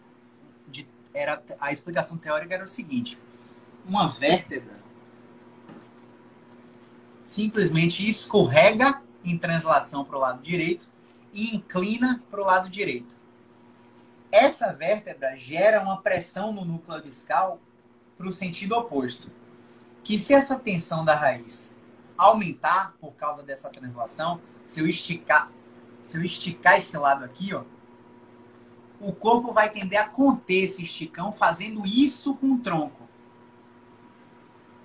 de, 0.67 0.87
era 1.13 1.41
a 1.59 1.71
explicação 1.71 2.17
teórica 2.17 2.53
era 2.53 2.63
o 2.63 2.67
seguinte: 2.67 3.19
uma 3.85 4.07
vértebra 4.09 4.75
simplesmente 7.23 8.07
escorrega 8.07 9.01
em 9.23 9.37
translação 9.37 10.05
para 10.05 10.17
o 10.17 10.19
lado 10.19 10.41
direito 10.41 10.87
e 11.33 11.55
inclina 11.55 12.23
para 12.29 12.41
o 12.41 12.45
lado 12.45 12.69
direito. 12.69 13.17
Essa 14.31 14.71
vértebra 14.71 15.35
gera 15.35 15.81
uma 15.81 16.01
pressão 16.01 16.53
no 16.53 16.63
núcleo 16.63 17.01
discal 17.01 17.59
para 18.17 18.27
o 18.27 18.31
sentido 18.31 18.75
oposto. 18.75 19.31
Que 20.03 20.19
se 20.19 20.33
essa 20.33 20.55
tensão 20.55 21.03
da 21.03 21.15
raiz 21.15 21.75
aumentar 22.17 22.95
por 22.99 23.15
causa 23.15 23.43
dessa 23.43 23.69
translação, 23.69 24.39
se 24.63 24.79
eu 24.79 24.87
esticar, 24.87 25.51
se 26.05 26.19
eu 26.19 26.23
esticar 26.23 26.77
esse 26.77 26.95
lado 26.95 27.25
aqui, 27.25 27.51
ó, 27.55 27.63
o 28.99 29.11
corpo 29.11 29.51
vai 29.51 29.71
tender 29.71 29.99
a 29.99 30.07
conter 30.07 30.65
esse 30.65 30.83
esticão 30.83 31.31
fazendo 31.31 31.83
isso 31.83 32.35
com 32.35 32.53
o 32.53 32.59
tronco. 32.59 33.09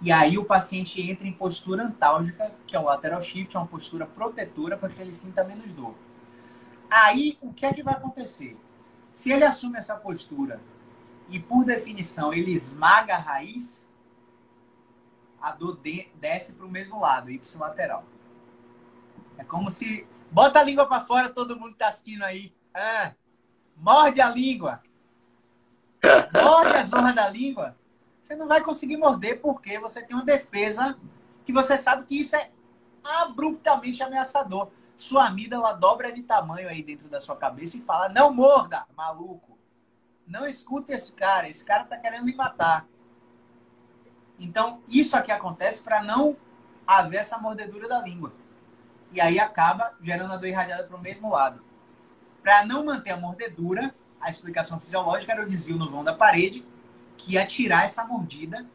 E 0.00 0.10
aí 0.10 0.38
o 0.38 0.46
paciente 0.46 0.98
entra 0.98 1.28
em 1.28 1.32
postura 1.32 1.84
antálgica, 1.84 2.54
que 2.66 2.74
é 2.74 2.80
o 2.80 2.84
lateral 2.84 3.20
shift, 3.20 3.54
é 3.54 3.58
uma 3.58 3.66
postura 3.66 4.06
protetora 4.06 4.78
para 4.78 4.88
que 4.88 5.02
ele 5.02 5.12
sinta 5.12 5.44
menos 5.44 5.70
dor. 5.74 5.94
Aí, 6.90 7.36
o 7.42 7.52
que 7.52 7.66
é 7.66 7.74
que 7.74 7.82
vai 7.82 7.92
acontecer? 7.92 8.56
Se 9.12 9.30
ele 9.30 9.44
assume 9.44 9.76
essa 9.76 9.96
postura 9.96 10.58
e, 11.28 11.38
por 11.38 11.66
definição, 11.66 12.32
ele 12.32 12.52
esmaga 12.52 13.16
a 13.16 13.18
raiz, 13.18 13.86
a 15.38 15.52
dor 15.52 15.76
de, 15.76 16.08
desce 16.14 16.54
para 16.54 16.64
o 16.64 16.70
mesmo 16.70 16.98
lado, 16.98 17.30
ipsilateral. 17.30 18.06
É 19.41 19.45
como 19.45 19.70
se. 19.70 20.07
Bota 20.30 20.61
a 20.61 20.62
língua 20.62 20.86
para 20.86 21.01
fora, 21.01 21.28
todo 21.28 21.59
mundo 21.59 21.72
está 21.72 21.88
assistindo 21.88 22.22
aí. 22.22 22.55
Ah, 22.72 23.12
morde 23.76 24.20
a 24.20 24.28
língua. 24.28 24.80
Morde 26.32 26.76
a 26.76 26.84
zorra 26.84 27.12
da 27.12 27.28
língua. 27.28 27.76
Você 28.20 28.36
não 28.36 28.47
vai 28.47 28.61
conseguir 28.61 28.97
morder 28.97 29.41
porque 29.41 29.78
você 29.78 30.03
tem 30.03 30.14
uma 30.14 30.24
defesa 30.24 30.97
que 31.45 31.53
você 31.53 31.76
sabe 31.76 32.05
que 32.05 32.20
isso 32.20 32.36
é 32.36 32.51
abruptamente 33.03 34.03
ameaçador. 34.03 34.70
Sua 34.97 35.26
amígdala 35.26 35.72
dobra 35.72 36.12
de 36.12 36.22
tamanho 36.22 36.68
aí 36.68 36.82
dentro 36.82 37.09
da 37.09 37.18
sua 37.18 37.34
cabeça 37.34 37.76
e 37.76 37.82
fala: 37.82 38.09
não 38.09 38.32
morda, 38.32 38.86
maluco. 38.97 39.59
Não 40.26 40.47
escute 40.47 40.93
esse 40.93 41.12
cara. 41.12 41.49
Esse 41.49 41.64
cara 41.64 41.84
tá 41.84 41.97
querendo 41.97 42.24
me 42.24 42.36
matar. 42.36 42.86
Então, 44.38 44.80
isso 44.86 45.16
aqui 45.16 45.32
acontece 45.32 45.82
para 45.82 46.03
não 46.03 46.36
haver 46.86 47.18
essa 47.18 47.36
mordedura 47.36 47.88
da 47.88 48.01
língua. 48.01 48.32
E 49.12 49.20
aí 49.20 49.38
acaba 49.38 49.92
gerando 50.00 50.32
a 50.32 50.36
dor 50.36 50.46
irradiada 50.48 50.84
para 50.84 50.96
o 50.96 51.00
mesmo 51.00 51.30
lado. 51.30 51.62
Para 52.42 52.64
não 52.64 52.84
manter 52.84 53.11
a 53.11 53.16
mordedura, 53.16 53.94
a 54.20 54.30
explicação 54.30 54.78
fisiológica 54.78 55.32
era 55.32 55.42
o 55.42 55.48
desvio 55.48 55.76
no 55.76 55.90
vão 55.90 56.04
da 56.04 56.14
parede, 56.14 56.64
que 57.16 57.34
ia 57.34 57.46
tirar 57.46 57.84
essa 57.84 58.04
mordida 58.04 58.66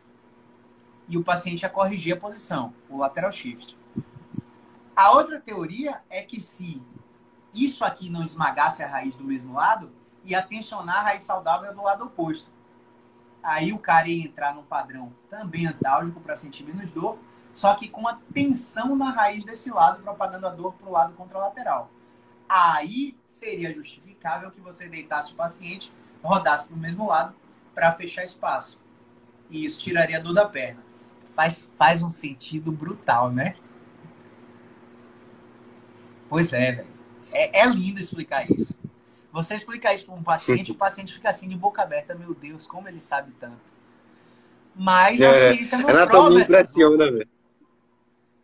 e 1.08 1.18
o 1.18 1.24
paciente 1.24 1.64
ia 1.64 1.70
corrigir 1.70 2.14
a 2.14 2.20
posição, 2.20 2.74
o 2.90 2.98
lateral 2.98 3.32
shift. 3.32 3.78
A 4.96 5.12
outra 5.12 5.40
teoria 5.40 6.02
é 6.10 6.22
que 6.22 6.40
se 6.40 6.82
isso 7.54 7.84
aqui 7.84 8.10
não 8.10 8.24
esmagasse 8.24 8.84
a 8.84 8.88
raiz 8.88 9.16
do 9.16 9.24
mesmo 9.24 9.54
lado, 9.54 9.92
ia 10.24 10.42
tensionar 10.42 10.98
a 10.98 11.02
raiz 11.02 11.24
saudável 11.24 11.74
do 11.74 11.84
lado 11.84 12.06
oposto. 12.06 12.50
Aí 13.46 13.72
o 13.72 13.78
cara 13.78 14.08
ia 14.08 14.26
entrar 14.26 14.56
num 14.56 14.64
padrão 14.64 15.14
também 15.30 15.68
antálgico 15.68 16.20
para 16.20 16.36
sentir 16.36 16.64
menos 16.64 16.92
dor, 16.92 17.20
só 17.54 17.76
que 17.76 17.88
com 17.88 18.08
a 18.08 18.18
tensão 18.34 18.96
na 18.96 19.12
raiz 19.12 19.46
desse 19.46 19.70
lado, 19.70 20.02
propagando 20.02 20.48
a 20.48 20.50
dor 20.50 20.74
para 20.74 20.90
o 20.90 20.92
lado 20.92 21.14
contralateral. 21.14 21.92
Aí 22.50 23.16
seria 23.28 23.72
justificável 23.72 24.50
que 24.50 24.60
você 24.60 24.90
deitasse 24.90 25.32
o 25.32 25.36
paciente, 25.36 25.94
rodasse 26.24 26.68
para 26.68 26.76
o 26.76 26.80
mesmo 26.80 27.08
lado 27.08 27.36
para 27.76 27.92
fechar 27.92 28.24
espaço. 28.24 28.84
E 29.48 29.64
isso 29.64 29.80
tiraria 29.80 30.18
a 30.18 30.22
dor 30.22 30.34
da 30.34 30.50
perna. 30.50 30.82
Faz, 31.36 31.70
faz 31.78 32.02
um 32.02 32.10
sentido 32.10 32.72
brutal, 32.72 33.32
né? 33.32 33.56
Pois 36.28 36.52
é, 36.52 36.72
velho. 36.72 36.88
É, 37.32 37.62
é 37.62 37.68
lindo 37.68 38.00
explicar 38.00 38.50
isso. 38.50 38.76
Você 39.36 39.54
explicar 39.56 39.94
isso 39.94 40.06
para 40.06 40.16
um 40.16 40.24
paciente, 40.24 40.72
o 40.72 40.76
paciente 40.76 41.14
fica 41.14 41.30
assim 41.30 41.50
de 41.50 41.58
boca 41.58 41.82
aberta, 41.82 42.16
meu 42.16 42.34
Deus, 42.34 42.66
como 42.66 42.88
ele 42.88 43.02
sabe 43.02 43.34
tanto. 43.38 43.74
Mas 44.74 45.20
é, 45.20 45.28
a 45.28 45.54
ciência 45.54 45.78
não 45.78 45.90
é 45.90 46.08
prova 46.08 46.40
impressiona, 46.40 47.12
velho. 47.12 47.30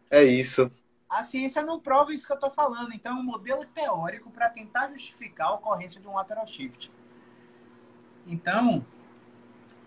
É 0.09 0.21
isso. 0.21 0.69
A 1.09 1.23
ciência 1.23 1.61
não 1.63 1.79
prova 1.79 2.13
isso 2.13 2.27
que 2.27 2.33
eu 2.33 2.35
estou 2.35 2.51
falando. 2.51 2.93
Então, 2.93 3.15
é 3.15 3.19
um 3.21 3.23
modelo 3.23 3.65
teórico 3.67 4.29
para 4.31 4.49
tentar 4.49 4.89
justificar 4.89 5.47
a 5.47 5.53
ocorrência 5.53 6.01
de 6.01 6.09
um 6.09 6.13
lateral 6.13 6.45
shift. 6.45 6.91
Então, 8.27 8.85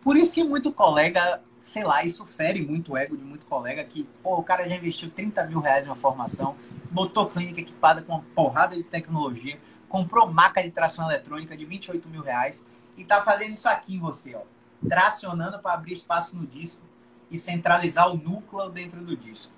por 0.01 0.17
isso 0.17 0.33
que 0.33 0.43
muito 0.43 0.73
colega, 0.73 1.43
sei 1.61 1.85
lá, 1.85 2.03
isso 2.03 2.25
fere 2.25 2.63
muito 2.63 2.93
o 2.93 2.97
ego 2.97 3.15
de 3.15 3.25
muito 3.25 3.45
colega 3.45 3.85
que, 3.85 4.05
pô, 4.23 4.39
o 4.39 4.43
cara 4.43 4.67
já 4.67 4.75
investiu 4.75 5.11
30 5.11 5.45
mil 5.45 5.61
reais 5.61 5.85
em 5.85 5.91
uma 5.91 5.97
formação, 5.97 6.57
botou 6.91 7.27
clínica 7.27 7.61
equipada 7.61 8.01
com 8.01 8.13
uma 8.15 8.25
porrada 8.35 8.75
de 8.75 8.85
tecnologia, 8.85 9.61
comprou 9.95 10.29
maca 10.29 10.61
de 10.61 10.73
tração 10.73 11.09
eletrônica 11.09 11.57
de 11.57 11.65
28 11.65 12.09
mil 12.09 12.21
reais 12.21 12.67
e 12.97 13.05
tá 13.05 13.23
fazendo 13.23 13.53
isso 13.53 13.69
aqui 13.69 13.97
você, 13.97 14.35
ó. 14.35 14.41
Tracionando 14.89 15.61
para 15.61 15.75
abrir 15.75 15.93
espaço 15.93 16.35
no 16.35 16.45
disco 16.45 16.83
e 17.31 17.37
centralizar 17.37 18.11
o 18.11 18.17
núcleo 18.17 18.69
dentro 18.71 19.05
do 19.05 19.17
disco. 19.17 19.53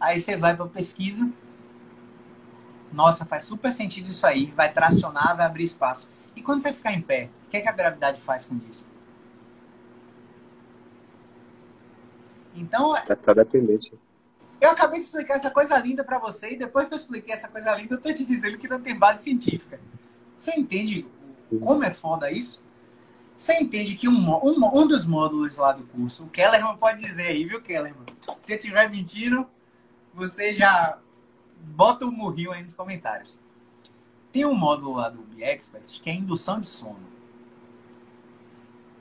Aí 0.00 0.20
você 0.20 0.36
vai 0.36 0.56
para 0.56 0.66
pesquisa. 0.66 1.30
Nossa, 2.92 3.24
faz 3.24 3.44
super 3.44 3.72
sentido 3.72 4.10
isso 4.10 4.26
aí. 4.26 4.46
Vai 4.46 4.72
tracionar, 4.72 5.36
vai 5.36 5.46
abrir 5.46 5.62
espaço. 5.62 6.10
E 6.34 6.42
quando 6.42 6.58
você 6.58 6.72
ficar 6.72 6.92
em 6.92 7.00
pé, 7.00 7.30
o 7.46 7.50
que, 7.50 7.58
é 7.58 7.60
que 7.60 7.68
a 7.68 7.72
gravidade 7.72 8.20
faz 8.20 8.44
com 8.44 8.58
isso? 8.68 8.84
Então. 12.52 12.94
Vai 12.94 13.16
ficar 13.16 13.34
dependente. 13.34 13.96
Eu 14.60 14.70
acabei 14.70 15.00
de 15.00 15.06
explicar 15.06 15.34
essa 15.34 15.50
coisa 15.50 15.76
linda 15.78 16.04
para 16.04 16.18
você 16.18 16.50
e 16.50 16.56
depois 16.56 16.86
que 16.86 16.94
eu 16.94 16.98
expliquei 16.98 17.32
essa 17.32 17.48
coisa 17.48 17.74
linda, 17.74 17.94
eu 17.94 18.00
tô 18.00 18.12
te 18.12 18.26
dizendo 18.26 18.58
que 18.58 18.68
não 18.68 18.80
tem 18.80 18.94
base 18.94 19.22
científica. 19.22 19.80
Você 20.36 20.52
entende 20.52 21.06
como 21.62 21.82
é 21.82 21.90
foda 21.90 22.30
isso? 22.30 22.62
Você 23.34 23.54
entende 23.54 23.94
que 23.94 24.06
um, 24.06 24.30
um, 24.44 24.80
um 24.80 24.86
dos 24.86 25.06
módulos 25.06 25.56
lá 25.56 25.72
do 25.72 25.84
curso, 25.84 26.24
o 26.24 26.28
Kellerman 26.28 26.76
pode 26.76 27.00
dizer 27.02 27.28
aí, 27.28 27.46
viu, 27.46 27.62
Kellerman? 27.62 28.04
Se 28.42 28.52
eu 28.52 28.58
estiver 28.58 28.90
mentindo, 28.90 29.48
você 30.12 30.52
já 30.52 30.98
bota 31.56 32.04
o 32.04 32.12
murrinho 32.12 32.52
aí 32.52 32.62
nos 32.62 32.74
comentários. 32.74 33.38
Tem 34.30 34.44
um 34.44 34.54
módulo 34.54 34.96
lá 34.96 35.08
do 35.08 35.22
BeExpert 35.22 36.00
que 36.02 36.10
é 36.10 36.12
indução 36.12 36.60
de 36.60 36.66
sono. 36.66 37.08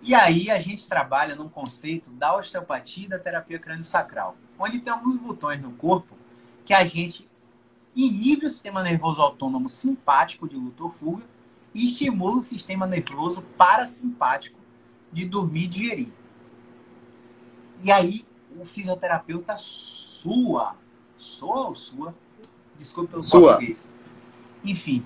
E 0.02 0.16
aí 0.16 0.50
a 0.50 0.60
gente 0.62 0.88
trabalha 0.88 1.36
num 1.36 1.50
conceito 1.50 2.10
da 2.12 2.34
osteopatia 2.34 3.06
e 3.06 3.10
da 3.10 3.20
terapia 3.20 3.60
crânio-sacral 3.60 4.38
onde 4.60 4.80
tem 4.80 4.92
alguns 4.92 5.18
botões 5.18 5.62
no 5.62 5.72
corpo 5.72 6.16
que 6.66 6.74
a 6.74 6.86
gente 6.86 7.28
inibe 7.96 8.46
o 8.46 8.50
sistema 8.50 8.84
nervoso 8.84 9.22
autônomo 9.22 9.70
simpático 9.70 10.48
de 10.48 10.56
luta 10.56 10.84
ou 10.84 10.90
fuga 10.90 11.24
e 11.74 11.86
estimula 11.86 12.38
o 12.38 12.42
sistema 12.42 12.86
nervoso 12.86 13.42
parasimpático 13.58 14.60
de 15.12 15.26
dormir 15.26 15.64
e 15.64 15.68
digerir. 15.68 16.10
E 17.84 17.92
aí 17.92 18.26
o 18.58 18.66
fisioterapeuta 18.66 19.56
sua, 19.58 20.76
sua 21.18 21.68
ou 21.68 21.76
sua, 21.76 22.16
desculpe 22.78 23.12
pelo 23.12 23.22
sua. 23.22 23.54
português. 23.54 23.94
Enfim, 24.64 25.06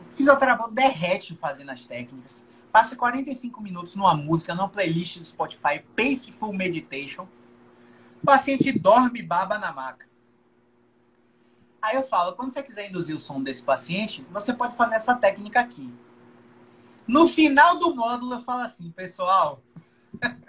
o 0.00 0.16
fisioterapeuta 0.16 0.72
derrete 0.72 1.34
fazendo 1.34 1.70
as 1.70 1.84
técnicas, 1.84 2.46
passa 2.70 2.94
45 2.94 3.60
minutos 3.60 3.96
numa 3.96 4.14
música, 4.14 4.54
numa 4.54 4.68
playlist 4.68 5.18
do 5.18 5.24
Spotify, 5.24 5.82
Peaceful 5.94 6.52
Meditation, 6.52 7.26
o 8.22 8.26
paciente 8.26 8.72
dorme 8.72 9.22
baba 9.22 9.58
na 9.58 9.72
maca. 9.72 10.06
Aí 11.80 11.94
eu 11.94 12.02
falo, 12.02 12.32
quando 12.34 12.50
você 12.50 12.62
quiser 12.62 12.88
induzir 12.88 13.14
o 13.14 13.18
sono 13.18 13.44
desse 13.44 13.62
paciente, 13.62 14.26
você 14.30 14.52
pode 14.52 14.76
fazer 14.76 14.96
essa 14.96 15.14
técnica 15.14 15.60
aqui. 15.60 15.92
No 17.06 17.28
final 17.28 17.78
do 17.78 17.94
módulo 17.94 18.34
eu 18.34 18.42
falo 18.42 18.62
assim, 18.62 18.90
pessoal, 18.90 19.62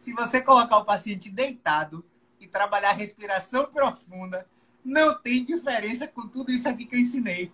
se 0.00 0.12
você 0.12 0.40
colocar 0.40 0.78
o 0.78 0.84
paciente 0.84 1.30
deitado 1.30 2.04
e 2.40 2.48
trabalhar 2.48 2.92
respiração 2.92 3.66
profunda, 3.66 4.46
não 4.84 5.16
tem 5.16 5.44
diferença 5.44 6.08
com 6.08 6.26
tudo 6.26 6.50
isso 6.50 6.68
aqui 6.68 6.86
que 6.86 6.96
eu 6.96 7.00
ensinei. 7.00 7.52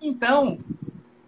Então, 0.00 0.58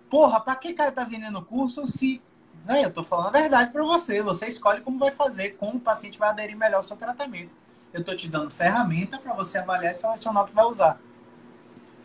porra, 0.09 0.41
pra 0.41 0.57
que 0.57 0.73
cara 0.73 0.93
tá 0.93 1.05
vendendo 1.05 1.45
curso 1.45 1.87
se 1.87 2.23
Véi, 2.65 2.83
eu 2.83 2.91
tô 2.91 3.05
falando 3.05 3.27
a 3.27 3.41
verdade 3.41 3.71
para 3.71 3.85
você. 3.85 4.23
Você 4.23 4.47
escolhe 4.47 4.81
como 4.81 4.99
vai 4.99 5.11
fazer, 5.11 5.51
como 5.59 5.77
o 5.77 5.81
paciente 5.81 6.19
vai 6.19 6.31
aderir 6.31 6.57
melhor 6.57 6.79
ao 6.79 6.83
seu 6.83 6.97
tratamento. 6.97 7.51
Eu 7.93 8.03
tô 8.03 8.17
te 8.17 8.29
dando 8.29 8.51
ferramenta 8.51 9.19
para 9.19 9.35
você 9.35 9.59
avaliar 9.59 9.93
e 9.93 9.95
selecionar 9.95 10.45
o 10.45 10.47
que 10.47 10.55
vai 10.55 10.65
usar. 10.65 10.99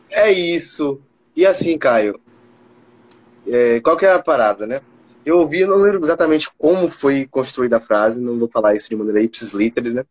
É 0.09 0.29
isso. 0.29 1.01
E 1.33 1.45
assim, 1.45 1.77
Caio, 1.77 2.19
é, 3.47 3.79
qual 3.79 3.95
que 3.95 4.05
é 4.05 4.11
a 4.11 4.21
parada, 4.21 4.67
né? 4.67 4.81
Eu 5.25 5.37
ouvi, 5.37 5.65
não 5.65 5.77
lembro 5.77 6.03
exatamente 6.03 6.49
como 6.57 6.89
foi 6.89 7.25
construída 7.25 7.77
a 7.77 7.81
frase, 7.81 8.19
não 8.19 8.37
vou 8.37 8.49
falar 8.51 8.75
isso 8.75 8.89
de 8.89 8.95
maneira 8.95 9.21
ipsis 9.21 9.53
literis, 9.53 9.93
né? 9.93 10.03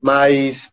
Mas 0.00 0.72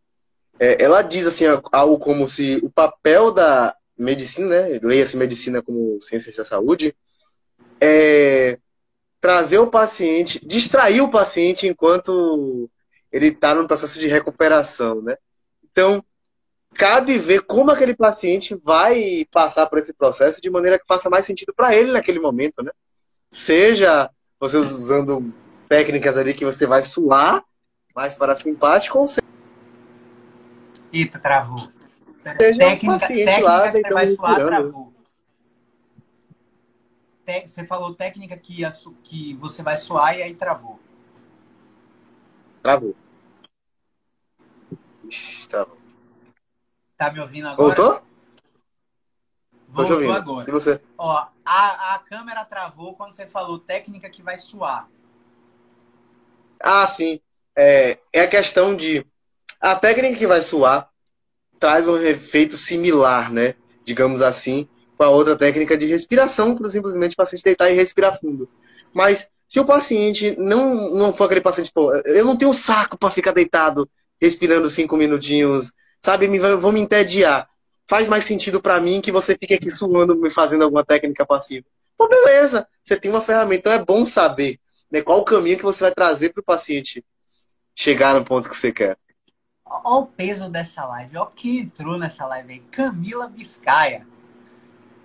é, 0.60 0.84
ela 0.84 1.02
diz 1.02 1.26
assim 1.26 1.46
algo 1.72 1.98
como 1.98 2.28
se 2.28 2.60
o 2.62 2.70
papel 2.70 3.32
da 3.32 3.76
medicina, 3.98 4.48
né? 4.48 4.80
Leia-se 4.84 5.18
medicina 5.18 5.62
como 5.62 6.00
ciências 6.02 6.36
da 6.36 6.46
saúde, 6.46 6.96
é 7.82 8.60
trazer 9.24 9.58
o 9.58 9.68
paciente, 9.68 10.46
distrair 10.46 11.00
o 11.00 11.10
paciente 11.10 11.66
enquanto 11.66 12.70
ele 13.10 13.28
está 13.28 13.56
no 13.56 13.66
processo 13.66 13.98
de 13.98 14.10
recuperação, 14.10 15.02
né? 15.02 15.16
Então, 15.64 16.04
cabe 16.76 17.18
ver 17.18 17.44
como 17.44 17.72
aquele 17.72 17.96
paciente 17.96 18.54
vai 18.54 19.26
passar 19.32 19.68
por 19.68 19.80
esse 19.80 19.94
processo 19.94 20.42
de 20.42 20.50
maneira 20.50 20.78
que 20.78 20.86
faça 20.86 21.10
mais 21.10 21.26
sentido 21.26 21.54
para 21.56 21.74
ele 21.74 21.94
naquele 21.94 22.20
momento, 22.20 22.62
né? 22.62 22.72
Seja 23.32 24.10
você 24.38 24.58
usando 24.58 25.34
técnicas 25.70 26.18
ali 26.18 26.34
que 26.34 26.44
você 26.44 26.66
vai 26.66 26.84
suar 26.84 27.46
mais 27.96 28.16
parasimpático 28.16 29.00
ou 29.00 29.08
seja... 29.08 29.22
Eita, 30.92 31.18
travou. 31.18 31.60
Seja 32.42 32.58
técnica, 32.58 32.86
o 32.94 33.00
paciente 33.00 33.42
lá 33.42 33.68
deitando 33.68 33.98
respirando. 34.00 34.48
Travou. 34.50 34.93
Te... 37.26 37.48
você 37.48 37.66
falou 37.66 37.96
técnica 37.96 38.38
que, 38.38 38.64
que 39.04 39.34
você 39.36 39.64
vai 39.64 39.78
suar 39.78 40.18
e 40.18 40.24
aí 40.24 40.36
travou. 40.36 40.80
Travou. 42.62 42.96
Ixi, 45.08 45.48
travou. 45.50 45.78
Tá 46.98 47.12
me 47.12 47.20
ouvindo 47.20 47.48
agora? 47.48 47.76
Voltou? 47.76 48.04
Voltou 49.68 49.96
ouvindo. 49.96 50.14
agora. 50.14 50.50
E 50.50 50.52
você? 50.52 50.82
Ó, 50.98 51.28
a, 51.44 51.96
a 51.96 52.00
câmera 52.00 52.46
travou 52.46 52.96
quando 52.96 53.12
você 53.12 53.28
falou 53.28 53.60
técnica 53.60 54.10
que 54.10 54.22
vai 54.22 54.38
suar. 54.38 54.88
Ah, 56.62 56.88
sim. 56.88 57.20
É, 57.56 58.00
é 58.12 58.22
a 58.22 58.28
questão 58.28 58.76
de. 58.76 59.06
A 59.60 59.76
técnica 59.76 60.18
que 60.18 60.28
vai 60.28 60.42
suar 60.42 60.90
traz 61.60 61.88
um 61.88 61.98
efeito 61.98 62.56
similar, 62.56 63.32
né? 63.32 63.56
Digamos 63.84 64.22
assim, 64.22 64.68
com 64.98 65.04
a 65.04 65.10
outra 65.10 65.36
técnica 65.36 65.78
de 65.78 65.88
respiração, 65.88 66.56
para 66.56 66.70
simplesmente 66.70 67.14
o 67.14 67.18
paciente 67.18 67.44
deitar 67.44 67.70
e 67.70 67.76
respirar 67.76 68.20
fundo. 68.20 68.50
Mas 68.94 69.30
se 69.48 69.60
o 69.60 69.66
paciente 69.66 70.36
não, 70.40 70.96
não 70.96 71.14
for 71.14 71.26
aquele 71.26 71.42
paciente, 71.42 71.72
pô, 71.74 71.94
eu 72.06 72.26
não 72.26 72.36
tenho 72.36 72.54
saco 72.54 72.98
para 72.98 73.10
ficar 73.10 73.32
deitado 73.32 73.90
respirando 74.22 74.70
cinco 74.70 74.96
minutinhos, 74.96 75.74
sabe? 76.02 76.28
Me, 76.28 76.40
vou 76.40 76.72
me 76.72 76.82
entediar. 76.82 77.48
Faz 77.86 78.08
mais 78.08 78.24
sentido 78.24 78.62
para 78.62 78.80
mim 78.80 79.02
que 79.02 79.12
você 79.12 79.38
fique 79.38 79.54
aqui 79.54 79.70
suando, 79.70 80.16
me 80.16 80.32
fazendo 80.32 80.64
alguma 80.64 80.86
técnica 80.86 81.26
passiva. 81.26 81.66
Pô, 81.98 82.08
beleza, 82.08 82.68
você 82.84 83.00
tem 83.00 83.12
uma 83.12 83.22
ferramenta, 83.22 83.70
então 83.70 83.74
é 83.74 83.84
bom 83.84 84.06
saber 84.06 84.60
né, 84.90 85.02
qual 85.02 85.20
o 85.20 85.26
caminho 85.26 85.58
que 85.58 85.64
você 85.64 85.84
vai 85.84 85.92
trazer 85.92 86.34
para 86.34 86.42
o 86.42 86.46
paciente 86.46 87.04
chegar 87.76 88.16
no 88.16 88.24
ponto 88.24 88.50
que 88.50 88.56
você 88.56 88.72
quer. 88.72 88.98
Olha 89.66 89.96
o 89.96 90.06
peso 90.06 90.50
dessa 90.50 90.86
live, 90.86 91.18
olha 91.18 91.32
quem 91.36 91.60
entrou 91.60 91.98
nessa 91.98 92.26
live 92.26 92.54
aí, 92.54 92.60
Camila 92.72 93.28
Biscaia. 93.28 94.08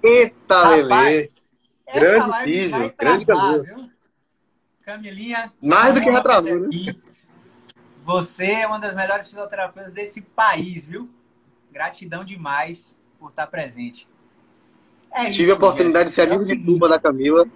Eita, 0.02 0.68
Lelê! 0.68 1.30
Grande 1.92 2.42
físio, 2.44 2.94
grande 2.98 3.26
Camila. 3.26 3.64
Camilinha. 4.82 5.52
Mais 5.62 5.94
do 5.94 6.00
que 6.00 6.12
já 6.12 6.22
travou, 6.22 6.60
né? 6.60 6.68
Você 8.04 8.44
é 8.44 8.66
uma 8.66 8.78
das 8.78 8.94
melhores 8.94 9.28
fisioterapeutas 9.28 9.92
desse 9.92 10.20
país, 10.20 10.86
viu? 10.86 11.10
Gratidão 11.70 12.24
demais 12.24 12.96
por 13.18 13.30
estar 13.30 13.46
presente. 13.46 14.08
É 15.10 15.30
Tive 15.30 15.44
isso, 15.44 15.52
a 15.52 15.56
oportunidade 15.56 16.08
de 16.08 16.14
ser 16.14 16.22
é 16.22 16.24
amigo 16.24 16.42
é 16.42 16.46
de 16.54 16.64
turma 16.64 16.88
da 16.88 16.98
Camila. 16.98 17.46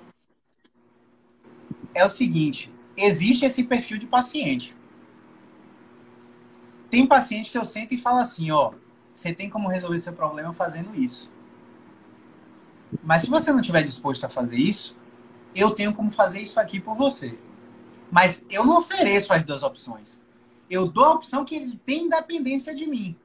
É 1.95 2.05
o 2.05 2.09
seguinte, 2.09 2.73
existe 2.97 3.45
esse 3.45 3.63
perfil 3.65 3.99
de 3.99 4.07
paciente. 4.07 4.75
Tem 6.91 7.07
paciente 7.07 7.51
que 7.51 7.57
eu 7.57 7.65
sento 7.65 7.95
e 7.95 7.99
falo 7.99 8.19
assim, 8.19 8.51
ó, 8.51 8.73
você 9.13 9.35
tem 9.35 9.49
como 9.49 9.69
resolver 9.69 9.99
seu 9.99 10.13
problema 10.13 10.53
fazendo 10.53 10.95
isso. 10.95 11.31
Mas 13.03 13.23
se 13.23 13.31
você 13.31 13.53
não 13.53 13.61
estiver 13.61 13.83
disposto 13.83 14.25
a 14.25 14.29
fazer 14.29 14.57
isso, 14.57 14.97
eu 15.55 15.71
tenho 15.71 15.95
como 15.95 16.11
fazer 16.11 16.41
isso 16.41 16.59
aqui 16.59 16.81
por 16.81 16.97
você. 16.97 17.39
Mas 18.11 18.45
eu 18.51 18.65
não 18.65 18.79
ofereço 18.79 19.33
as 19.33 19.45
duas 19.45 19.63
opções. 19.63 20.21
Eu 20.69 20.87
dou 20.87 21.05
a 21.05 21.13
opção 21.13 21.45
que 21.45 21.55
ele 21.55 21.79
tem 21.85 22.05
independência 22.05 22.75
de 22.75 22.87
mim. 22.87 23.17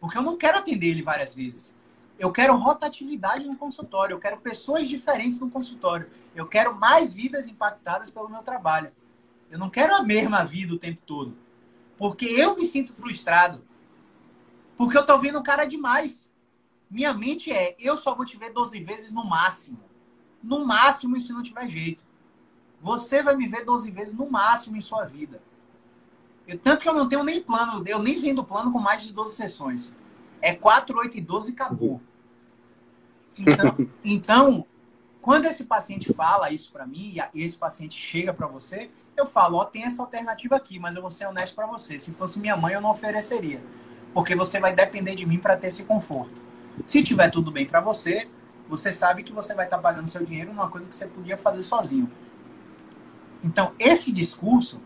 Porque 0.00 0.16
eu 0.16 0.22
não 0.22 0.36
quero 0.36 0.58
atender 0.58 0.88
ele 0.88 1.02
várias 1.02 1.34
vezes. 1.34 1.76
Eu 2.18 2.32
quero 2.32 2.56
rotatividade 2.56 3.44
no 3.44 3.56
consultório. 3.56 4.14
Eu 4.14 4.20
quero 4.20 4.38
pessoas 4.38 4.88
diferentes 4.88 5.40
no 5.40 5.50
consultório. 5.50 6.08
Eu 6.34 6.46
quero 6.46 6.74
mais 6.74 7.12
vidas 7.12 7.48
impactadas 7.48 8.10
pelo 8.10 8.28
meu 8.28 8.42
trabalho. 8.42 8.92
Eu 9.50 9.58
não 9.58 9.70
quero 9.70 9.94
a 9.94 10.02
mesma 10.02 10.44
vida 10.44 10.74
o 10.74 10.78
tempo 10.78 11.00
todo. 11.06 11.36
Porque 11.96 12.26
eu 12.26 12.54
me 12.54 12.64
sinto 12.64 12.94
frustrado. 12.94 13.64
Porque 14.76 14.96
eu 14.96 15.04
tô 15.04 15.18
vendo 15.18 15.38
um 15.38 15.42
cara 15.42 15.64
demais. 15.64 16.32
Minha 16.90 17.12
mente 17.12 17.52
é, 17.52 17.76
eu 17.78 17.96
só 17.96 18.14
vou 18.14 18.24
te 18.24 18.36
ver 18.36 18.52
12 18.52 18.80
vezes 18.82 19.12
no 19.12 19.24
máximo. 19.24 19.78
No 20.42 20.64
máximo, 20.66 21.20
se 21.20 21.32
não 21.32 21.42
tiver 21.42 21.68
jeito. 21.68 22.04
Você 22.80 23.22
vai 23.22 23.36
me 23.36 23.46
ver 23.46 23.64
12 23.64 23.90
vezes 23.90 24.14
no 24.14 24.30
máximo 24.30 24.76
em 24.76 24.80
sua 24.80 25.04
vida. 25.04 25.42
Eu, 26.46 26.58
tanto 26.58 26.82
que 26.82 26.88
eu 26.88 26.94
não 26.94 27.08
tenho 27.08 27.24
nem 27.24 27.42
plano, 27.42 27.82
eu 27.86 27.98
nem 27.98 28.16
vendo 28.16 28.42
plano 28.44 28.72
com 28.72 28.78
mais 28.78 29.02
de 29.02 29.12
12 29.12 29.34
sessões. 29.34 29.94
É 30.40 30.54
4, 30.54 30.96
8 30.96 31.18
e 31.18 31.20
12 31.20 31.50
e 31.50 31.52
acabou. 31.52 32.00
Então, 33.36 33.76
então 34.02 34.66
quando 35.20 35.44
esse 35.44 35.64
paciente 35.64 36.12
fala 36.12 36.50
isso 36.50 36.72
para 36.72 36.86
mim 36.86 37.16
e 37.34 37.44
esse 37.44 37.56
paciente 37.56 38.00
chega 38.00 38.32
para 38.32 38.46
você, 38.46 38.90
eu 39.16 39.26
falo, 39.26 39.58
ó, 39.58 39.64
tem 39.64 39.82
essa 39.82 40.00
alternativa 40.00 40.56
aqui, 40.56 40.78
mas 40.78 40.96
eu 40.96 41.02
vou 41.02 41.10
ser 41.10 41.26
honesto 41.26 41.54
para 41.54 41.66
você. 41.66 41.98
Se 41.98 42.12
fosse 42.12 42.38
minha 42.38 42.56
mãe, 42.56 42.72
eu 42.72 42.80
não 42.80 42.90
ofereceria. 42.90 43.62
Porque 44.14 44.34
você 44.34 44.58
vai 44.58 44.74
depender 44.74 45.14
de 45.14 45.26
mim 45.26 45.38
para 45.38 45.56
ter 45.56 45.66
esse 45.66 45.84
conforto. 45.84 46.47
Se 46.86 47.02
tiver 47.02 47.30
tudo 47.30 47.50
bem 47.50 47.66
para 47.66 47.80
você, 47.80 48.28
você 48.68 48.92
sabe 48.92 49.22
que 49.22 49.32
você 49.32 49.54
vai 49.54 49.66
estar 49.66 49.76
tá 49.76 49.82
pagando 49.82 50.08
seu 50.08 50.24
dinheiro 50.24 50.52
numa 50.52 50.68
coisa 50.68 50.86
que 50.86 50.94
você 50.94 51.06
podia 51.06 51.38
fazer 51.38 51.62
sozinho. 51.62 52.10
Então, 53.42 53.72
esse 53.78 54.12
discurso 54.12 54.80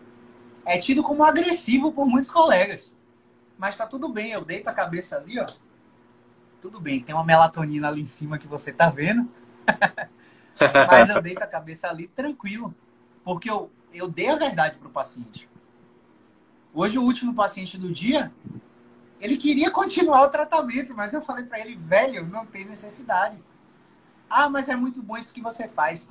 é 0.65 0.77
tido 0.77 1.03
como 1.03 1.23
agressivo 1.23 1.91
por 1.91 2.05
muitos 2.05 2.29
colegas. 2.29 2.95
Mas 3.57 3.77
tá 3.77 3.85
tudo 3.85 4.09
bem, 4.09 4.31
eu 4.31 4.43
deito 4.43 4.69
a 4.69 4.73
cabeça 4.73 5.17
ali, 5.17 5.39
ó. 5.39 5.45
Tudo 6.61 6.79
bem, 6.79 7.01
tem 7.01 7.13
uma 7.13 7.25
melatonina 7.25 7.89
ali 7.89 8.01
em 8.01 8.07
cima 8.07 8.37
que 8.37 8.47
você 8.47 8.71
tá 8.71 8.89
vendo. 8.89 9.29
Mas 10.87 11.09
eu 11.09 11.21
deito 11.21 11.43
a 11.43 11.47
cabeça 11.47 11.89
ali 11.89 12.07
tranquilo. 12.07 12.73
Porque 13.23 13.49
eu, 13.49 13.71
eu 13.93 14.07
dei 14.07 14.29
a 14.29 14.35
verdade 14.35 14.77
pro 14.77 14.89
paciente. 14.89 15.49
Hoje, 16.73 16.97
o 16.97 17.03
último 17.03 17.33
paciente 17.33 17.77
do 17.77 17.91
dia, 17.91 18.31
ele 19.23 19.37
queria 19.37 19.71
continuar 19.71 20.23
o 20.23 20.29
tratamento, 20.29 20.93
mas 20.93 21.13
eu 21.13 21.21
falei 21.21 21.45
para 21.45 21.57
ele, 21.57 21.77
velho, 21.77 22.27
não 22.27 22.45
tem 22.45 22.65
necessidade. 22.65 23.41
Ah, 24.29 24.49
mas 24.49 24.67
é 24.67 24.75
muito 24.75 25.01
bom 25.01 25.15
isso 25.17 25.33
que 25.33 25.39
você 25.39 25.65
faz. 25.65 26.09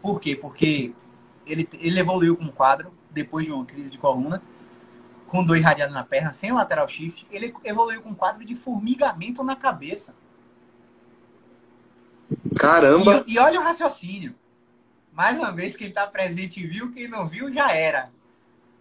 Por 0.00 0.18
quê? 0.18 0.34
Porque 0.34 0.94
ele, 1.46 1.68
ele 1.74 2.00
evoluiu 2.00 2.34
com 2.34 2.44
um 2.44 2.50
quadro, 2.50 2.90
depois 3.10 3.44
de 3.44 3.52
uma 3.52 3.66
crise 3.66 3.90
de 3.90 3.98
coluna, 3.98 4.42
com 5.26 5.44
dor 5.44 5.58
irradiada 5.58 5.92
na 5.92 6.02
perna, 6.04 6.32
sem 6.32 6.52
lateral 6.52 6.88
shift. 6.88 7.26
Ele 7.30 7.54
evoluiu 7.64 8.00
com 8.00 8.08
um 8.08 8.14
quadro 8.14 8.42
de 8.42 8.54
formigamento 8.54 9.44
na 9.44 9.56
cabeça. 9.56 10.14
Caramba! 12.58 13.24
E, 13.26 13.34
e 13.34 13.38
olha 13.38 13.60
o 13.60 13.62
raciocínio. 13.62 14.34
Mais 15.12 15.36
uma 15.36 15.52
vez, 15.52 15.76
quem 15.76 15.88
está 15.88 16.06
presente 16.06 16.66
viu, 16.66 16.90
quem 16.90 17.08
não 17.08 17.28
viu 17.28 17.52
já 17.52 17.70
era. 17.72 18.10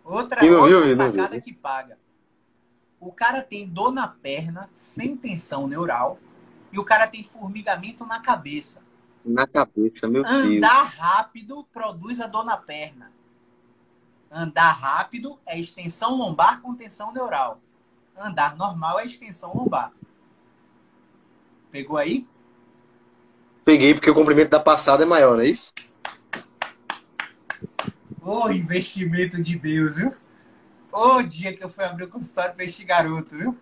Outra, 0.05 0.41
outra 0.45 0.67
viu, 0.67 0.95
sacada 0.95 1.41
que 1.41 1.51
paga. 1.51 1.97
O 3.05 3.11
cara 3.11 3.41
tem 3.41 3.67
dor 3.67 3.91
na 3.91 4.07
perna, 4.07 4.69
sem 4.71 5.17
tensão 5.17 5.67
neural, 5.67 6.17
e 6.71 6.79
o 6.79 6.85
cara 6.85 7.05
tem 7.05 7.21
formigamento 7.21 8.05
na 8.05 8.21
cabeça. 8.21 8.81
Na 9.25 9.45
cabeça, 9.45 10.07
meu 10.07 10.21
Andar 10.21 10.41
Deus. 10.41 10.55
Andar 10.55 10.83
rápido 10.83 11.67
produz 11.73 12.21
a 12.21 12.27
dor 12.27 12.45
na 12.45 12.55
perna. 12.55 13.11
Andar 14.31 14.71
rápido 14.71 15.37
é 15.45 15.59
extensão 15.59 16.15
lombar 16.15 16.61
com 16.61 16.73
tensão 16.75 17.11
neural. 17.11 17.59
Andar 18.17 18.55
normal 18.55 19.01
é 19.01 19.05
extensão 19.05 19.53
lombar. 19.53 19.91
Pegou 21.71 21.97
aí? 21.97 22.25
Peguei, 23.65 23.93
porque 23.93 24.09
o 24.09 24.15
comprimento 24.15 24.49
da 24.49 24.61
passada 24.61 25.03
é 25.03 25.05
maior, 25.05 25.35
não 25.35 25.41
é 25.41 25.47
isso? 25.47 25.73
Ô, 28.21 28.49
investimento 28.49 29.41
de 29.41 29.59
Deus, 29.59 29.97
viu? 29.97 30.22
O 30.93 31.23
dia 31.23 31.57
que 31.57 31.63
eu 31.63 31.69
fui 31.69 31.83
abrir 31.83 32.03
o 32.03 32.09
consultório 32.09 32.53
pra 32.53 32.63
este 32.63 32.83
garoto, 32.83 33.35
viu? 33.35 33.57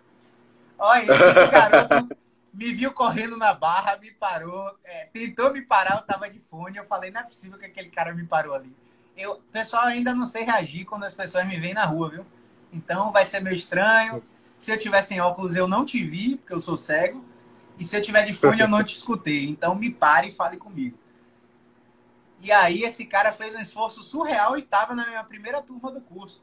Olha, 0.78 1.00
esse 1.10 1.50
garoto 1.50 2.08
me 2.52 2.74
viu 2.74 2.92
correndo 2.92 3.38
na 3.38 3.54
barra, 3.54 3.96
me 3.96 4.10
parou, 4.10 4.76
é, 4.84 5.06
tentou 5.06 5.50
me 5.50 5.62
parar, 5.62 5.96
eu 5.96 6.02
tava 6.02 6.28
de 6.28 6.38
fone, 6.50 6.76
eu 6.76 6.84
falei, 6.84 7.10
não 7.10 7.22
é 7.22 7.24
possível 7.24 7.58
que 7.58 7.64
aquele 7.64 7.88
cara 7.88 8.14
me 8.14 8.26
parou 8.26 8.54
ali. 8.54 8.76
Eu, 9.16 9.36
pessoal, 9.50 9.84
ainda 9.84 10.14
não 10.14 10.26
sei 10.26 10.44
reagir 10.44 10.84
quando 10.84 11.04
as 11.04 11.14
pessoas 11.14 11.46
me 11.46 11.58
veem 11.58 11.72
na 11.72 11.86
rua, 11.86 12.10
viu? 12.10 12.26
Então 12.70 13.10
vai 13.10 13.24
ser 13.24 13.40
meio 13.40 13.56
estranho. 13.56 14.22
Se 14.58 14.70
eu 14.70 14.78
tiver 14.78 15.00
sem 15.00 15.18
óculos, 15.18 15.56
eu 15.56 15.66
não 15.66 15.86
te 15.86 16.04
vi, 16.04 16.36
porque 16.36 16.52
eu 16.52 16.60
sou 16.60 16.76
cego. 16.76 17.24
E 17.78 17.84
se 17.84 17.96
eu 17.96 18.02
tiver 18.02 18.24
de 18.24 18.34
fone, 18.34 18.60
eu 18.60 18.68
não 18.68 18.84
te 18.84 18.94
escutei. 18.94 19.48
Então 19.48 19.74
me 19.74 19.90
pare 19.90 20.28
e 20.28 20.32
fale 20.32 20.58
comigo. 20.58 20.98
E 22.42 22.52
aí 22.52 22.82
esse 22.82 23.06
cara 23.06 23.32
fez 23.32 23.54
um 23.54 23.60
esforço 23.60 24.02
surreal 24.02 24.58
e 24.58 24.62
tava 24.62 24.94
na 24.94 25.06
minha 25.06 25.24
primeira 25.24 25.62
turma 25.62 25.90
do 25.90 26.00
curso. 26.00 26.42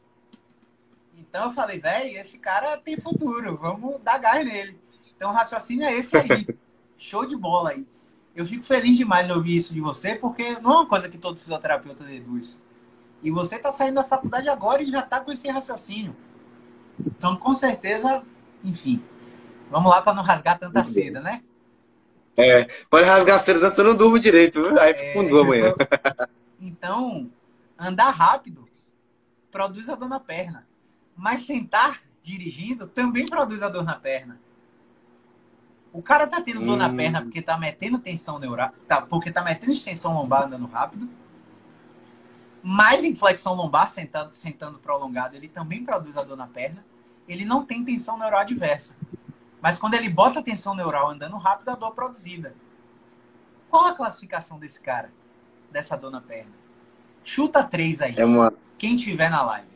Então 1.20 1.45
eu 1.45 1.51
falei, 1.51 1.80
velho, 1.80 2.17
esse 2.17 2.38
cara 2.38 2.78
tem 2.78 2.97
futuro, 2.97 3.57
vamos 3.57 4.01
dar 4.01 4.17
gás 4.17 4.45
nele. 4.45 4.80
Então 5.15 5.32
o 5.32 5.34
raciocínio 5.34 5.86
é 5.86 5.93
esse 5.93 6.15
aí. 6.15 6.47
Show 6.97 7.26
de 7.26 7.36
bola 7.36 7.72
aí. 7.72 7.86
Eu 8.36 8.45
fico 8.45 8.63
feliz 8.63 8.97
demais 8.97 9.26
de 9.26 9.34
ouvir 9.34 9.55
isso 9.55 9.74
de 9.74 9.82
você, 9.82 10.15
porque 10.15 10.59
não 10.59 10.72
é 10.72 10.76
uma 10.78 10.86
coisa 10.86 11.09
que 11.09 11.17
todo 11.17 11.39
fisioterapeuta 11.39 12.03
deduz. 12.03 12.61
E 13.22 13.32
você 13.32 13.55
está 13.55 13.72
saindo 13.72 13.95
da 13.95 14.03
faculdade 14.03 14.47
agora 14.47 14.82
e 14.82 14.89
já 14.89 14.99
está 14.99 15.20
com 15.20 15.32
esse 15.32 15.49
raciocínio. 15.49 16.15
Então, 17.05 17.36
com 17.36 17.53
certeza, 17.53 18.24
enfim. 18.63 19.03
Vamos 19.70 19.89
lá 19.89 20.01
para 20.01 20.13
não 20.13 20.24
rasgar 20.24 20.57
tanta 20.57 20.84
seda, 20.84 21.20
né? 21.20 21.43
É, 22.38 22.65
pode 22.89 23.05
rasgar 23.05 23.39
seda, 23.39 23.59
você 23.59 23.84
não 23.84 23.95
durmo 23.95 24.17
direito, 24.20 24.61
viu? 24.61 24.80
Aí 24.80 24.93
fica 24.97 25.13
com 25.13 25.28
dor 25.28 25.45
amanhã. 25.45 25.74
Então, 26.61 27.32
andar 27.78 28.09
rápido 28.09 28.67
produz 29.49 29.88
a 29.88 29.95
dor 29.95 30.09
na 30.09 30.20
perna. 30.20 30.67
Mas 31.20 31.41
sentar 31.41 32.01
dirigindo 32.24 32.88
também 32.88 33.28
produz 33.28 33.61
a 33.61 33.67
dor 33.67 33.84
na 33.84 33.95
perna. 33.95 34.39
O 35.91 36.01
cara 36.01 36.26
tá 36.26 36.41
tendo 36.41 36.63
dor 36.65 36.78
na 36.78 36.88
Hum. 36.88 36.95
perna 36.95 37.22
porque 37.22 37.41
tá 37.41 37.57
metendo 37.57 37.99
tensão 37.99 38.39
neural, 38.39 38.72
tá, 38.88 39.01
porque 39.01 39.30
tá 39.30 39.43
metendo 39.43 39.74
extensão 39.74 40.13
lombar 40.13 40.43
andando 40.43 40.65
rápido. 40.65 41.09
Mais 42.63 43.03
inflexão 43.03 43.53
lombar 43.53 43.91
sentando, 43.91 44.34
sentando 44.34 44.80
prolongado, 44.80 45.36
ele 45.36 45.49
também 45.49 45.84
produz 45.84 46.15
a 46.15 46.24
dor 46.24 46.38
na 46.38 46.47
perna. 46.47 46.86
Ele 47.28 47.43
não 47.43 47.65
tem 47.65 47.84
tensão 47.84 48.17
neural 48.17 48.39
adversa. 48.39 48.95
Mas 49.61 49.78
quando 49.78 49.95
ele 49.95 50.09
bota 50.09 50.41
tensão 50.41 50.74
neural 50.74 51.09
andando 51.09 51.36
rápido, 51.38 51.70
a 51.70 51.76
dor 51.76 51.91
é 51.91 51.95
produzida. 51.95 52.55
Qual 53.70 53.86
a 53.88 53.93
classificação 53.93 54.57
desse 54.57 54.80
cara? 54.80 55.11
Dessa 55.70 55.97
dor 55.97 56.11
na 56.11 56.22
perna? 56.22 56.51
Chuta 57.26 57.61
três 57.61 58.01
aí. 58.01 58.15
É 58.17 58.24
uma. 58.26 58.53
Quem 58.78 58.95
tiver 58.95 59.30
na 59.30 59.41
live. 59.41 59.68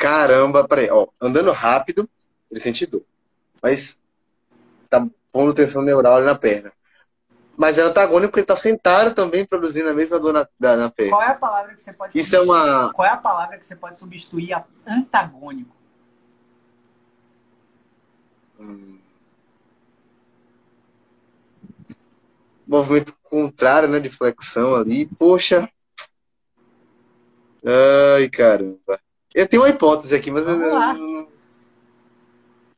Caramba, 0.00 0.66
peraí, 0.66 0.88
ó. 0.90 1.08
Andando 1.20 1.52
rápido, 1.52 2.08
ele 2.50 2.58
sente 2.58 2.86
dor. 2.86 3.04
Mas 3.62 3.98
tá 4.88 5.06
pondo 5.30 5.52
tensão 5.52 5.82
neural 5.82 6.16
ali 6.16 6.24
na 6.24 6.34
perna. 6.34 6.72
Mas 7.54 7.76
é 7.76 7.82
antagônico 7.82 8.30
porque 8.30 8.40
ele 8.40 8.46
tá 8.46 8.56
sentado 8.56 9.14
também 9.14 9.44
produzindo 9.44 9.90
a 9.90 9.92
mesma 9.92 10.18
dor 10.18 10.32
na, 10.32 10.48
na 10.58 10.90
perna. 10.90 11.10
Qual 11.10 11.22
é 11.22 11.26
a 11.26 11.34
palavra 11.34 11.74
que 11.74 11.82
você 11.82 11.92
pode 11.92 12.18
Isso 12.18 12.34
é 12.34 12.40
uma. 12.40 12.90
Qual 12.94 13.06
é 13.06 13.10
a 13.10 13.16
palavra 13.18 13.58
que 13.58 13.66
você 13.66 13.76
pode 13.76 13.98
substituir 13.98 14.54
a 14.54 14.64
antagônico? 14.88 15.76
hum, 18.58 18.98
Movimento 22.66 23.14
contrário, 23.22 23.86
né? 23.86 24.00
De 24.00 24.08
flexão 24.08 24.74
ali. 24.74 25.04
Poxa. 25.18 25.68
Ai, 27.62 28.30
caramba. 28.30 28.98
Eu 29.34 29.48
tenho 29.48 29.62
uma 29.62 29.68
hipótese 29.68 30.14
aqui, 30.14 30.30
mas 30.30 30.46
eu, 30.46 30.58
lá. 30.58 30.94
eu, 30.96 31.32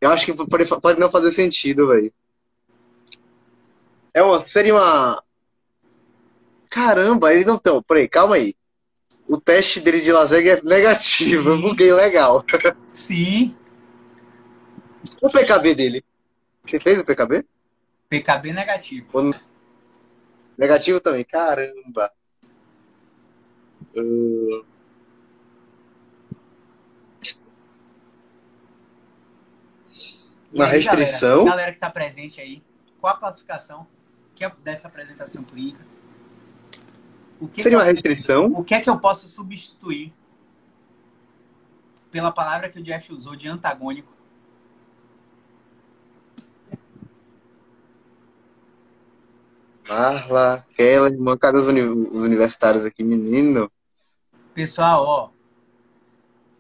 eu 0.01 0.11
acho 0.11 0.27
que 0.27 0.35
pode, 0.35 0.67
pode 0.81 1.01
não 1.01 1.11
fazer 1.11 1.31
sentido, 1.31 1.89
velho. 1.89 2.13
É 4.15 4.23
uma, 4.23 4.39
seria 4.39 4.75
uma. 4.75 5.23
Caramba, 6.71 7.33
ele 7.33 7.45
não 7.45 7.59
tem. 7.59 7.83
Peraí, 7.83 8.09
calma 8.09 8.37
aí. 8.37 8.55
O 9.27 9.41
teste 9.41 9.81
dele 9.81 10.01
de 10.01 10.13
Laseg 10.13 10.49
é 10.49 10.63
negativo. 10.63 11.51
Eu 11.51 11.57
Sim. 11.57 11.63
buguei 11.69 11.93
legal. 11.93 12.45
Sim. 12.93 13.57
O 15.23 15.31
PKB 15.31 15.75
dele. 15.75 16.05
Você 16.63 16.79
fez 16.79 17.01
o 17.01 17.05
PKB? 17.05 17.45
PKB 18.09 18.53
negativo. 18.53 19.07
Ou- 19.13 19.35
Negativo 20.59 21.01
também. 21.01 21.25
Caramba. 21.25 22.13
Uh, 23.97 24.65
Uma 30.55 30.67
aí, 30.67 30.71
restrição? 30.73 31.31
Galera, 31.39 31.51
galera 31.51 31.71
que 31.73 31.77
está 31.77 31.91
presente 31.91 32.41
aí, 32.41 32.63
qual 33.01 33.15
a 33.15 33.19
classificação 33.19 33.87
que 34.35 34.45
é 34.45 34.53
dessa 34.63 34.89
apresentação 34.89 35.43
clínica? 35.43 35.85
O 37.41 37.49
que, 37.49 37.63
Seria 37.63 37.79
uma 37.79 37.85
restrição? 37.85 38.45
eu, 38.45 38.59
o 38.59 38.65
que 38.65 38.75
é 38.75 38.81
que 38.81 38.89
eu 38.89 38.99
posso 38.99 39.27
substituir 39.27 40.13
pela 42.11 42.31
palavra 42.31 42.69
que 42.69 42.79
o 42.79 42.83
Jeff 42.83 43.13
usou 43.13 43.35
de 43.35 43.49
antagônico? 43.49 44.13
Marla, 49.89 50.65
Keller, 50.77 51.19
mancada 51.19 51.59
os, 51.59 51.67
uni- 51.67 51.83
os 51.83 52.23
universitários 52.23 52.85
aqui, 52.85 53.03
menino. 53.03 53.71
Pessoal, 54.55 55.05
ó, 55.05 55.31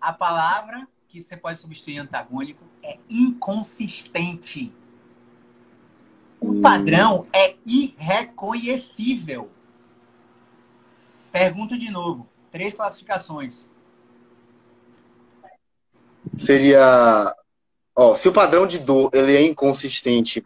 a 0.00 0.12
palavra 0.12 0.88
que 1.12 1.20
você 1.20 1.36
pode 1.36 1.60
substituir 1.60 1.98
antagônico 1.98 2.64
é 2.82 2.96
inconsistente. 3.06 4.72
O 6.40 6.52
Hum. 6.52 6.60
padrão 6.62 7.26
é 7.30 7.54
irreconhecível. 7.66 9.50
Pergunto 11.30 11.78
de 11.78 11.90
novo. 11.90 12.26
Três 12.50 12.72
classificações. 12.72 13.66
Seria. 16.34 17.36
Ó, 17.94 18.16
se 18.16 18.26
o 18.30 18.32
padrão 18.32 18.66
de 18.66 18.78
dor 18.78 19.10
ele 19.12 19.36
é 19.36 19.42
inconsistente, 19.42 20.42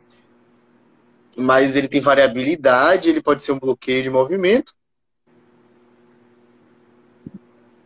mas 1.36 1.76
ele 1.76 1.86
tem 1.86 2.00
variabilidade, 2.00 3.08
ele 3.08 3.22
pode 3.22 3.44
ser 3.44 3.52
um 3.52 3.60
bloqueio 3.60 4.02
de 4.02 4.10
movimento. 4.10 4.74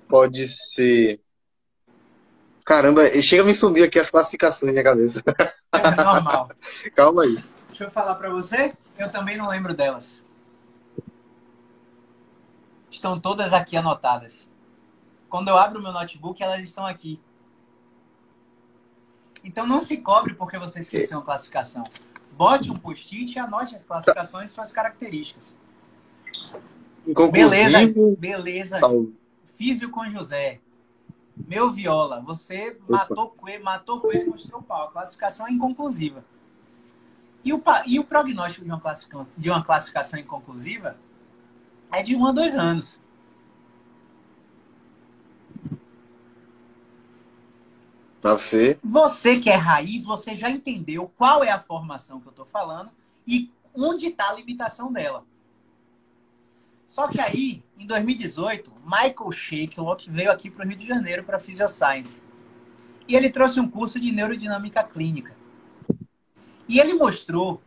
Pode 0.08 0.48
ser. 0.48 1.20
Caramba, 2.70 3.20
chega 3.20 3.42
a 3.42 3.44
me 3.44 3.52
sumir 3.52 3.82
aqui 3.82 3.98
as 3.98 4.08
classificações 4.08 4.72
na 4.72 4.84
cabeça. 4.84 5.20
É 5.72 6.04
normal. 6.04 6.50
Calma 6.94 7.24
aí. 7.24 7.42
Deixa 7.66 7.82
eu 7.82 7.90
falar 7.90 8.14
pra 8.14 8.30
você. 8.30 8.72
Eu 8.96 9.10
também 9.10 9.36
não 9.36 9.48
lembro 9.48 9.74
delas. 9.74 10.24
Estão 12.88 13.18
todas 13.18 13.52
aqui 13.52 13.76
anotadas. 13.76 14.48
Quando 15.28 15.48
eu 15.48 15.58
abro 15.58 15.82
meu 15.82 15.90
notebook, 15.90 16.40
elas 16.40 16.62
estão 16.62 16.86
aqui. 16.86 17.20
Então 19.42 19.66
não 19.66 19.80
se 19.80 19.96
cobre 19.96 20.34
porque 20.34 20.56
você 20.56 20.78
esqueceu 20.78 21.18
uma 21.18 21.24
classificação. 21.24 21.82
Bote 22.30 22.70
um 22.70 22.76
post-it 22.76 23.34
e 23.34 23.38
anote 23.40 23.74
as 23.74 23.82
classificações 23.82 24.48
e 24.48 24.52
suas 24.52 24.70
características. 24.70 25.58
Beleza, 27.32 27.82
Inconclusivo. 27.82 28.16
beleza. 28.16 28.78
tal. 28.78 29.06
Físio 29.58 29.90
com 29.90 30.08
José. 30.08 30.60
Meu 31.46 31.70
viola, 31.70 32.20
você 32.20 32.78
matou 32.88 33.30
coelho, 33.30 33.64
matou 33.64 34.00
coelho 34.00 34.26
e 34.26 34.30
mostrou 34.30 34.62
pau. 34.62 34.88
A 34.88 34.90
classificação 34.90 35.46
é 35.46 35.50
inconclusiva. 35.50 36.24
E 37.44 37.52
o, 37.52 37.62
e 37.86 37.98
o 37.98 38.04
prognóstico 38.04 38.64
de 38.64 38.70
uma, 38.70 38.80
classificação, 38.80 39.26
de 39.36 39.50
uma 39.50 39.62
classificação 39.62 40.20
inconclusiva 40.20 40.96
é 41.90 42.02
de 42.02 42.14
um 42.14 42.26
a 42.26 42.32
dois 42.32 42.56
anos. 42.56 43.00
Pra 48.20 48.34
você. 48.34 48.78
Você 48.84 49.38
que 49.38 49.48
é 49.48 49.54
raiz, 49.54 50.04
você 50.04 50.36
já 50.36 50.50
entendeu 50.50 51.10
qual 51.16 51.42
é 51.42 51.50
a 51.50 51.58
formação 51.58 52.20
que 52.20 52.28
eu 52.28 52.30
estou 52.30 52.44
falando 52.44 52.90
e 53.26 53.50
onde 53.74 54.06
está 54.06 54.28
a 54.28 54.34
limitação 54.34 54.92
dela. 54.92 55.24
Só 56.90 57.06
que 57.06 57.20
aí, 57.20 57.62
em 57.78 57.86
2018, 57.86 58.72
Michael 58.84 59.30
Shakelock 59.30 60.10
veio 60.10 60.28
aqui 60.28 60.50
para 60.50 60.66
o 60.66 60.68
Rio 60.68 60.76
de 60.76 60.88
Janeiro 60.88 61.22
para 61.22 61.38
Physioscience. 61.38 62.20
E 63.06 63.14
ele 63.14 63.30
trouxe 63.30 63.60
um 63.60 63.70
curso 63.70 64.00
de 64.00 64.10
neurodinâmica 64.10 64.82
clínica. 64.82 65.32
E 66.66 66.80
ele 66.80 66.94
mostrou 66.94 67.62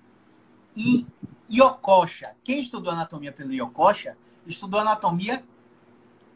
em 0.75 1.07
Yokosha. 1.49 2.35
Quem 2.43 2.59
estudou 2.59 2.91
anatomia 2.91 3.31
pelo 3.31 3.53
Yokosha, 3.53 4.17
estudou 4.45 4.81
anatomia 4.81 5.41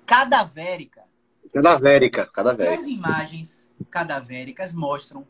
cadavérica. 0.05 1.03
Cadavérica, 1.53 2.21
E 2.21 2.31
cadavérica. 2.31 2.81
as 2.81 2.87
imagens 2.87 3.69
cadavéricas 3.91 4.71
mostram 4.71 5.27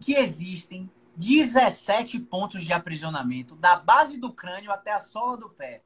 que 0.00 0.14
existem 0.14 0.90
17 1.16 2.18
pontos 2.18 2.64
de 2.64 2.72
aprisionamento 2.72 3.54
da 3.56 3.76
base 3.76 4.18
do 4.18 4.32
crânio 4.32 4.72
até 4.72 4.90
a 4.90 4.98
sola 4.98 5.36
do 5.36 5.50
pé. 5.50 5.82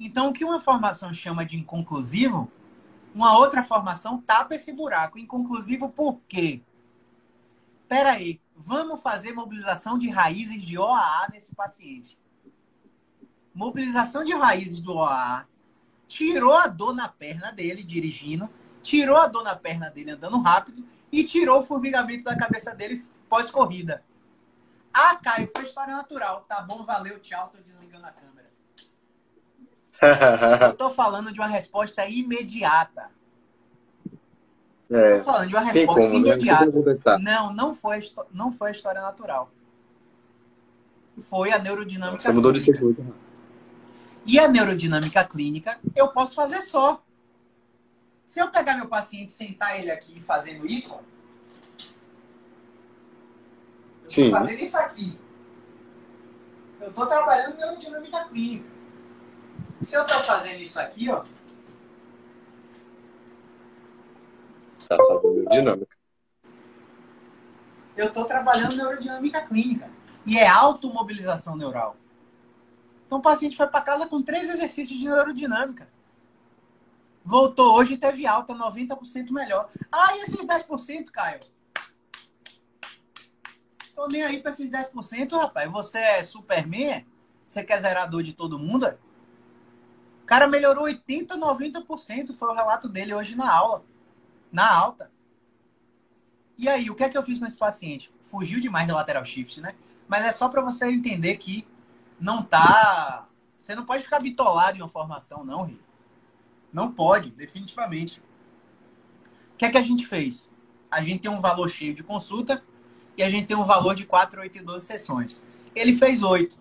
Então, 0.00 0.30
o 0.30 0.32
que 0.32 0.42
uma 0.42 0.58
formação 0.58 1.12
chama 1.12 1.44
de 1.44 1.58
inconclusivo, 1.58 2.50
uma 3.14 3.36
outra 3.36 3.62
formação 3.62 4.18
tapa 4.18 4.54
esse 4.54 4.72
buraco. 4.72 5.18
Inconclusivo 5.18 5.90
por 5.90 6.18
quê? 6.26 6.62
Pera 7.86 8.12
aí, 8.12 8.40
vamos 8.56 9.02
fazer 9.02 9.34
mobilização 9.34 9.98
de 9.98 10.08
raízes 10.08 10.62
de 10.62 10.78
OAA 10.78 11.28
nesse 11.30 11.54
paciente. 11.54 12.18
Mobilização 13.54 14.24
de 14.24 14.32
raízes 14.32 14.80
do 14.80 14.94
OAA 14.94 15.46
tirou 16.06 16.56
a 16.56 16.66
dor 16.66 16.94
na 16.94 17.08
perna 17.08 17.52
dele 17.52 17.82
dirigindo, 17.82 18.48
tirou 18.82 19.18
a 19.18 19.26
dor 19.26 19.44
na 19.44 19.54
perna 19.54 19.90
dele 19.90 20.12
andando 20.12 20.40
rápido 20.40 20.82
e 21.12 21.24
tirou 21.24 21.60
o 21.60 21.62
formigamento 21.62 22.24
da 22.24 22.36
cabeça 22.36 22.74
dele 22.74 23.04
pós-corrida. 23.28 24.02
Ah, 24.94 25.14
Caio, 25.16 25.50
foi 25.54 25.64
história 25.64 25.94
natural. 25.94 26.46
Tá 26.48 26.62
bom, 26.62 26.84
valeu, 26.84 27.20
tchau, 27.20 27.48
tô 27.48 27.58
desligando 27.58 28.06
a 28.06 28.10
câmera. 28.12 28.39
Eu 30.62 30.76
tô 30.76 30.90
falando 30.90 31.32
de 31.32 31.38
uma 31.38 31.46
resposta 31.46 32.06
imediata. 32.06 33.10
É, 34.90 35.18
Tô 35.18 35.24
falando 35.24 35.48
de 35.48 35.54
uma 35.54 35.62
resposta 35.62 36.00
como, 36.10 36.12
né? 36.24 36.32
Imediata. 36.32 36.72
contestar. 36.72 37.18
Não, 37.20 37.52
não 37.52 37.74
foi, 37.74 38.00
não 38.32 38.50
foi 38.50 38.68
a 38.68 38.72
história 38.72 39.00
natural. 39.00 39.50
Foi 41.18 41.52
a 41.52 41.58
neurodinâmica 41.58 42.20
Você 42.20 42.32
mudou 42.32 42.52
de 42.52 42.60
clínica. 42.60 42.78
segundo. 42.78 43.14
E 44.26 44.38
a 44.38 44.48
neurodinâmica 44.48 45.22
clínica 45.24 45.78
eu 45.94 46.08
posso 46.08 46.34
fazer 46.34 46.60
só. 46.62 47.02
Se 48.26 48.40
eu 48.40 48.48
pegar 48.48 48.76
meu 48.76 48.88
paciente 48.88 49.28
e 49.28 49.32
sentar 49.32 49.78
ele 49.78 49.90
aqui 49.90 50.20
fazendo 50.20 50.66
isso, 50.66 50.98
eu 54.04 54.10
Sim. 54.10 54.30
fazendo 54.30 54.60
isso 54.60 54.78
aqui. 54.78 55.18
Eu 56.80 56.92
tô 56.92 57.06
trabalhando 57.06 57.56
neurodinâmica 57.56 58.24
clínica. 58.24 58.69
Se 59.80 59.94
eu 59.96 60.04
tô 60.06 60.14
fazendo 60.20 60.60
isso 60.60 60.78
aqui, 60.78 61.10
ó, 61.10 61.24
Tá 64.88 64.96
fazendo 64.96 65.48
dinâmica. 65.48 65.96
eu 67.96 68.08
estou 68.08 68.24
trabalhando 68.24 68.76
neurodinâmica 68.76 69.40
clínica. 69.42 69.88
E 70.26 70.38
é 70.38 70.48
automobilização 70.48 71.56
neural. 71.56 71.96
Então 73.06 73.18
o 73.18 73.22
paciente 73.22 73.56
foi 73.56 73.66
para 73.66 73.80
casa 73.80 74.06
com 74.06 74.22
três 74.22 74.48
exercícios 74.48 74.98
de 74.98 75.04
neurodinâmica. 75.04 75.88
Voltou 77.24 77.74
hoje 77.76 77.94
e 77.94 77.98
teve 77.98 78.26
alta, 78.26 78.54
90% 78.54 79.30
melhor. 79.30 79.68
Ah, 79.92 80.16
e 80.16 80.22
esses 80.22 80.40
10%, 80.40 81.10
Caio? 81.12 81.40
Tô 83.94 84.06
nem 84.08 84.22
aí 84.22 84.40
para 84.40 84.50
esses 84.50 84.70
10%, 84.70 85.36
rapaz. 85.36 85.70
Você 85.70 85.98
é 85.98 86.22
Superman? 86.24 87.06
Você 87.46 87.62
quer 87.62 87.78
zerar 87.78 88.04
a 88.04 88.06
dor 88.06 88.22
de 88.22 88.32
todo 88.32 88.58
mundo? 88.58 88.92
Cara 90.30 90.46
melhorou 90.46 90.84
80%, 90.84 91.26
90%. 91.30 92.32
Foi 92.34 92.50
o 92.50 92.54
relato 92.54 92.88
dele 92.88 93.12
hoje 93.12 93.34
na 93.34 93.52
aula. 93.52 93.84
Na 94.52 94.72
alta. 94.72 95.10
E 96.56 96.68
aí, 96.68 96.88
o 96.88 96.94
que 96.94 97.02
é 97.02 97.08
que 97.08 97.18
eu 97.18 97.22
fiz 97.24 97.40
com 97.40 97.46
esse 97.46 97.56
paciente? 97.56 98.12
Fugiu 98.22 98.60
demais 98.60 98.86
do 98.86 98.94
lateral 98.94 99.24
shift, 99.24 99.60
né? 99.60 99.74
Mas 100.06 100.24
é 100.24 100.30
só 100.30 100.48
para 100.48 100.62
você 100.62 100.86
entender 100.88 101.36
que 101.36 101.66
não 102.20 102.44
tá. 102.44 103.26
Você 103.56 103.74
não 103.74 103.84
pode 103.84 104.04
ficar 104.04 104.20
bitolado 104.20 104.78
em 104.78 104.80
uma 104.80 104.88
formação, 104.88 105.44
não, 105.44 105.64
Rio. 105.64 105.80
Não 106.72 106.92
pode, 106.92 107.30
definitivamente. 107.30 108.22
O 109.54 109.56
que 109.58 109.64
é 109.64 109.70
que 109.72 109.78
a 109.78 109.82
gente 109.82 110.06
fez? 110.06 110.48
A 110.88 111.02
gente 111.02 111.22
tem 111.22 111.30
um 111.30 111.40
valor 111.40 111.68
cheio 111.68 111.92
de 111.92 112.04
consulta 112.04 112.62
e 113.16 113.24
a 113.24 113.28
gente 113.28 113.48
tem 113.48 113.56
um 113.56 113.64
valor 113.64 113.96
de 113.96 114.06
4, 114.06 114.42
8 114.42 114.58
e 114.58 114.62
12 114.62 114.86
sessões. 114.86 115.42
Ele 115.74 115.92
fez 115.92 116.22
8. 116.22 116.56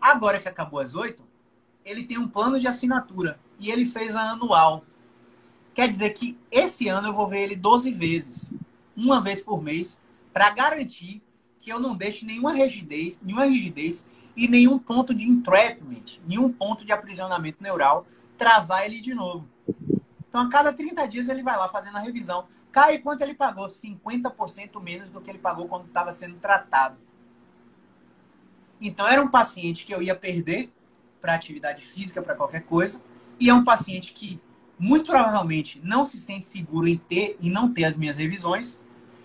Agora 0.00 0.38
que 0.38 0.48
acabou 0.48 0.80
as 0.80 0.94
8, 0.94 1.27
ele 1.88 2.04
tem 2.04 2.18
um 2.18 2.28
plano 2.28 2.60
de 2.60 2.68
assinatura 2.68 3.40
e 3.58 3.70
ele 3.70 3.86
fez 3.86 4.14
a 4.14 4.32
anual. 4.32 4.84
Quer 5.72 5.88
dizer 5.88 6.10
que 6.10 6.36
esse 6.50 6.86
ano 6.88 7.08
eu 7.08 7.12
vou 7.14 7.26
ver 7.26 7.42
ele 7.42 7.56
12 7.56 7.90
vezes, 7.92 8.52
uma 8.94 9.22
vez 9.22 9.42
por 9.42 9.62
mês, 9.62 9.98
para 10.32 10.50
garantir 10.50 11.22
que 11.58 11.70
eu 11.70 11.80
não 11.80 11.96
deixe 11.96 12.26
nenhuma 12.26 12.52
rigidez, 12.52 13.18
nenhuma 13.22 13.46
rigidez 13.46 14.06
e 14.36 14.46
nenhum 14.46 14.78
ponto 14.78 15.14
de 15.14 15.26
entrapment, 15.26 16.18
nenhum 16.26 16.52
ponto 16.52 16.84
de 16.84 16.92
aprisionamento 16.92 17.62
neural, 17.62 18.06
travar 18.36 18.84
ele 18.84 19.00
de 19.00 19.14
novo. 19.14 19.48
Então, 20.28 20.42
a 20.42 20.48
cada 20.50 20.72
30 20.74 21.08
dias, 21.08 21.28
ele 21.28 21.42
vai 21.42 21.56
lá 21.56 21.70
fazendo 21.70 21.96
a 21.96 22.00
revisão. 22.00 22.46
Cai 22.70 22.98
quanto 22.98 23.22
ele 23.22 23.34
pagou? 23.34 23.64
50% 23.64 24.80
menos 24.82 25.08
do 25.08 25.22
que 25.22 25.30
ele 25.30 25.38
pagou 25.38 25.66
quando 25.66 25.86
estava 25.86 26.12
sendo 26.12 26.36
tratado. 26.36 26.98
Então, 28.78 29.08
era 29.08 29.22
um 29.22 29.28
paciente 29.28 29.86
que 29.86 29.94
eu 29.94 30.02
ia 30.02 30.14
perder 30.14 30.70
para 31.20 31.34
atividade 31.34 31.84
física, 31.84 32.22
para 32.22 32.34
qualquer 32.34 32.62
coisa, 32.62 33.00
e 33.38 33.48
é 33.48 33.54
um 33.54 33.64
paciente 33.64 34.12
que 34.12 34.40
muito 34.78 35.10
provavelmente 35.10 35.80
não 35.82 36.04
se 36.04 36.18
sente 36.18 36.46
seguro 36.46 36.86
em 36.86 36.96
ter 36.96 37.36
e 37.40 37.50
não 37.50 37.72
ter 37.72 37.84
as 37.84 37.96
minhas 37.96 38.16
revisões, 38.16 38.78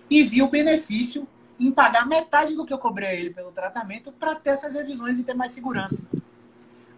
e 0.10 0.24
viu 0.24 0.50
benefício 0.50 1.28
em 1.60 1.72
pagar 1.72 2.08
metade 2.08 2.56
do 2.56 2.66
que 2.66 2.74
eu 2.74 2.78
cobrei 2.78 3.10
a 3.10 3.14
ele 3.14 3.30
pelo 3.30 3.52
tratamento 3.52 4.12
para 4.12 4.36
ter 4.36 4.52
essas 4.52 4.74
revisões 4.74 5.20
e 5.20 5.24
ter 5.24 5.34
mais 5.34 5.52
segurança. 5.52 6.06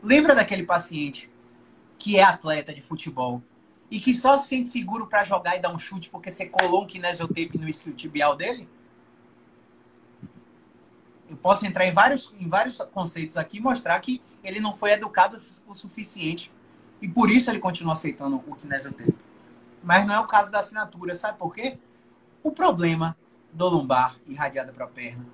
Lembra 0.01 0.35
daquele 0.35 0.63
paciente 0.63 1.29
que 1.97 2.17
é 2.17 2.23
atleta 2.23 2.73
de 2.73 2.81
futebol 2.81 3.41
e 3.89 3.99
que 3.99 4.13
só 4.13 4.37
se 4.37 4.47
sente 4.47 4.67
seguro 4.67 5.07
para 5.07 5.23
jogar 5.23 5.55
e 5.55 5.59
dar 5.59 5.73
um 5.73 5.79
chute 5.79 6.09
porque 6.09 6.31
você 6.31 6.45
colou 6.45 6.83
um 6.83 6.87
kinesiotape 6.87 7.57
no 7.57 7.67
isquiotibial 7.67 8.35
dele? 8.35 8.67
Eu 11.29 11.37
posso 11.37 11.65
entrar 11.65 11.85
em 11.85 11.91
vários, 11.91 12.33
em 12.39 12.47
vários 12.47 12.77
conceitos 12.93 13.37
aqui 13.37 13.57
e 13.57 13.61
mostrar 13.61 13.99
que 13.99 14.21
ele 14.43 14.59
não 14.59 14.75
foi 14.75 14.91
educado 14.91 15.41
o 15.67 15.73
suficiente 15.73 16.51
e 17.01 17.07
por 17.07 17.29
isso 17.29 17.49
ele 17.49 17.59
continua 17.59 17.93
aceitando 17.93 18.43
o 18.47 18.55
kinesiotape. 18.55 19.15
Mas 19.83 20.05
não 20.05 20.13
é 20.15 20.19
o 20.19 20.27
caso 20.27 20.51
da 20.51 20.59
assinatura, 20.59 21.15
sabe 21.15 21.37
por 21.37 21.53
quê? 21.53 21.77
O 22.43 22.51
problema 22.51 23.17
do 23.51 23.67
lombar 23.67 24.15
irradiada 24.27 24.71
para 24.71 24.85
a 24.85 24.87
perna. 24.87 25.25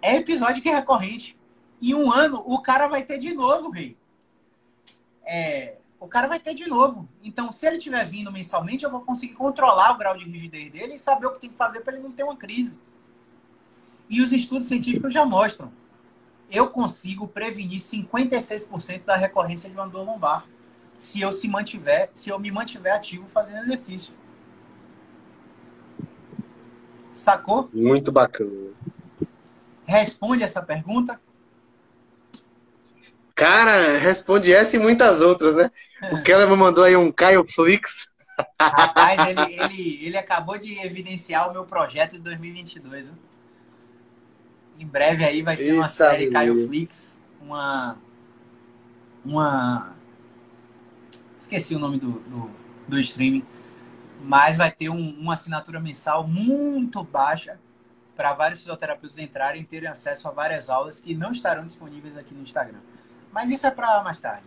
É 0.00 0.16
episódio 0.16 0.62
que 0.62 0.68
é 0.68 0.74
recorrente. 0.74 1.36
Em 1.80 1.94
um 1.94 2.12
ano, 2.12 2.42
o 2.44 2.60
cara 2.60 2.86
vai 2.88 3.02
ter 3.02 3.18
de 3.18 3.34
novo, 3.34 3.70
rei. 3.70 3.96
É, 5.24 5.78
o 5.98 6.06
cara 6.06 6.28
vai 6.28 6.38
ter 6.38 6.54
de 6.54 6.66
novo. 6.66 7.08
Então, 7.22 7.50
se 7.50 7.66
ele 7.66 7.78
estiver 7.78 8.04
vindo 8.04 8.30
mensalmente, 8.30 8.84
eu 8.84 8.90
vou 8.90 9.00
conseguir 9.00 9.34
controlar 9.34 9.92
o 9.92 9.98
grau 9.98 10.16
de 10.16 10.24
rigidez 10.24 10.70
dele 10.70 10.94
e 10.94 10.98
saber 10.98 11.26
o 11.26 11.32
que 11.32 11.40
tem 11.40 11.50
que 11.50 11.56
fazer 11.56 11.80
para 11.80 11.94
ele 11.94 12.02
não 12.02 12.12
ter 12.12 12.22
uma 12.22 12.36
crise. 12.36 12.78
E 14.08 14.22
os 14.22 14.32
estudos 14.32 14.68
científicos 14.68 15.12
já 15.12 15.24
mostram. 15.24 15.72
Eu 16.50 16.68
consigo 16.68 17.26
prevenir 17.26 17.80
56% 17.80 19.04
da 19.04 19.16
recorrência 19.16 19.68
de 19.68 19.74
uma 19.74 19.88
dor 19.88 20.04
lombar 20.04 20.46
se 20.96 21.20
eu 21.20 21.32
se 21.32 21.48
mantiver, 21.48 22.10
se 22.14 22.30
eu 22.30 22.38
me 22.38 22.50
mantiver 22.50 22.94
ativo 22.94 23.26
fazendo 23.26 23.64
exercício. 23.64 24.14
Sacou? 27.12 27.68
Muito 27.72 28.10
bacana. 28.10 28.72
Responde 29.86 30.42
essa 30.42 30.62
pergunta. 30.62 31.20
Cara, 33.34 33.98
responde 33.98 34.52
essa 34.52 34.76
e 34.76 34.78
muitas 34.78 35.20
outras, 35.20 35.56
né? 35.56 35.70
O 36.12 36.22
Keller 36.22 36.48
me 36.48 36.56
mandou 36.56 36.84
aí 36.84 36.96
um 36.96 37.10
Caio 37.10 37.44
Flix. 37.44 38.08
Rapaz, 38.60 39.28
ele, 39.28 39.40
ele, 39.40 40.06
ele 40.06 40.16
acabou 40.16 40.58
de 40.58 40.78
evidenciar 40.78 41.48
o 41.48 41.52
meu 41.52 41.64
projeto 41.64 42.12
de 42.12 42.20
2022. 42.20 43.04
Viu? 43.04 43.14
Em 44.78 44.86
breve 44.86 45.24
aí 45.24 45.42
vai 45.42 45.56
ter 45.56 45.64
Eita 45.64 45.76
uma 45.76 45.88
série 45.88 46.30
Caio 46.30 46.66
Flix, 46.66 47.18
uma. 47.40 47.96
Uma. 49.24 49.96
Esqueci 51.38 51.74
o 51.74 51.78
nome 51.78 51.98
do, 51.98 52.20
do, 52.20 52.50
do 52.88 52.98
streaming 53.00 53.44
mas 54.24 54.56
vai 54.56 54.70
ter 54.70 54.88
um, 54.88 55.10
uma 55.20 55.34
assinatura 55.34 55.78
mensal 55.78 56.26
muito 56.26 57.04
baixa 57.04 57.58
para 58.16 58.32
vários 58.32 58.60
fisioterapeutas 58.60 59.18
entrarem 59.18 59.62
e 59.62 59.64
terem 59.64 59.88
acesso 59.88 60.26
a 60.28 60.30
várias 60.30 60.70
aulas 60.70 61.00
que 61.00 61.14
não 61.14 61.32
estarão 61.32 61.66
disponíveis 61.66 62.16
aqui 62.16 62.32
no 62.32 62.42
Instagram. 62.42 62.78
Mas 63.30 63.50
isso 63.50 63.66
é 63.66 63.70
para 63.70 64.02
mais 64.02 64.18
tarde. 64.18 64.44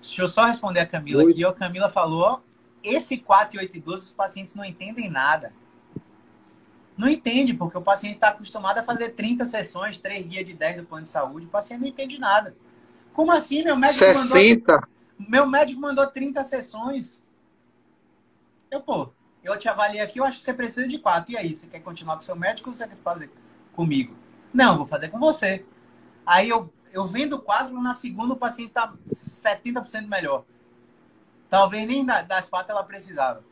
Deixa 0.00 0.22
eu 0.22 0.28
só 0.28 0.46
responder 0.46 0.80
a 0.80 0.86
Camila 0.86 1.24
Oi. 1.24 1.32
aqui. 1.32 1.44
A 1.44 1.52
Camila 1.52 1.90
falou: 1.90 2.42
esse 2.82 3.18
4 3.18 3.56
e 3.56 3.60
8 3.60 3.76
e 3.76 3.80
12 3.80 4.02
os 4.04 4.14
pacientes 4.14 4.54
não 4.54 4.64
entendem 4.64 5.10
nada. 5.10 5.52
Não 6.96 7.08
entende, 7.08 7.54
porque 7.54 7.76
o 7.76 7.82
paciente 7.82 8.16
está 8.16 8.28
acostumado 8.28 8.78
a 8.78 8.82
fazer 8.82 9.10
30 9.10 9.46
sessões, 9.46 10.00
3 10.00 10.26
guias 10.26 10.46
de 10.46 10.52
10 10.52 10.76
do 10.78 10.84
plano 10.84 11.04
de 11.04 11.08
saúde. 11.08 11.46
O 11.46 11.48
paciente 11.48 11.80
não 11.80 11.88
entende 11.88 12.18
nada. 12.18 12.54
Como 13.12 13.32
assim? 13.32 13.64
Meu 13.64 13.76
médico 13.76 13.98
60. 13.98 14.18
mandou. 14.20 14.36
Meu 15.18 15.46
médico 15.46 15.80
mandou 15.80 16.06
30 16.06 16.44
sessões. 16.44 17.24
Eu, 18.70 18.80
pô, 18.80 19.10
eu 19.42 19.58
te 19.58 19.68
avaliei 19.68 20.00
aqui, 20.00 20.18
eu 20.18 20.24
acho 20.24 20.38
que 20.38 20.44
você 20.44 20.52
precisa 20.52 20.86
de 20.86 20.98
quatro. 20.98 21.32
E 21.32 21.36
aí, 21.36 21.54
você 21.54 21.66
quer 21.66 21.80
continuar 21.80 22.16
com 22.16 22.22
seu 22.22 22.36
médico 22.36 22.68
ou 22.68 22.72
você 22.72 22.86
quer 22.86 22.96
fazer 22.96 23.30
comigo? 23.74 24.14
Não, 24.52 24.76
vou 24.76 24.86
fazer 24.86 25.08
com 25.08 25.18
você. 25.18 25.64
Aí 26.26 26.48
eu, 26.48 26.72
eu 26.92 27.06
vendo 27.06 27.36
o 27.36 27.40
quadro, 27.40 27.80
na 27.80 27.94
segunda 27.94 28.34
o 28.34 28.36
paciente 28.36 28.68
está 28.68 28.92
70% 29.08 30.06
melhor. 30.06 30.44
Talvez 31.48 31.86
nem 31.86 32.04
das 32.04 32.48
quatro 32.48 32.72
ela 32.72 32.84
precisava. 32.84 33.42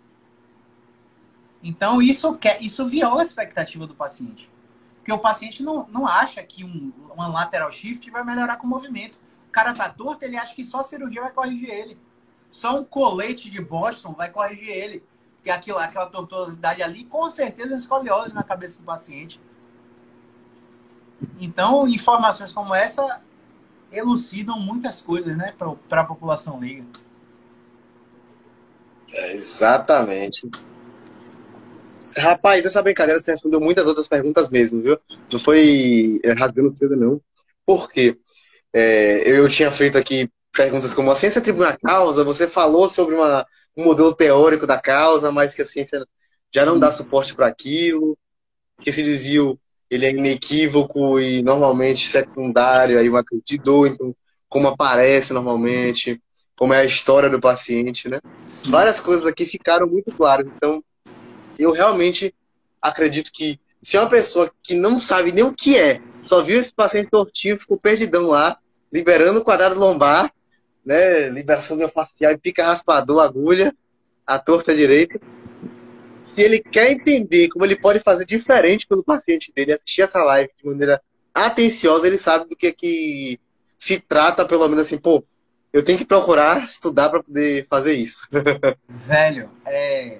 Então, 1.62 2.00
isso, 2.00 2.34
quer, 2.36 2.62
isso 2.62 2.86
viola 2.88 3.20
a 3.20 3.24
expectativa 3.24 3.86
do 3.86 3.94
paciente. 3.94 4.50
Porque 4.98 5.12
o 5.12 5.18
paciente 5.18 5.62
não, 5.62 5.86
não 5.88 6.06
acha 6.06 6.42
que 6.42 6.64
um, 6.64 6.92
uma 7.14 7.28
lateral 7.28 7.70
shift 7.70 8.11
vai 8.11 8.24
melhorar 8.24 8.56
com 8.56 8.66
o 8.66 8.70
movimento. 8.70 9.18
O 9.48 9.52
cara 9.52 9.74
tá 9.74 9.88
torto, 9.88 10.24
ele 10.24 10.36
acha 10.36 10.54
que 10.54 10.64
só 10.64 10.82
cirurgia 10.82 11.22
vai 11.22 11.32
corrigir 11.32 11.68
ele. 11.68 11.98
Só 12.50 12.78
um 12.78 12.84
colete 12.84 13.50
de 13.50 13.61
Boston 13.61 14.12
vai 14.12 14.30
corrigir 14.30 14.68
ele. 14.68 15.02
Porque 15.36 15.50
aquilo, 15.50 15.78
aquela 15.78 16.06
tortuosidade 16.06 16.82
ali, 16.82 17.04
com 17.04 17.28
certeza, 17.30 17.74
é 17.74 17.76
escoliose 17.76 18.34
na 18.34 18.42
cabeça 18.42 18.80
do 18.80 18.84
paciente. 18.84 19.40
Então, 21.38 21.88
informações 21.88 22.52
como 22.52 22.74
essa 22.74 23.20
elucidam 23.90 24.58
muitas 24.58 25.00
coisas, 25.00 25.36
né, 25.36 25.52
para 25.88 26.00
a 26.00 26.04
população 26.04 26.58
leiga. 26.58 26.86
É, 29.12 29.32
exatamente. 29.32 30.48
Rapaz, 32.16 32.64
essa 32.64 32.82
brincadeira 32.82 33.20
você 33.20 33.30
respondeu 33.30 33.61
muitas 33.61 33.86
outras 33.86 34.08
perguntas 34.08 34.48
mesmo, 34.48 34.82
viu? 34.82 34.98
Não 35.32 35.38
foi 35.38 36.20
é, 36.24 36.32
rasgando 36.32 36.70
cedo, 36.70 36.96
não. 36.96 37.20
Por 37.64 37.90
quê? 37.90 38.18
É, 38.72 39.30
eu 39.30 39.48
tinha 39.48 39.70
feito 39.70 39.96
aqui 39.98 40.28
perguntas 40.52 40.92
como 40.92 41.11
a 41.11 41.14
ciência 41.14 41.40
atribui 41.40 41.66
a 41.66 41.76
causa, 41.76 42.24
você 42.24 42.48
falou 42.48 42.88
sobre 42.88 43.14
uma, 43.14 43.46
um 43.76 43.84
modelo 43.84 44.14
teórico 44.14 44.66
da 44.66 44.80
causa, 44.80 45.30
mas 45.30 45.54
que 45.54 45.62
a 45.62 45.66
ciência 45.66 46.04
já 46.52 46.66
não 46.66 46.78
dá 46.78 46.90
suporte 46.90 47.34
para 47.34 47.46
aquilo, 47.46 48.18
que 48.80 48.90
esse 48.90 49.02
desvio 49.02 49.58
ele 49.88 50.06
é 50.06 50.11
inequívoco 50.11 51.20
e 51.20 51.42
normalmente 51.42 52.08
secundário, 52.08 52.98
aí 52.98 53.08
uma 53.08 53.24
crise 53.24 53.42
de 53.44 53.58
dor, 53.58 53.88
então, 53.88 54.14
como 54.48 54.68
aparece 54.68 55.32
normalmente, 55.32 56.20
como 56.56 56.74
é 56.74 56.80
a 56.80 56.84
história 56.84 57.30
do 57.30 57.40
paciente, 57.40 58.08
né? 58.08 58.20
Sim. 58.46 58.70
Várias 58.70 59.00
coisas 59.00 59.26
aqui 59.26 59.46
ficaram 59.46 59.86
muito 59.86 60.12
claras. 60.12 60.46
Então, 60.46 60.82
eu 61.62 61.72
realmente 61.72 62.34
acredito 62.80 63.30
que 63.32 63.58
se 63.82 63.96
uma 63.96 64.08
pessoa 64.08 64.50
que 64.62 64.74
não 64.74 64.98
sabe 64.98 65.32
nem 65.32 65.44
o 65.44 65.52
que 65.52 65.78
é, 65.78 66.00
só 66.22 66.42
viu 66.42 66.61
esse 66.61 66.72
paciente 66.72 67.11
tortinho, 67.11 67.58
ficou 67.58 67.78
perdidão 67.78 68.28
lá, 68.28 68.58
liberando 68.92 69.40
o 69.40 69.44
quadrado 69.44 69.78
lombar, 69.78 70.30
né? 70.84 71.28
Liberação 71.28 71.76
facial 71.88 72.32
e 72.32 72.38
pica 72.38 72.64
raspador, 72.64 73.20
agulha, 73.20 73.74
a 74.26 74.38
torta 74.38 74.74
direita. 74.74 75.20
se 76.22 76.40
ele 76.42 76.61
quer 76.61 76.92
entender 76.92 77.48
como 77.48 77.64
ele 77.64 77.76
pode 77.76 78.00
fazer 78.00 78.24
diferente 78.24 78.86
pelo 78.86 79.02
paciente 79.02 79.52
dele, 79.54 79.72
assistir 79.72 80.02
essa 80.02 80.22
live 80.22 80.50
de 80.56 80.66
maneira 80.66 81.00
atenciosa, 81.34 82.06
ele 82.06 82.18
sabe 82.18 82.48
do 82.48 82.56
que 82.56 82.68
é 82.68 82.72
que 82.72 83.40
se 83.78 83.98
trata, 83.98 84.44
pelo 84.44 84.68
menos 84.68 84.84
assim, 84.84 84.98
pô, 84.98 85.24
eu 85.72 85.84
tenho 85.84 85.98
que 85.98 86.04
procurar 86.04 86.66
estudar 86.66 87.08
para 87.08 87.22
poder 87.22 87.66
fazer 87.68 87.94
isso. 87.94 88.28
Velho, 89.06 89.50
é. 89.64 90.18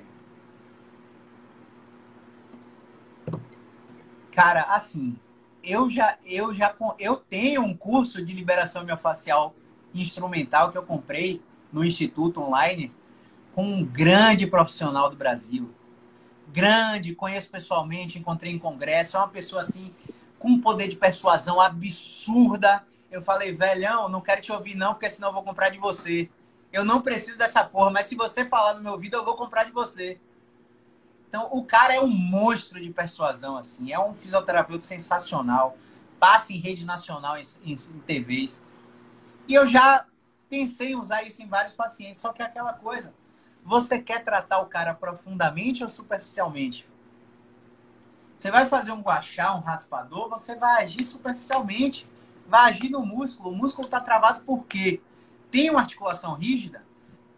Cara, 4.33 4.62
assim, 4.62 5.16
eu 5.62 5.91
já, 5.91 6.16
eu 6.24 6.55
já, 6.55 6.74
eu 6.99 7.16
tenho 7.16 7.62
um 7.62 7.76
curso 7.76 8.24
de 8.24 8.33
liberação 8.33 8.85
miofascial 8.85 9.55
instrumental 9.95 10.70
que 10.70 10.78
eu 10.78 10.83
comprei 10.83 11.43
no 11.72 11.85
Instituto 11.85 12.41
Online 12.41 12.93
com 13.55 13.64
um 13.64 13.85
grande 13.85 14.47
profissional 14.47 15.11
do 15.11 15.16
Brasil. 15.16 15.74
Grande, 16.49 17.14
conheço 17.14 17.51
pessoalmente, 17.51 18.18
encontrei 18.18 18.53
em 18.53 18.59
congresso, 18.59 19.16
é 19.16 19.20
uma 19.20 19.28
pessoa 19.28 19.62
assim 19.62 19.93
com 20.39 20.49
um 20.49 20.61
poder 20.61 20.89
de 20.89 20.97
persuasão 20.97 21.61
absurda. 21.61 22.85
Eu 23.11 23.20
falei, 23.20 23.53
velhão, 23.53 24.09
não 24.09 24.20
quero 24.20 24.41
te 24.41 24.53
ouvir 24.53 24.74
não, 24.74 24.95
porque 24.95 25.11
senão 25.11 25.28
eu 25.28 25.35
vou 25.35 25.43
comprar 25.43 25.68
de 25.68 25.78
você. 25.78 26.31
Eu 26.72 26.85
não 26.85 27.03
preciso 27.03 27.37
dessa 27.37 27.64
porra, 27.64 27.91
mas 27.91 28.07
se 28.07 28.14
você 28.14 28.45
falar 28.45 28.74
no 28.74 28.83
meu 28.83 28.93
ouvido, 28.93 29.16
eu 29.16 29.24
vou 29.24 29.35
comprar 29.35 29.64
de 29.64 29.72
você. 29.72 30.20
Então, 31.31 31.49
o 31.53 31.64
cara 31.64 31.95
é 31.95 32.01
um 32.01 32.09
monstro 32.09 32.83
de 32.83 32.91
persuasão, 32.91 33.57
assim. 33.57 33.93
É 33.93 34.01
um 34.01 34.12
fisioterapeuta 34.12 34.85
sensacional. 34.85 35.78
Passa 36.18 36.53
em 36.53 36.57
rede 36.57 36.85
nacional, 36.85 37.39
em, 37.39 37.43
em, 37.64 37.72
em 37.72 38.01
TVs. 38.01 38.61
E 39.47 39.55
eu 39.55 39.64
já 39.64 40.05
pensei 40.49 40.91
em 40.91 40.97
usar 40.97 41.22
isso 41.22 41.41
em 41.41 41.47
vários 41.47 41.72
pacientes. 41.72 42.20
Só 42.20 42.33
que 42.33 42.43
é 42.43 42.45
aquela 42.45 42.72
coisa. 42.72 43.14
Você 43.64 44.01
quer 44.01 44.24
tratar 44.24 44.59
o 44.59 44.66
cara 44.66 44.93
profundamente 44.93 45.85
ou 45.85 45.89
superficialmente? 45.89 46.85
Você 48.35 48.51
vai 48.51 48.66
fazer 48.66 48.91
um 48.91 49.01
guachá, 49.01 49.55
um 49.55 49.61
raspador, 49.61 50.28
você 50.28 50.57
vai 50.57 50.83
agir 50.83 51.05
superficialmente. 51.05 52.09
Vai 52.45 52.72
agir 52.72 52.91
no 52.91 53.07
músculo. 53.07 53.51
O 53.51 53.57
músculo 53.57 53.87
está 53.87 54.01
travado 54.01 54.41
por 54.41 54.64
quê? 54.64 55.01
Tem 55.49 55.70
uma 55.70 55.78
articulação 55.78 56.35
rígida? 56.35 56.85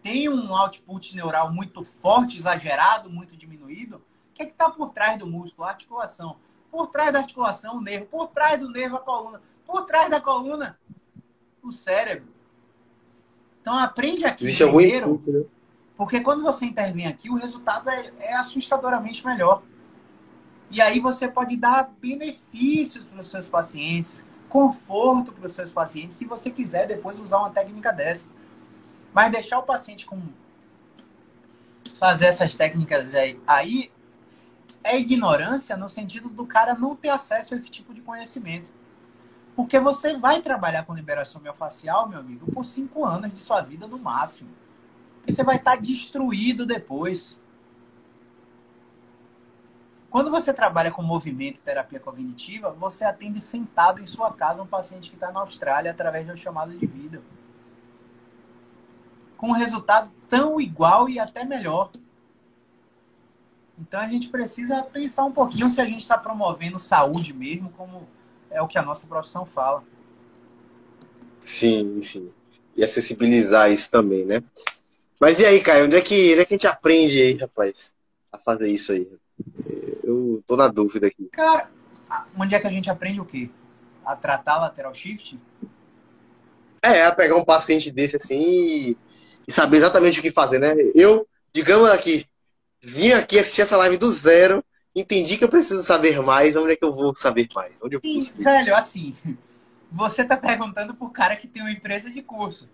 Tem 0.03 0.27
um 0.27 0.53
output 0.53 1.15
neural 1.15 1.51
muito 1.51 1.81
forte, 1.81 2.37
exagerado, 2.37 3.09
muito 3.09 3.37
diminuído? 3.37 3.95
O 3.95 4.33
que 4.33 4.43
é 4.43 4.45
está 4.45 4.69
por 4.69 4.89
trás 4.89 5.17
do 5.17 5.25
músculo? 5.25 5.65
A 5.65 5.71
articulação. 5.71 6.35
Por 6.69 6.87
trás 6.87 7.13
da 7.13 7.19
articulação, 7.19 7.77
o 7.77 7.81
nervo. 7.81 8.07
Por 8.07 8.27
trás 8.27 8.59
do 8.59 8.69
nervo, 8.69 8.97
a 8.97 8.99
coluna. 8.99 9.41
Por 9.65 9.85
trás 9.85 10.11
da 10.11 10.19
coluna, 10.19 10.77
o 11.63 11.71
cérebro. 11.71 12.27
Então 13.61 13.79
aprende 13.79 14.25
aqui 14.25 14.43
Existe 14.43 14.65
primeiro. 14.65 15.21
Né? 15.25 15.45
Porque 15.95 16.19
quando 16.19 16.43
você 16.43 16.65
intervém 16.65 17.07
aqui, 17.07 17.29
o 17.29 17.35
resultado 17.35 17.89
é, 17.89 18.11
é 18.19 18.35
assustadoramente 18.35 19.25
melhor. 19.25 19.63
E 20.69 20.81
aí 20.81 20.99
você 20.99 21.29
pode 21.29 21.55
dar 21.55 21.93
benefícios 22.01 23.05
para 23.05 23.19
os 23.21 23.27
seus 23.27 23.47
pacientes, 23.47 24.25
conforto 24.49 25.31
para 25.31 25.45
os 25.45 25.53
seus 25.53 25.71
pacientes, 25.71 26.17
se 26.17 26.25
você 26.25 26.49
quiser 26.49 26.87
depois 26.87 27.19
usar 27.21 27.37
uma 27.37 27.51
técnica 27.51 27.93
dessa. 27.93 28.27
Mas 29.13 29.31
deixar 29.31 29.59
o 29.59 29.63
paciente 29.63 30.05
com 30.05 30.21
fazer 31.93 32.25
essas 32.25 32.55
técnicas 32.55 33.13
aí, 33.13 33.39
aí 33.45 33.91
é 34.83 34.99
ignorância 34.99 35.77
no 35.77 35.87
sentido 35.87 36.29
do 36.29 36.45
cara 36.45 36.73
não 36.73 36.95
ter 36.95 37.09
acesso 37.09 37.53
a 37.53 37.57
esse 37.57 37.69
tipo 37.69 37.93
de 37.93 38.01
conhecimento. 38.01 38.71
Porque 39.55 39.79
você 39.79 40.17
vai 40.17 40.41
trabalhar 40.41 40.83
com 40.83 40.95
liberação 40.95 41.39
miofascial, 41.41 42.09
meu 42.09 42.19
amigo, 42.19 42.51
por 42.51 42.65
cinco 42.65 43.05
anos 43.05 43.31
de 43.31 43.39
sua 43.39 43.61
vida 43.61 43.87
no 43.87 43.99
máximo. 43.99 44.49
E 45.27 45.31
você 45.31 45.43
vai 45.43 45.57
estar 45.57 45.77
destruído 45.77 46.65
depois. 46.65 47.39
Quando 50.09 50.29
você 50.29 50.51
trabalha 50.51 50.91
com 50.91 51.01
movimento 51.01 51.57
e 51.57 51.61
terapia 51.61 51.99
cognitiva, 51.99 52.71
você 52.71 53.05
atende 53.05 53.39
sentado 53.39 54.01
em 54.01 54.07
sua 54.07 54.33
casa 54.33 54.61
um 54.61 54.67
paciente 54.67 55.09
que 55.09 55.15
está 55.15 55.31
na 55.31 55.39
Austrália 55.39 55.91
através 55.91 56.25
de 56.25 56.31
uma 56.31 56.37
chamada 56.37 56.73
de 56.73 56.85
vídeo. 56.85 57.23
Com 59.37 59.49
um 59.49 59.53
resultado 59.53 60.11
tão 60.29 60.59
igual 60.59 61.09
e 61.09 61.19
até 61.19 61.43
melhor. 61.43 61.91
Então 63.79 63.99
a 63.99 64.07
gente 64.07 64.29
precisa 64.29 64.83
pensar 64.83 65.25
um 65.25 65.31
pouquinho 65.31 65.69
se 65.69 65.81
a 65.81 65.85
gente 65.85 66.01
está 66.01 66.17
promovendo 66.17 66.79
saúde 66.79 67.33
mesmo, 67.33 67.69
como 67.71 68.07
é 68.49 68.61
o 68.61 68.67
que 68.67 68.77
a 68.77 68.83
nossa 68.83 69.07
profissão 69.07 69.45
fala. 69.45 69.83
Sim, 71.39 72.01
sim. 72.01 72.31
E 72.75 72.83
acessibilizar 72.83 73.71
isso 73.71 73.91
também, 73.91 74.25
né? 74.25 74.43
Mas 75.19 75.39
e 75.39 75.45
aí, 75.45 75.61
Caio, 75.61 75.85
onde 75.85 75.95
é 75.95 76.01
que, 76.01 76.33
onde 76.33 76.41
é 76.41 76.45
que 76.45 76.53
a 76.53 76.57
gente 76.57 76.67
aprende 76.67 77.21
aí, 77.21 77.37
rapaz, 77.37 77.93
a 78.31 78.37
fazer 78.37 78.69
isso 78.69 78.91
aí? 78.91 79.07
Eu 80.03 80.43
tô 80.45 80.55
na 80.55 80.67
dúvida 80.67 81.07
aqui. 81.07 81.29
Cara, 81.31 81.69
onde 82.37 82.55
é 82.55 82.59
que 82.59 82.67
a 82.67 82.71
gente 82.71 82.89
aprende 82.89 83.19
o 83.19 83.25
quê? 83.25 83.49
A 84.05 84.15
tratar 84.15 84.59
lateral 84.59 84.93
shift? 84.93 85.39
É, 86.83 87.09
pegar 87.11 87.37
um 87.37 87.45
paciente 87.45 87.89
desse 87.89 88.17
assim 88.17 88.39
e, 88.39 88.97
e 89.47 89.51
saber 89.51 89.77
exatamente 89.77 90.19
o 90.19 90.21
que 90.21 90.29
fazer, 90.29 90.59
né? 90.59 90.75
Eu, 90.93 91.25
digamos 91.53 91.89
aqui, 91.89 92.25
vim 92.81 93.13
aqui 93.13 93.39
assistir 93.39 93.61
essa 93.61 93.77
live 93.77 93.95
do 93.95 94.11
zero, 94.11 94.63
entendi 94.93 95.37
que 95.37 95.45
eu 95.45 95.49
preciso 95.49 95.81
saber 95.81 96.21
mais, 96.21 96.57
onde 96.57 96.73
é 96.73 96.75
que 96.75 96.83
eu 96.83 96.91
vou 96.91 97.15
saber 97.15 97.47
mais? 97.55 97.73
Onde 97.81 97.95
eu 97.95 98.01
Sim, 98.01 98.19
velho, 98.43 98.75
assim, 98.75 99.15
você 99.89 100.25
tá 100.25 100.35
perguntando 100.35 100.93
pro 100.93 101.09
cara 101.09 101.37
que 101.37 101.47
tem 101.47 101.61
uma 101.61 101.71
empresa 101.71 102.09
de 102.09 102.21
curso. 102.21 102.69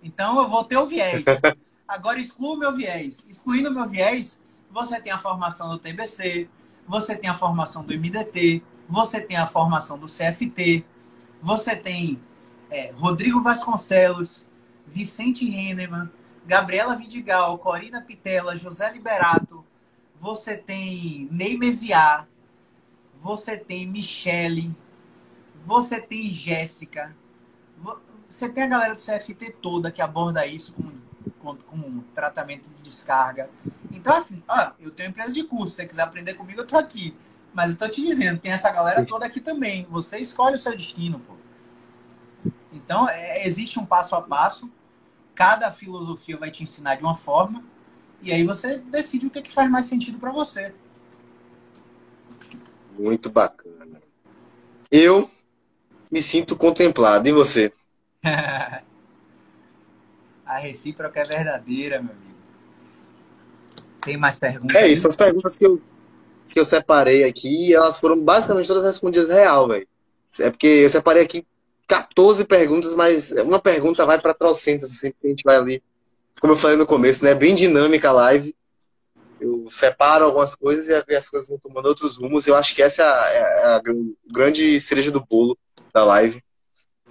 Então 0.00 0.40
eu 0.40 0.48
vou 0.48 0.62
ter 0.62 0.76
o 0.76 0.86
viés. 0.86 1.24
Agora 1.88 2.20
exclua 2.20 2.54
o 2.54 2.58
meu 2.58 2.72
viés. 2.72 3.26
Excluindo 3.28 3.68
o 3.68 3.74
meu 3.74 3.88
viés, 3.88 4.40
você 4.70 5.00
tem 5.00 5.12
a 5.12 5.18
formação 5.18 5.68
do 5.68 5.78
TBC, 5.78 6.48
você 6.86 7.16
tem 7.16 7.28
a 7.28 7.34
formação 7.34 7.82
do 7.82 7.92
MDT, 7.92 8.62
você 8.88 9.20
tem 9.20 9.36
a 9.36 9.46
formação 9.46 9.98
do 9.98 10.06
CFT, 10.06 10.84
você 11.42 11.74
tem 11.74 12.20
é, 12.70 12.92
Rodrigo 12.92 13.42
Vasconcelos, 13.42 14.46
Vicente 14.86 15.46
Henneman, 15.46 16.10
Gabriela 16.46 16.96
Vidigal, 16.96 17.58
Corina 17.58 18.00
Pitela, 18.00 18.56
José 18.56 18.90
Liberato, 18.90 19.64
você 20.20 20.56
tem 20.56 21.28
Ney 21.30 21.56
Meziar, 21.56 22.28
você 23.18 23.56
tem 23.56 23.86
Michele, 23.86 24.74
você 25.64 26.00
tem 26.00 26.30
Jéssica, 26.30 27.14
você 28.28 28.48
tem 28.48 28.64
a 28.64 28.68
galera 28.68 28.94
do 28.94 29.00
CFT 29.00 29.56
toda 29.60 29.90
que 29.90 30.00
aborda 30.00 30.46
isso 30.46 30.74
com, 30.74 30.90
com, 31.40 31.56
com 31.56 31.76
um 31.76 32.00
tratamento 32.14 32.68
de 32.68 32.82
descarga. 32.82 33.50
Então, 33.90 34.16
assim, 34.16 34.42
ó, 34.48 34.72
eu 34.78 34.90
tenho 34.90 35.10
empresa 35.10 35.32
de 35.32 35.42
curso, 35.44 35.70
se 35.70 35.76
você 35.76 35.86
quiser 35.86 36.02
aprender 36.02 36.34
comigo, 36.34 36.60
eu 36.60 36.66
tô 36.66 36.78
aqui. 36.78 37.16
Mas 37.52 37.72
eu 37.72 37.76
tô 37.76 37.88
te 37.88 38.00
dizendo, 38.00 38.38
tem 38.38 38.52
essa 38.52 38.70
galera 38.70 39.04
toda 39.04 39.26
aqui 39.26 39.40
também. 39.40 39.86
Você 39.90 40.18
escolhe 40.18 40.54
o 40.54 40.58
seu 40.58 40.76
destino, 40.76 41.18
pô. 41.18 41.39
Então, 42.72 43.08
é, 43.08 43.46
existe 43.46 43.78
um 43.78 43.86
passo 43.86 44.14
a 44.14 44.22
passo. 44.22 44.70
Cada 45.34 45.70
filosofia 45.72 46.36
vai 46.36 46.50
te 46.50 46.62
ensinar 46.62 46.96
de 46.96 47.02
uma 47.02 47.14
forma. 47.14 47.64
E 48.22 48.32
aí 48.32 48.44
você 48.44 48.78
decide 48.78 49.26
o 49.26 49.30
que, 49.30 49.38
é 49.38 49.42
que 49.42 49.52
faz 49.52 49.70
mais 49.70 49.86
sentido 49.86 50.18
para 50.18 50.30
você. 50.30 50.74
Muito 52.98 53.30
bacana. 53.30 54.00
Eu 54.90 55.30
me 56.10 56.20
sinto 56.20 56.56
contemplado. 56.56 57.28
E 57.28 57.32
você? 57.32 57.72
a 60.44 60.58
recíproca 60.58 61.20
é 61.20 61.24
verdadeira, 61.24 62.02
meu 62.02 62.12
amigo. 62.12 62.30
Tem 64.02 64.16
mais 64.16 64.36
perguntas? 64.36 64.76
É 64.76 64.88
isso, 64.88 65.06
as 65.08 65.16
perguntas 65.16 65.56
que 65.56 65.64
eu, 65.64 65.80
que 66.48 66.58
eu 66.58 66.64
separei 66.64 67.24
aqui, 67.24 67.72
elas 67.74 68.00
foram 68.00 68.20
basicamente 68.20 68.66
todas 68.66 68.84
respondidas 68.84 69.28
real, 69.28 69.68
velho. 69.68 69.86
É 70.38 70.50
porque 70.50 70.66
eu 70.66 70.90
separei 70.90 71.22
aqui 71.22 71.46
14 71.90 72.44
perguntas, 72.44 72.94
mas 72.94 73.32
uma 73.32 73.58
pergunta 73.58 74.06
vai 74.06 74.20
para 74.20 74.32
trocentas, 74.32 74.92
assim, 74.92 75.12
a 75.24 75.26
gente 75.26 75.42
vai 75.42 75.56
ali, 75.56 75.82
como 76.40 76.52
eu 76.52 76.56
falei 76.56 76.76
no 76.76 76.86
começo, 76.86 77.24
né? 77.24 77.34
Bem 77.34 77.56
dinâmica 77.56 78.10
a 78.10 78.12
live. 78.12 78.54
Eu 79.40 79.64
separo 79.68 80.24
algumas 80.24 80.54
coisas 80.54 80.86
e 80.86 81.16
as 81.16 81.28
coisas 81.28 81.48
vão 81.48 81.58
tomando 81.58 81.86
outros 81.86 82.16
rumos. 82.16 82.46
Eu 82.46 82.54
acho 82.54 82.74
que 82.76 82.82
essa 82.82 83.02
é 83.02 83.06
a, 83.06 83.32
é 83.32 83.64
a 83.74 83.82
grande 84.30 84.80
cereja 84.80 85.10
do 85.10 85.24
bolo 85.24 85.58
da 85.92 86.04
live 86.04 86.40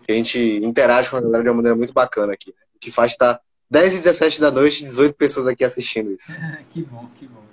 que 0.06 0.14
a 0.14 0.16
gente 0.16 0.40
interage 0.64 1.10
com 1.10 1.18
a 1.18 1.22
galera 1.22 1.44
de 1.44 1.50
uma 1.50 1.56
maneira 1.58 1.76
muito 1.76 1.94
bacana 1.94 2.34
aqui. 2.34 2.50
Né? 2.50 2.66
O 2.76 2.80
que 2.80 2.90
faz 2.90 3.12
estar 3.12 3.40
10 3.70 3.94
e 3.94 3.98
17 4.00 4.42
da 4.42 4.50
noite, 4.50 4.84
18 4.84 5.14
pessoas 5.16 5.46
aqui 5.46 5.64
assistindo 5.64 6.12
isso. 6.12 6.36
que 6.72 6.82
bom, 6.82 7.08
que 7.20 7.28
bom. 7.28 7.44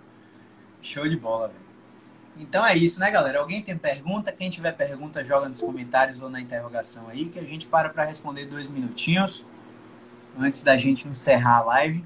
Show 0.80 1.06
de 1.06 1.16
bola, 1.16 1.48
velho. 1.48 1.65
Então 2.38 2.64
é 2.64 2.76
isso, 2.76 3.00
né, 3.00 3.10
galera? 3.10 3.38
Alguém 3.38 3.62
tem 3.62 3.76
pergunta? 3.76 4.30
Quem 4.30 4.50
tiver 4.50 4.72
pergunta, 4.72 5.24
joga 5.24 5.48
nos 5.48 5.60
comentários 5.60 6.20
ou 6.20 6.28
na 6.28 6.40
interrogação 6.40 7.08
aí, 7.08 7.26
que 7.26 7.38
a 7.38 7.42
gente 7.42 7.66
para 7.66 7.88
para 7.88 8.04
responder 8.04 8.46
dois 8.46 8.68
minutinhos 8.68 9.44
antes 10.38 10.62
da 10.62 10.76
gente 10.76 11.08
encerrar 11.08 11.58
a 11.58 11.64
live. 11.64 12.04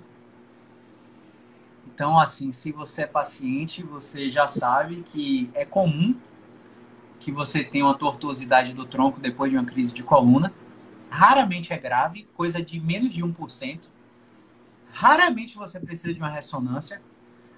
Então, 1.92 2.18
assim, 2.18 2.52
se 2.52 2.70
você 2.70 3.02
é 3.02 3.06
paciente, 3.06 3.82
você 3.82 4.30
já 4.30 4.46
sabe 4.46 5.02
que 5.02 5.50
é 5.52 5.64
comum 5.64 6.14
que 7.18 7.30
você 7.30 7.62
tem 7.62 7.82
uma 7.82 7.94
tortuosidade 7.94 8.72
do 8.72 8.86
tronco 8.86 9.20
depois 9.20 9.50
de 9.50 9.58
uma 9.58 9.66
crise 9.66 9.92
de 9.92 10.02
coluna. 10.02 10.52
Raramente 11.10 11.72
é 11.72 11.78
grave, 11.78 12.26
coisa 12.34 12.62
de 12.62 12.80
menos 12.80 13.12
de 13.12 13.22
1%. 13.22 13.88
Raramente 14.92 15.56
você 15.56 15.78
precisa 15.78 16.14
de 16.14 16.20
uma 16.20 16.30
ressonância. 16.30 17.02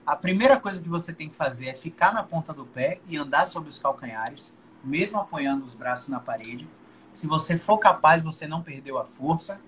A 0.04 0.16
primeira 0.16 0.58
coisa 0.58 0.80
que 0.80 0.88
você 0.88 1.12
tem 1.12 1.28
que 1.28 1.36
fazer 1.36 1.68
é 1.68 1.74
ficar 1.74 2.12
na 2.12 2.24
ponta 2.24 2.52
do 2.52 2.64
pé 2.64 3.00
e 3.06 3.16
andar 3.16 3.46
sobre 3.46 3.68
os 3.68 3.78
calcanhares, 3.78 4.52
mesmo 4.82 5.18
apoiando 5.18 5.64
os 5.64 5.76
braços 5.76 6.08
na 6.08 6.18
parede. 6.18 6.68
Se 7.12 7.28
você 7.28 7.56
for 7.56 7.78
capaz, 7.78 8.20
você 8.20 8.46
não 8.46 8.62
perdeu 8.62 8.98
a 8.98 9.04
força. 9.04 9.60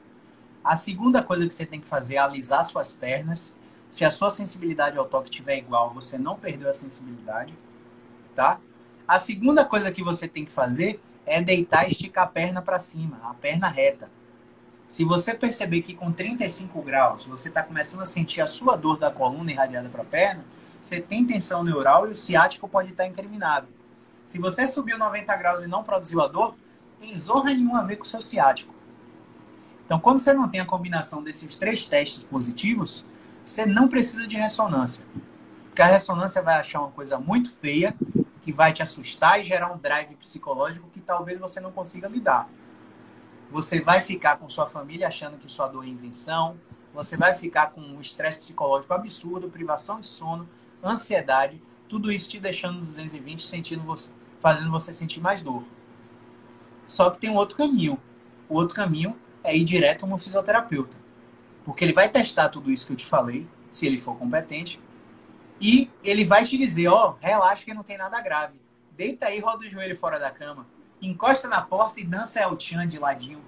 A 0.64 0.74
segunda 0.74 1.22
coisa 1.22 1.47
que 1.47 1.55
você 1.55 1.64
tem 1.64 1.80
que 1.80 1.87
fazer 1.87 2.16
é 2.16 2.18
alisar 2.18 2.64
suas 2.64 2.93
pernas. 2.93 3.57
Se 3.89 4.05
a 4.05 4.11
sua 4.11 4.28
sensibilidade 4.28 4.99
ao 4.99 5.05
toque 5.05 5.30
estiver 5.30 5.57
igual, 5.57 5.95
você 5.95 6.18
não 6.18 6.37
perdeu 6.37 6.68
a 6.68 6.72
sensibilidade, 6.72 7.57
tá? 8.35 8.59
A 9.07 9.20
segunda 9.20 9.64
coisa 9.64 9.93
que 9.93 10.03
você 10.03 10.26
tem 10.26 10.45
que 10.45 10.51
fazer 10.51 11.01
é 11.24 11.41
deitar 11.41 11.87
e 11.87 11.93
esticar 11.93 12.24
a 12.24 12.28
perna 12.28 12.61
para 12.61 12.80
cima, 12.80 13.20
a 13.22 13.35
perna 13.35 13.68
reta. 13.68 14.11
Se 14.87 15.05
você 15.05 15.35
perceber 15.35 15.82
que 15.82 15.95
com 15.95 16.12
35 16.12 16.80
graus 16.82 17.24
você 17.24 17.49
está 17.49 17.62
começando 17.62 18.03
a 18.03 18.07
sentir 18.07 18.41
a 18.41 18.47
sua 18.47 18.76
dor 18.76 18.99
da 18.99 19.11
coluna 19.11 19.51
irradiada 19.51 19.89
para 19.89 20.03
a 20.03 20.07
perna, 20.07 20.45
você 20.80 21.01
tem 21.01 21.24
tensão 21.24 21.64
neural 21.64 22.07
e 22.07 22.11
o 22.11 22.14
ciático 22.14 22.68
pode 22.68 22.91
estar 22.91 23.07
incriminado. 23.07 23.66
Se 24.26 24.39
você 24.39 24.66
subiu 24.66 24.99
90 24.99 25.37
graus 25.37 25.62
e 25.62 25.66
não 25.66 25.82
produziu 25.82 26.20
a 26.20 26.28
dor, 26.28 26.55
tem 27.01 27.16
zorra 27.16 27.53
nenhuma 27.53 27.80
a 27.80 27.85
ver 27.85 27.97
com 27.97 28.05
o 28.05 28.07
seu 28.07 28.20
ciático. 28.20 28.74
Então, 29.85 29.99
quando 29.99 30.18
você 30.18 30.32
não 30.32 30.49
tem 30.49 30.61
a 30.61 30.64
combinação 30.64 31.22
desses 31.22 31.57
três 31.57 31.87
testes 31.87 32.24
positivos, 32.24 33.05
você 33.45 33.66
não 33.66 33.89
precisa 33.89 34.26
de 34.26 34.37
ressonância. 34.37 35.05
Porque 35.66 35.82
a 35.82 35.87
ressonância 35.87 36.41
vai 36.41 36.55
achar 36.55 36.80
uma 36.80 36.91
coisa 36.91 37.18
muito 37.18 37.51
feia, 37.51 37.95
que 38.41 38.53
vai 38.53 38.72
te 38.72 38.82
assustar 38.82 39.41
e 39.41 39.45
gerar 39.45 39.72
um 39.72 39.78
drive 39.78 40.14
psicológico 40.16 40.89
que 40.91 41.01
talvez 41.01 41.39
você 41.39 41.61
não 41.61 41.72
consiga 41.72 42.09
lidar. 42.09 42.49
Você 43.55 43.81
vai 43.81 44.01
ficar 44.01 44.39
com 44.39 44.49
sua 44.49 44.67
família 44.67 45.07
achando 45.07 45.39
que 45.39 45.49
sua 45.49 45.69
dor 45.69 45.85
é 45.85 45.87
invenção, 45.87 46.59
você 46.93 47.17
vai 47.17 47.35
ficar 47.35 47.69
com 47.69 47.81
um 47.81 48.01
estresse 48.01 48.41
psicológico 48.41 48.93
absurdo, 48.93 49.49
privação 49.49 50.01
de 50.01 50.09
sono, 50.09 50.49
ansiedade, 50.83 51.63
tudo 51.89 52.11
isso 52.11 52.29
te 52.29 52.41
deixando 52.41 52.81
no 52.81 52.87
220, 52.87 53.47
sentindo 53.47 53.85
você, 53.85 54.13
fazendo 54.41 54.73
você 54.73 54.93
sentir 54.93 55.21
mais 55.21 55.41
dor. 55.41 55.63
Só 56.85 57.11
que 57.11 57.19
tem 57.19 57.31
um 57.31 57.37
outro 57.37 57.57
caminho. 57.57 57.97
O 58.49 58.57
outro 58.57 58.75
caminho 58.75 59.17
é 59.45 59.57
ir 59.57 59.65
direto 59.65 60.05
no 60.05 60.19
fisioterapeuta. 60.19 60.97
Porque 61.65 61.85
ele 61.85 61.93
vai 61.93 62.09
testar 62.09 62.49
tudo 62.49 62.73
isso 62.73 62.85
que 62.85 62.93
eu 62.95 62.97
te 62.97 63.07
falei, 63.07 63.47
se 63.71 63.87
ele 63.87 63.99
for 63.99 64.17
competente, 64.17 64.81
e 65.61 65.89
ele 66.03 66.25
vai 66.25 66.45
te 66.45 66.59
dizer, 66.59 66.89
ó, 66.89 67.11
oh, 67.11 67.17
relaxa 67.25 67.65
que 67.65 67.73
não 67.73 67.85
tem 67.85 67.97
nada 67.97 68.21
grave. 68.21 68.61
Deita 68.97 69.27
aí, 69.27 69.39
roda 69.39 69.65
o 69.65 69.71
joelho 69.71 69.97
fora 69.97 70.19
da 70.19 70.33
cama, 70.33 70.67
encosta 71.07 71.49
na 71.49 71.61
porta 71.61 72.01
e 72.01 72.05
dança 72.05 72.41
El 72.41 72.59
Chan 72.59 72.87
de 72.87 72.99
ladinho. 72.99 73.41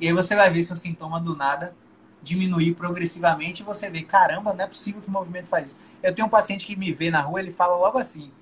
E 0.00 0.06
aí 0.06 0.12
você 0.12 0.36
vai 0.36 0.50
ver 0.50 0.62
seu 0.62 0.76
sintoma 0.76 1.20
do 1.20 1.34
nada 1.34 1.74
diminuir 2.22 2.74
progressivamente 2.74 3.62
e 3.62 3.64
você 3.64 3.88
vê, 3.88 4.02
caramba, 4.02 4.52
não 4.52 4.64
é 4.64 4.66
possível 4.66 5.00
que 5.00 5.08
o 5.08 5.10
movimento 5.10 5.46
faz 5.46 5.68
isso. 5.70 5.76
Eu 6.02 6.14
tenho 6.14 6.26
um 6.26 6.30
paciente 6.30 6.66
que 6.66 6.76
me 6.76 6.92
vê 6.92 7.10
na 7.10 7.20
rua, 7.20 7.40
ele 7.40 7.52
fala 7.52 7.76
logo 7.76 7.98
assim, 7.98 8.32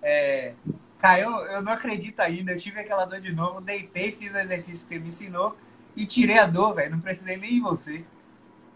é, 0.00 0.54
Cara, 0.98 1.20
eu, 1.20 1.30
eu 1.46 1.62
não 1.62 1.72
acredito 1.72 2.20
ainda, 2.20 2.52
eu 2.52 2.56
tive 2.56 2.80
aquela 2.80 3.04
dor 3.04 3.20
de 3.20 3.32
novo, 3.32 3.60
deitei, 3.60 4.12
fiz 4.12 4.32
o 4.32 4.38
exercício 4.38 4.86
que 4.86 4.94
você 4.94 5.00
me 5.00 5.08
ensinou 5.08 5.56
e 5.94 6.06
tirei 6.06 6.38
a 6.38 6.46
dor, 6.46 6.74
velho, 6.74 6.92
não 6.92 7.00
precisei 7.00 7.36
nem 7.36 7.50
de 7.50 7.60
você. 7.60 8.04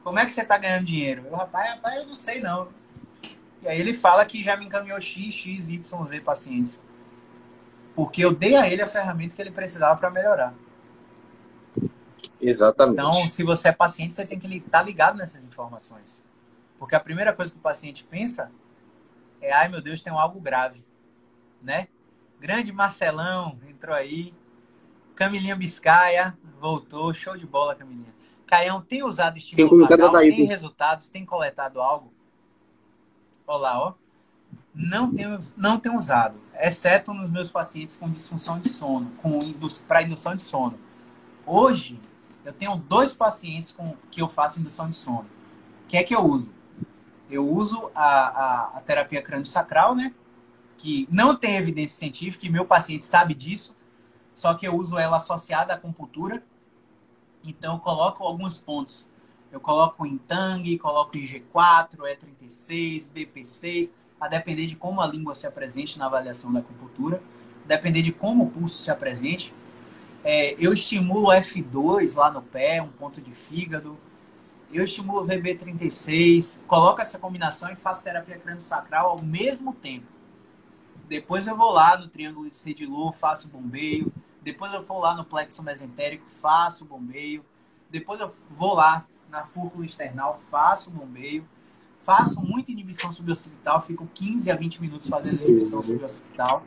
Como 0.05 0.19
é 0.19 0.25
que 0.25 0.33
você 0.33 0.45
tá 0.45 0.57
ganhando 0.59 0.87
dinheiro? 0.87 1.25
Eu, 1.27 1.35
rapaz, 1.35 1.71
rapaz, 1.71 1.97
eu 1.97 2.07
não 2.07 2.15
sei 2.15 2.41
não. 2.41 2.69
E 3.63 3.69
aí 3.69 3.81
ele 3.81 3.93
fala 3.93 4.25
que 4.25 4.43
já 4.43 4.57
me 4.57 4.67
encaminhou 4.67 5.01
X, 5.01 5.35
X, 5.35 5.69
Y, 5.69 6.07
Z 6.07 6.21
pacientes. 6.21 6.83
Porque 7.95 8.25
eu 8.25 8.33
dei 8.33 8.57
a 8.57 8.69
ele 8.69 8.83
a 8.83 8.87
ferramenta 8.87 9.35
que 9.35 9.43
ele 9.43 9.51
precisava 9.51 9.99
para 9.99 10.11
melhorar. 10.11 10.55
Exatamente. 12.41 12.95
Então, 12.95 13.13
se 13.13 13.43
você 13.43 13.69
é 13.69 13.73
paciente, 13.73 14.15
você 14.15 14.27
tem 14.27 14.39
que 14.39 14.57
estar 14.57 14.79
tá 14.79 14.83
ligado 14.83 15.17
nessas 15.17 15.45
informações. 15.45 16.23
Porque 16.79 16.95
a 16.95 17.01
primeira 17.01 17.33
coisa 17.33 17.53
que 17.53 17.59
o 17.59 17.61
paciente 17.61 18.05
pensa 18.05 18.51
é: 19.41 19.53
ai 19.53 19.69
meu 19.69 19.81
Deus, 19.81 20.03
tem 20.03 20.13
algo 20.13 20.41
grave. 20.41 20.85
Né? 21.63 21.89
Grande 22.39 22.73
Marcelão 22.73 23.59
entrou 23.69 23.95
aí. 23.95 24.35
Camilinha 25.15 25.55
Biscaia 25.55 26.37
voltou. 26.59 27.13
Show 27.13 27.37
de 27.37 27.47
bola, 27.47 27.75
Camilinha. 27.75 28.15
Caião, 28.47 28.81
tem 28.81 29.03
usado 29.03 29.37
estímulo 29.37 29.87
vagal? 29.87 30.13
Tem 30.13 30.45
resultados? 30.45 31.09
Tem 31.09 31.25
coletado 31.25 31.81
algo? 31.81 32.13
Olá, 33.47 33.79
ó. 33.79 33.95
Não 34.75 35.13
tenho, 35.13 35.39
não 35.57 35.81
tenho 35.81 35.97
usado, 35.97 36.41
exceto 36.55 37.13
nos 37.13 37.29
meus 37.29 37.51
pacientes 37.51 37.97
com 37.97 38.11
disfunção 38.11 38.61
de 38.61 38.69
sono, 38.69 39.11
com 39.21 39.41
para 39.87 40.03
indução 40.03 40.37
de 40.37 40.43
sono. 40.43 40.79
Hoje, 41.45 42.01
eu 42.45 42.53
tenho 42.53 42.77
dois 42.77 43.13
pacientes 43.13 43.73
com 43.73 43.97
que 44.11 44.23
eu 44.23 44.29
faço 44.29 44.61
indução 44.61 44.89
de 44.89 44.97
sono. 44.97 45.27
O 45.85 45.89
que 45.89 45.97
é 45.97 46.05
que 46.05 46.15
eu 46.15 46.21
uso? 46.21 46.53
Eu 47.29 47.49
uso 47.49 47.91
a, 47.95 48.05
a, 48.05 48.63
a 48.77 48.81
terapia 48.81 49.21
crânio-sacral, 49.21 49.95
né? 49.95 50.15
Que 50.79 51.07
não 51.11 51.35
tem 51.35 51.57
evidência 51.57 51.99
científica, 51.99 52.47
e 52.47 52.51
meu 52.51 52.65
paciente 52.65 53.05
sabe 53.05 53.35
disso, 53.35 53.77
só 54.33 54.55
que 54.55 54.67
eu 54.67 54.77
uso 54.77 54.99
ela 54.99 55.17
associada 55.17 55.73
à 55.73 55.77
acupuntura. 55.77 56.45
Então, 57.43 57.75
eu 57.75 57.81
coloco 57.81 58.23
alguns 58.23 58.59
pontos 58.59 59.07
eu 59.51 59.61
coloco 59.61 60.07
em 60.07 60.17
Tang, 60.17 60.79
coloco 60.79 61.17
em 61.17 61.25
G4, 61.25 61.99
E36, 61.99 63.11
BP6, 63.13 63.95
a 64.21 64.29
depender 64.29 64.67
de 64.67 64.77
como 64.77 65.01
a 65.01 65.07
língua 65.07 65.35
se 65.35 65.47
apresente 65.47 65.99
na 65.99 66.07
avaliação 66.07 66.53
da 66.53 66.61
acupuntura, 66.61 67.23
depender 67.65 68.03
de 68.03 68.13
como 68.13 68.45
o 68.45 68.51
pulso 68.51 68.83
se 68.83 68.91
apresente. 68.91 69.55
É, 70.23 70.55
eu 70.59 70.73
estimulo 70.73 71.29
F2 71.29 72.17
lá 72.17 72.31
no 72.31 72.43
pé, 72.43 72.83
um 72.83 72.91
ponto 72.91 73.21
de 73.21 73.33
fígado. 73.33 73.97
Eu 74.73 74.85
estimulo 74.85 75.27
VB36, 75.27 76.61
coloco 76.67 77.01
essa 77.01 77.19
combinação 77.19 77.73
e 77.73 77.77
faço 77.77 78.05
terapia 78.05 78.39
crânio-sacral 78.39 79.11
ao 79.11 79.23
mesmo 79.23 79.73
tempo. 79.73 80.07
Depois 81.09 81.47
eu 81.47 81.57
vou 81.57 81.73
lá 81.73 81.97
no 81.97 82.09
triângulo 82.09 82.49
de 82.49 82.57
Sedilor, 82.57 83.13
faço 83.13 83.49
bombeio. 83.49 84.13
Depois 84.43 84.73
eu 84.73 84.81
vou 84.81 85.01
lá 85.01 85.15
no 85.15 85.25
plexo 85.25 85.63
mesentérico, 85.63 86.25
faço 86.31 86.85
bombeio. 86.85 87.45
Depois 87.91 88.21
eu 88.21 88.33
vou 88.51 88.75
lá 88.75 89.05
na 89.29 89.45
fúrcula 89.45 89.85
external, 89.85 90.37
faço 90.51 90.91
bombeio, 90.91 91.47
faço 92.01 92.41
muita 92.41 92.73
inibição 92.73 93.13
suboccipital, 93.13 93.81
fico 93.81 94.09
15 94.15 94.51
a 94.51 94.57
20 94.57 94.81
minutos 94.81 95.09
fazendo 95.09 95.35
Sim. 95.35 95.51
inibição 95.51 95.83
suboccipital, 95.83 96.63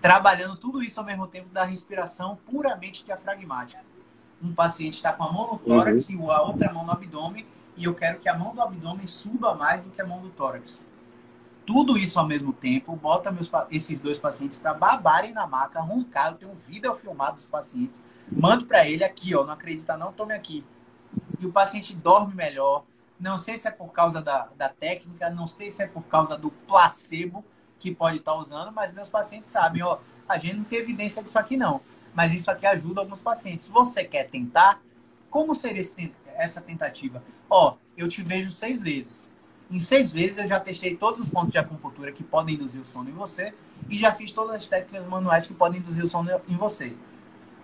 trabalhando 0.00 0.56
tudo 0.56 0.82
isso 0.82 0.98
ao 1.00 1.06
mesmo 1.06 1.26
tempo 1.26 1.48
da 1.50 1.64
respiração 1.64 2.38
puramente 2.46 3.04
diafragmática. 3.04 3.82
Um 4.42 4.54
paciente 4.54 4.94
está 4.94 5.12
com 5.12 5.24
a 5.24 5.32
mão 5.32 5.52
no 5.52 5.58
tórax 5.58 6.08
uhum. 6.08 6.26
e 6.26 6.30
a 6.30 6.42
outra 6.42 6.72
mão 6.72 6.84
no 6.84 6.92
abdômen, 6.92 7.46
e 7.76 7.84
eu 7.84 7.94
quero 7.94 8.18
que 8.18 8.28
a 8.28 8.36
mão 8.36 8.54
do 8.54 8.62
abdômen 8.62 9.06
suba 9.06 9.54
mais 9.54 9.82
do 9.82 9.90
que 9.90 10.00
a 10.00 10.06
mão 10.06 10.20
do 10.20 10.30
tórax. 10.30 10.86
Tudo 11.66 11.96
isso 11.96 12.18
ao 12.18 12.26
mesmo 12.26 12.52
tempo, 12.52 12.96
bota 12.96 13.30
meus, 13.30 13.50
esses 13.70 14.00
dois 14.00 14.18
pacientes 14.18 14.58
para 14.58 14.74
babarem 14.74 15.32
na 15.32 15.46
maca, 15.46 15.80
roncar. 15.80 16.32
Eu 16.32 16.38
tenho 16.38 16.54
vídeo 16.54 16.92
filmado 16.94 17.36
dos 17.36 17.46
pacientes, 17.46 18.02
mando 18.30 18.66
para 18.66 18.86
ele 18.86 19.04
aqui, 19.04 19.34
ó, 19.34 19.44
não 19.44 19.52
acredita 19.52 19.96
não, 19.96 20.12
tome 20.12 20.34
aqui 20.34 20.64
e 21.40 21.46
o 21.46 21.50
paciente 21.52 21.94
dorme 21.94 22.34
melhor. 22.34 22.84
Não 23.20 23.36
sei 23.36 23.58
se 23.58 23.68
é 23.68 23.70
por 23.70 23.92
causa 23.92 24.22
da, 24.22 24.48
da 24.56 24.70
técnica, 24.70 25.28
não 25.28 25.46
sei 25.46 25.70
se 25.70 25.82
é 25.82 25.86
por 25.86 26.02
causa 26.04 26.38
do 26.38 26.50
placebo 26.50 27.44
que 27.78 27.94
pode 27.94 28.16
estar 28.16 28.34
usando, 28.34 28.72
mas 28.72 28.94
meus 28.94 29.10
pacientes 29.10 29.50
sabem, 29.50 29.82
ó, 29.82 29.98
a 30.26 30.38
gente 30.38 30.56
não 30.56 30.64
tem 30.64 30.78
evidência 30.78 31.22
disso 31.22 31.38
aqui 31.38 31.54
não, 31.56 31.82
mas 32.14 32.32
isso 32.32 32.50
aqui 32.50 32.66
ajuda 32.66 33.00
alguns 33.00 33.20
pacientes. 33.20 33.66
Se 33.66 33.70
você 33.70 34.04
quer 34.04 34.30
tentar, 34.30 34.80
como 35.28 35.54
seria 35.54 35.80
esse, 35.80 36.14
essa 36.34 36.62
tentativa? 36.62 37.22
Ó, 37.48 37.76
eu 37.94 38.08
te 38.08 38.22
vejo 38.22 38.50
seis 38.50 38.82
vezes. 38.82 39.30
Em 39.70 39.78
seis 39.78 40.12
vezes 40.12 40.38
eu 40.38 40.46
já 40.46 40.58
testei 40.58 40.96
todos 40.96 41.20
os 41.20 41.28
pontos 41.28 41.52
de 41.52 41.58
acupuntura 41.58 42.10
que 42.12 42.24
podem 42.24 42.54
induzir 42.54 42.80
o 42.80 42.84
sono 42.84 43.10
em 43.10 43.14
você 43.14 43.54
e 43.88 43.98
já 43.98 44.12
fiz 44.12 44.32
todas 44.32 44.56
as 44.56 44.66
técnicas 44.66 45.06
manuais 45.06 45.46
que 45.46 45.52
podem 45.52 45.78
induzir 45.78 46.04
o 46.04 46.08
sono 46.08 46.30
em 46.48 46.56
você. 46.56 46.96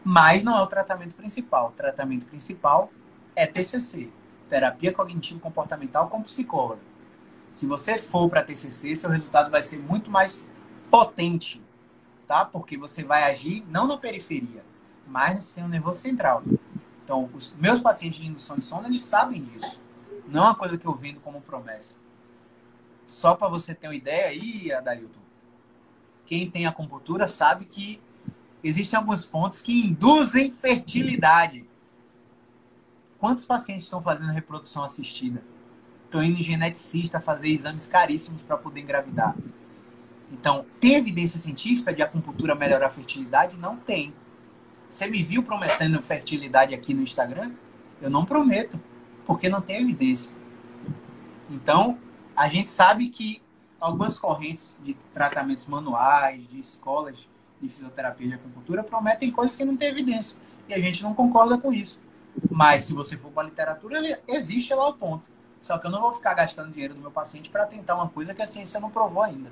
Mas 0.05 0.45
não 0.45 0.57
é 0.57 0.63
o 0.63 0.67
tratamento 0.67 1.15
principal. 1.15 1.69
O 1.69 1.73
tratamento 1.73 2.27
principal 2.27 2.93
é 3.35 3.47
TCC, 3.47 4.09
terapia 4.49 4.93
cognitivo 4.93 5.41
comportamental 5.41 6.09
com 6.09 6.23
psicólogo. 6.23 6.81
Se 7.53 7.67
você 7.67 7.99
for 7.99 8.29
para 8.29 8.43
TCC, 8.43 8.95
seu 8.95 9.11
resultado 9.11 9.51
vai 9.51 9.63
ser 9.63 9.79
muito 9.79 10.11
mais 10.11 10.47
potente, 10.91 11.63
tá? 12.27 12.45
Porque 12.45 12.77
você 12.77 13.03
vai 13.03 13.31
agir 13.31 13.65
não 13.69 13.87
na 13.87 13.97
periferia, 13.97 14.65
mas 15.07 15.35
no 15.35 15.41
sistema 15.41 15.69
nervoso 15.69 16.01
central. 16.01 16.43
Então, 17.05 17.31
os 17.33 17.55
meus 17.55 17.81
pacientes 17.81 18.21
de 18.21 18.27
indução 18.27 18.57
de 18.57 18.63
sono, 18.63 18.89
eles 18.89 19.03
sabem 19.03 19.43
disso. 19.45 19.81
Não 20.27 20.43
é 20.43 20.47
uma 20.47 20.55
coisa 20.55 20.77
que 20.77 20.87
eu 20.87 20.95
vendo 20.95 21.21
como 21.21 21.41
promessa. 21.41 21.97
Só 23.07 23.35
para 23.35 23.49
você 23.49 23.75
ter 23.75 23.87
uma 23.87 23.95
ideia 23.95 24.27
aí, 24.27 24.73
Adailton, 24.73 25.21
quem 26.25 26.51
tem 26.51 26.67
acupuntura 26.67 27.29
sabe 27.29 27.65
que 27.65 28.03
existem 28.63 28.99
alguns 28.99 29.25
pontos 29.25 29.63
que 29.63 29.87
induzem 29.87 30.51
fertilidade. 30.51 31.66
Quantos 33.27 33.45
pacientes 33.45 33.87
estão 33.87 34.01
fazendo 34.01 34.31
reprodução 34.31 34.85
assistida? 34.85 35.43
Estão 36.05 36.23
indo 36.23 36.39
em 36.39 36.45
geneticista 36.45 37.19
fazer 37.19 37.49
exames 37.49 37.89
caríssimos 37.89 38.45
para 38.45 38.57
poder 38.57 38.83
engravidar. 38.83 39.35
Então, 40.31 40.65
tem 40.79 40.95
evidência 40.95 41.37
científica 41.37 41.93
de 41.93 42.03
acupuntura 42.03 42.55
melhorar 42.55 42.87
a 42.87 42.89
fertilidade? 42.89 43.57
Não 43.57 43.79
tem. 43.79 44.15
Você 44.89 45.09
me 45.09 45.25
viu 45.25 45.43
prometendo 45.43 46.01
fertilidade 46.01 46.73
aqui 46.73 46.95
no 46.95 47.03
Instagram? 47.03 47.51
Eu 48.01 48.09
não 48.09 48.25
prometo, 48.25 48.81
porque 49.25 49.49
não 49.49 49.61
tem 49.61 49.83
evidência. 49.83 50.33
Então, 51.51 51.99
a 52.37 52.47
gente 52.47 52.71
sabe 52.71 53.09
que 53.09 53.43
algumas 53.81 54.21
correntes 54.21 54.79
de 54.85 54.95
tratamentos 55.13 55.67
manuais, 55.67 56.47
de 56.49 56.61
escolas 56.61 57.29
de 57.61 57.69
fisioterapia 57.69 58.27
e 58.27 58.29
de 58.29 58.35
acupuntura 58.37 58.85
prometem 58.85 59.33
coisas 59.33 59.57
que 59.57 59.65
não 59.65 59.77
têm 59.77 59.89
evidência. 59.89 60.39
E 60.69 60.75
a 60.75 60.79
gente 60.79 61.03
não 61.03 61.13
concorda 61.13 61.59
com 61.59 61.73
isso. 61.73 62.06
Mas 62.51 62.85
se 62.85 62.93
você 62.93 63.17
for 63.17 63.31
para 63.31 63.43
a 63.43 63.47
literatura, 63.47 64.21
existe 64.27 64.75
lá 64.75 64.89
o 64.89 64.95
ponto. 64.95 65.25
Só 65.63 65.79
que 65.79 65.87
eu 65.87 65.91
não 65.91 66.01
vou 66.01 66.13
ficar 66.13 66.35
gastando 66.35 66.73
dinheiro 66.73 66.95
do 66.95 67.01
meu 67.01 67.11
paciente 67.11 67.51
para 67.51 67.67
tentar 67.67 67.97
uma 67.97 68.09
coisa 68.09 68.35
que 68.35 68.43
a 68.43 68.47
ciência 68.47 68.79
não 68.81 68.91
provou 68.91 69.23
ainda. 69.23 69.51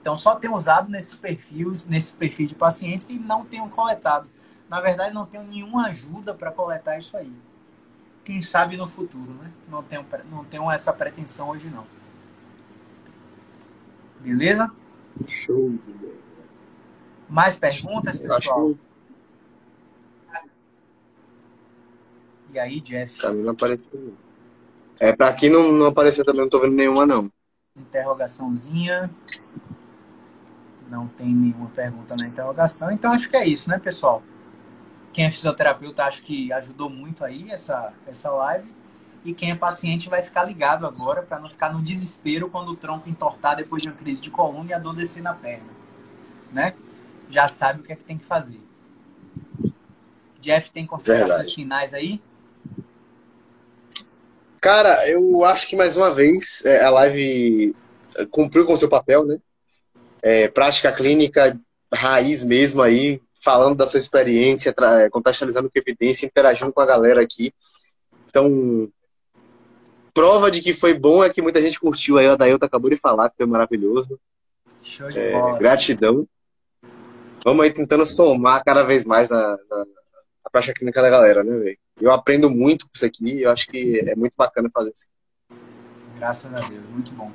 Então 0.00 0.16
só 0.16 0.36
tenho 0.36 0.54
usado 0.54 0.90
nesses 0.90 1.14
perfis, 1.14 1.84
nesses 1.84 2.12
perfis 2.12 2.48
de 2.48 2.54
pacientes 2.54 3.10
e 3.10 3.18
não 3.18 3.44
tenho 3.44 3.68
coletado. 3.68 4.28
Na 4.68 4.80
verdade, 4.80 5.14
não 5.14 5.26
tenho 5.26 5.44
nenhuma 5.44 5.86
ajuda 5.88 6.34
para 6.34 6.50
coletar 6.50 6.98
isso 6.98 7.16
aí. 7.16 7.32
Quem 8.24 8.42
sabe 8.42 8.76
no 8.76 8.86
futuro, 8.86 9.32
né? 9.34 9.50
Não 9.68 9.82
tenho, 9.82 10.06
não 10.30 10.44
tenho 10.44 10.70
essa 10.70 10.92
pretensão 10.92 11.50
hoje 11.50 11.68
não. 11.68 11.86
Beleza? 14.20 14.70
Show. 15.26 15.78
Mais 17.28 17.58
perguntas, 17.58 18.18
pessoal? 18.18 18.74
E 22.52 22.58
aí, 22.58 22.80
Jeff? 22.80 23.18
Pra 23.18 23.32
mim 23.32 23.42
não 23.42 23.52
apareceu. 23.52 24.14
É, 25.00 25.14
pra 25.14 25.28
aqui 25.28 25.48
não, 25.48 25.72
não 25.72 25.86
apareceu 25.86 26.24
também, 26.24 26.42
não 26.42 26.48
tô 26.48 26.60
vendo 26.60 26.74
nenhuma, 26.74 27.06
não. 27.06 27.30
Interrogaçãozinha. 27.76 29.10
Não 30.88 31.06
tem 31.06 31.28
nenhuma 31.28 31.68
pergunta 31.68 32.16
na 32.16 32.26
interrogação. 32.26 32.90
Então 32.90 33.12
acho 33.12 33.28
que 33.28 33.36
é 33.36 33.46
isso, 33.46 33.68
né, 33.68 33.78
pessoal? 33.78 34.22
Quem 35.12 35.26
é 35.26 35.30
fisioterapeuta, 35.30 36.04
acho 36.04 36.22
que 36.22 36.52
ajudou 36.52 36.88
muito 36.88 37.24
aí 37.24 37.50
essa, 37.50 37.92
essa 38.06 38.30
live. 38.30 38.72
E 39.24 39.34
quem 39.34 39.50
é 39.50 39.54
paciente 39.54 40.08
vai 40.08 40.22
ficar 40.22 40.44
ligado 40.44 40.86
agora 40.86 41.22
para 41.22 41.38
não 41.38 41.50
ficar 41.50 41.72
no 41.72 41.82
desespero 41.82 42.48
quando 42.48 42.70
o 42.70 42.76
tronco 42.76 43.08
entortar 43.08 43.56
depois 43.56 43.82
de 43.82 43.88
uma 43.88 43.96
crise 43.96 44.20
de 44.20 44.30
coluna 44.30 44.70
e 44.70 44.72
a 44.72 44.78
dor 44.78 44.94
descer 44.94 45.22
na 45.22 45.34
perna. 45.34 45.68
Né? 46.50 46.74
Já 47.28 47.46
sabe 47.46 47.80
o 47.80 47.82
que 47.82 47.92
é 47.92 47.96
que 47.96 48.04
tem 48.04 48.16
que 48.16 48.24
fazer. 48.24 48.60
Jeff, 50.40 50.70
tem 50.70 50.86
considerações 50.86 51.30
Verdade. 51.30 51.54
finais 51.54 51.92
aí? 51.92 52.20
Cara, 54.60 55.08
eu 55.08 55.44
acho 55.44 55.66
que 55.68 55.76
mais 55.76 55.96
uma 55.96 56.10
vez 56.10 56.64
é, 56.64 56.84
a 56.84 56.90
live 56.90 57.74
cumpriu 58.30 58.66
com 58.66 58.72
o 58.72 58.76
seu 58.76 58.88
papel, 58.88 59.24
né? 59.24 59.38
É, 60.22 60.48
prática 60.48 60.90
clínica 60.90 61.58
raiz 61.94 62.42
mesmo 62.42 62.82
aí, 62.82 63.20
falando 63.40 63.76
da 63.76 63.86
sua 63.86 64.00
experiência, 64.00 64.74
é, 65.00 65.08
contextualizando 65.10 65.70
com 65.70 65.78
evidência, 65.78 66.26
interagindo 66.26 66.72
com 66.72 66.80
a 66.80 66.86
galera 66.86 67.22
aqui. 67.22 67.52
Então, 68.28 68.90
prova 70.12 70.50
de 70.50 70.60
que 70.60 70.74
foi 70.74 70.94
bom 70.94 71.22
é 71.22 71.30
que 71.30 71.40
muita 71.40 71.60
gente 71.60 71.78
curtiu 71.78 72.18
aí. 72.18 72.26
O 72.26 72.32
Adailton 72.32 72.66
acabou 72.66 72.90
de 72.90 72.96
falar 72.96 73.30
que 73.30 73.36
foi 73.36 73.46
maravilhoso. 73.46 74.18
Show 74.82 75.08
de 75.08 75.18
é, 75.18 75.32
bola. 75.32 75.58
Gratidão. 75.58 76.26
Vamos 77.44 77.64
aí 77.64 77.72
tentando 77.72 78.04
somar 78.04 78.62
cada 78.64 78.82
vez 78.82 79.04
mais 79.04 79.28
na, 79.28 79.56
na, 79.70 79.78
na 79.78 80.50
prática 80.50 80.74
clínica 80.74 81.00
da 81.00 81.08
galera, 81.08 81.44
né, 81.44 81.56
velho? 81.56 81.78
Eu 82.00 82.12
aprendo 82.12 82.48
muito 82.48 82.86
com 82.86 82.92
isso 82.94 83.04
aqui 83.04 83.42
eu 83.42 83.50
acho 83.50 83.66
que 83.66 84.00
é 84.08 84.14
muito 84.14 84.34
bacana 84.36 84.70
fazer 84.72 84.92
isso. 84.92 85.06
Graças 86.16 86.52
a 86.52 86.68
Deus, 86.68 86.84
muito 86.90 87.12
bom. 87.12 87.32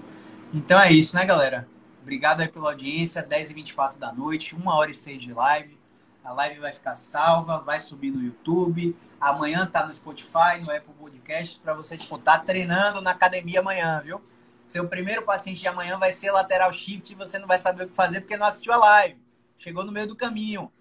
Então 0.53 0.79
é 0.79 0.91
isso, 0.91 1.15
né, 1.15 1.25
galera? 1.25 1.67
Obrigado 2.01 2.41
aí 2.41 2.47
pela 2.47 2.71
audiência, 2.71 3.25
10h24 3.25 3.97
da 3.97 4.11
noite, 4.11 4.55
1 4.55 4.67
hora 4.67 4.91
e 4.91 4.93
6 4.93 5.21
de 5.21 5.33
live. 5.33 5.77
A 6.23 6.31
live 6.31 6.59
vai 6.59 6.71
ficar 6.71 6.95
salva, 6.95 7.59
vai 7.59 7.79
subir 7.79 8.11
no 8.11 8.21
YouTube. 8.21 8.95
Amanhã 9.19 9.65
tá 9.65 9.85
no 9.85 9.93
Spotify, 9.93 10.59
no 10.61 10.71
Apple 10.71 10.93
Podcast, 10.97 11.59
para 11.59 11.73
vocês 11.73 12.01
estar 12.01 12.39
treinando 12.39 13.01
na 13.01 13.11
academia 13.11 13.59
amanhã, 13.59 14.01
viu? 14.03 14.21
Seu 14.65 14.87
primeiro 14.87 15.23
paciente 15.23 15.59
de 15.59 15.67
amanhã 15.67 15.97
vai 15.97 16.11
ser 16.11 16.31
lateral 16.31 16.71
shift 16.71 17.11
e 17.11 17.15
você 17.15 17.37
não 17.37 17.47
vai 17.47 17.57
saber 17.57 17.83
o 17.83 17.87
que 17.89 17.95
fazer 17.95 18.21
porque 18.21 18.37
não 18.37 18.47
assistiu 18.47 18.71
a 18.73 18.77
live. 18.77 19.21
Chegou 19.57 19.83
no 19.83 19.91
meio 19.91 20.07
do 20.07 20.15
caminho. 20.15 20.71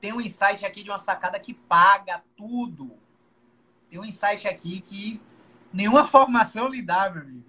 Tem 0.00 0.12
um 0.12 0.20
insight 0.20 0.64
aqui 0.66 0.82
de 0.82 0.90
uma 0.90 0.98
sacada 0.98 1.38
que 1.38 1.54
paga 1.54 2.22
tudo 2.36 2.97
tem 3.90 3.98
um 3.98 4.04
insight 4.04 4.46
aqui 4.46 4.80
que 4.80 5.20
nenhuma 5.72 6.04
formação 6.04 6.68
lhe 6.68 6.82
dá, 6.82 7.10
meu 7.10 7.22
amigo. 7.22 7.44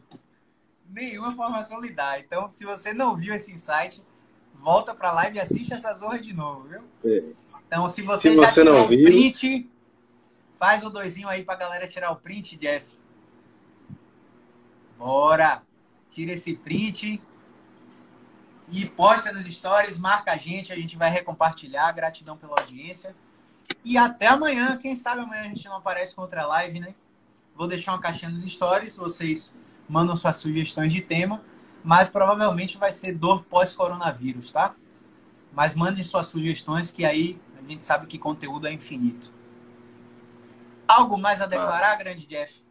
Nenhuma 0.89 1.35
formação 1.35 1.79
lhe 1.81 1.91
dá. 1.91 2.19
Então, 2.19 2.49
se 2.49 2.65
você 2.65 2.93
não 2.93 3.15
viu 3.15 3.33
esse 3.33 3.51
insight, 3.51 4.03
volta 4.53 4.93
pra 4.93 5.11
live 5.11 5.37
e 5.37 5.39
assiste 5.41 5.73
essa 5.73 5.93
zorra 5.93 6.19
de 6.19 6.33
novo, 6.33 6.67
viu? 6.67 6.81
É. 7.05 7.33
Então, 7.67 7.87
se 7.87 8.01
você, 8.01 8.29
se 8.29 8.35
você 8.35 8.63
não 8.63 8.87
viu... 8.87 9.05
print, 9.05 9.69
faz 10.55 10.83
o 10.83 10.89
doisinho 10.89 11.27
aí 11.27 11.43
pra 11.43 11.55
galera 11.55 11.87
tirar 11.87 12.11
o 12.11 12.15
print, 12.15 12.57
Jeff. 12.57 12.89
Bora! 14.97 15.61
Tira 16.09 16.31
esse 16.31 16.55
print 16.55 17.21
e 18.71 18.85
posta 18.85 19.31
nos 19.31 19.45
stories, 19.45 19.97
marca 19.97 20.31
a 20.31 20.37
gente, 20.37 20.73
a 20.73 20.75
gente 20.75 20.97
vai 20.97 21.09
recompartilhar. 21.09 21.93
Gratidão 21.93 22.35
pela 22.35 22.55
audiência. 22.59 23.15
E 23.83 23.97
até 23.97 24.27
amanhã. 24.27 24.77
Quem 24.77 24.95
sabe 24.95 25.21
amanhã 25.21 25.41
a 25.41 25.47
gente 25.47 25.65
não 25.65 25.77
aparece 25.77 26.15
com 26.15 26.21
outra 26.21 26.45
live, 26.45 26.79
né? 26.79 26.95
Vou 27.55 27.67
deixar 27.67 27.93
uma 27.93 28.01
caixinha 28.01 28.31
nos 28.31 28.43
stories. 28.43 28.95
Vocês 28.97 29.57
mandam 29.87 30.15
suas 30.15 30.35
sugestões 30.35 30.93
de 30.93 31.01
tema. 31.01 31.41
Mas 31.83 32.09
provavelmente 32.09 32.77
vai 32.77 32.91
ser 32.91 33.13
dor 33.13 33.43
pós-coronavírus, 33.45 34.51
tá? 34.51 34.75
Mas 35.53 35.73
mandem 35.73 36.03
suas 36.03 36.27
sugestões 36.27 36.91
que 36.91 37.05
aí 37.05 37.39
a 37.57 37.67
gente 37.67 37.81
sabe 37.83 38.05
que 38.05 38.17
conteúdo 38.17 38.67
é 38.67 38.73
infinito. 38.73 39.31
Algo 40.87 41.17
mais 41.17 41.41
a 41.41 41.45
declarar, 41.45 41.93
ah. 41.93 41.95
grande 41.95 42.25
Jeff? 42.25 42.61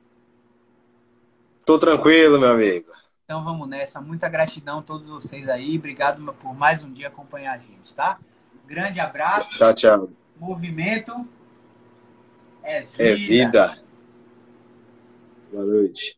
Tô 1.64 1.78
tranquilo, 1.78 2.38
meu 2.38 2.52
amigo. 2.52 2.90
Então 3.24 3.44
vamos 3.44 3.68
nessa. 3.68 4.00
Muita 4.00 4.28
gratidão 4.28 4.78
a 4.78 4.82
todos 4.82 5.08
vocês 5.08 5.48
aí. 5.48 5.76
Obrigado 5.76 6.32
por 6.34 6.54
mais 6.54 6.82
um 6.82 6.90
dia 6.90 7.08
acompanhar 7.08 7.54
a 7.54 7.58
gente, 7.58 7.94
tá? 7.94 8.18
Grande 8.66 8.98
abraço. 9.00 9.50
Tchau, 9.50 9.74
tchau. 9.74 10.27
Movimento 10.38 11.28
é 12.62 12.82
vida. 12.82 13.04
É 13.04 13.14
vida. 13.14 13.82
Boa 15.50 15.64
noite. 15.64 16.17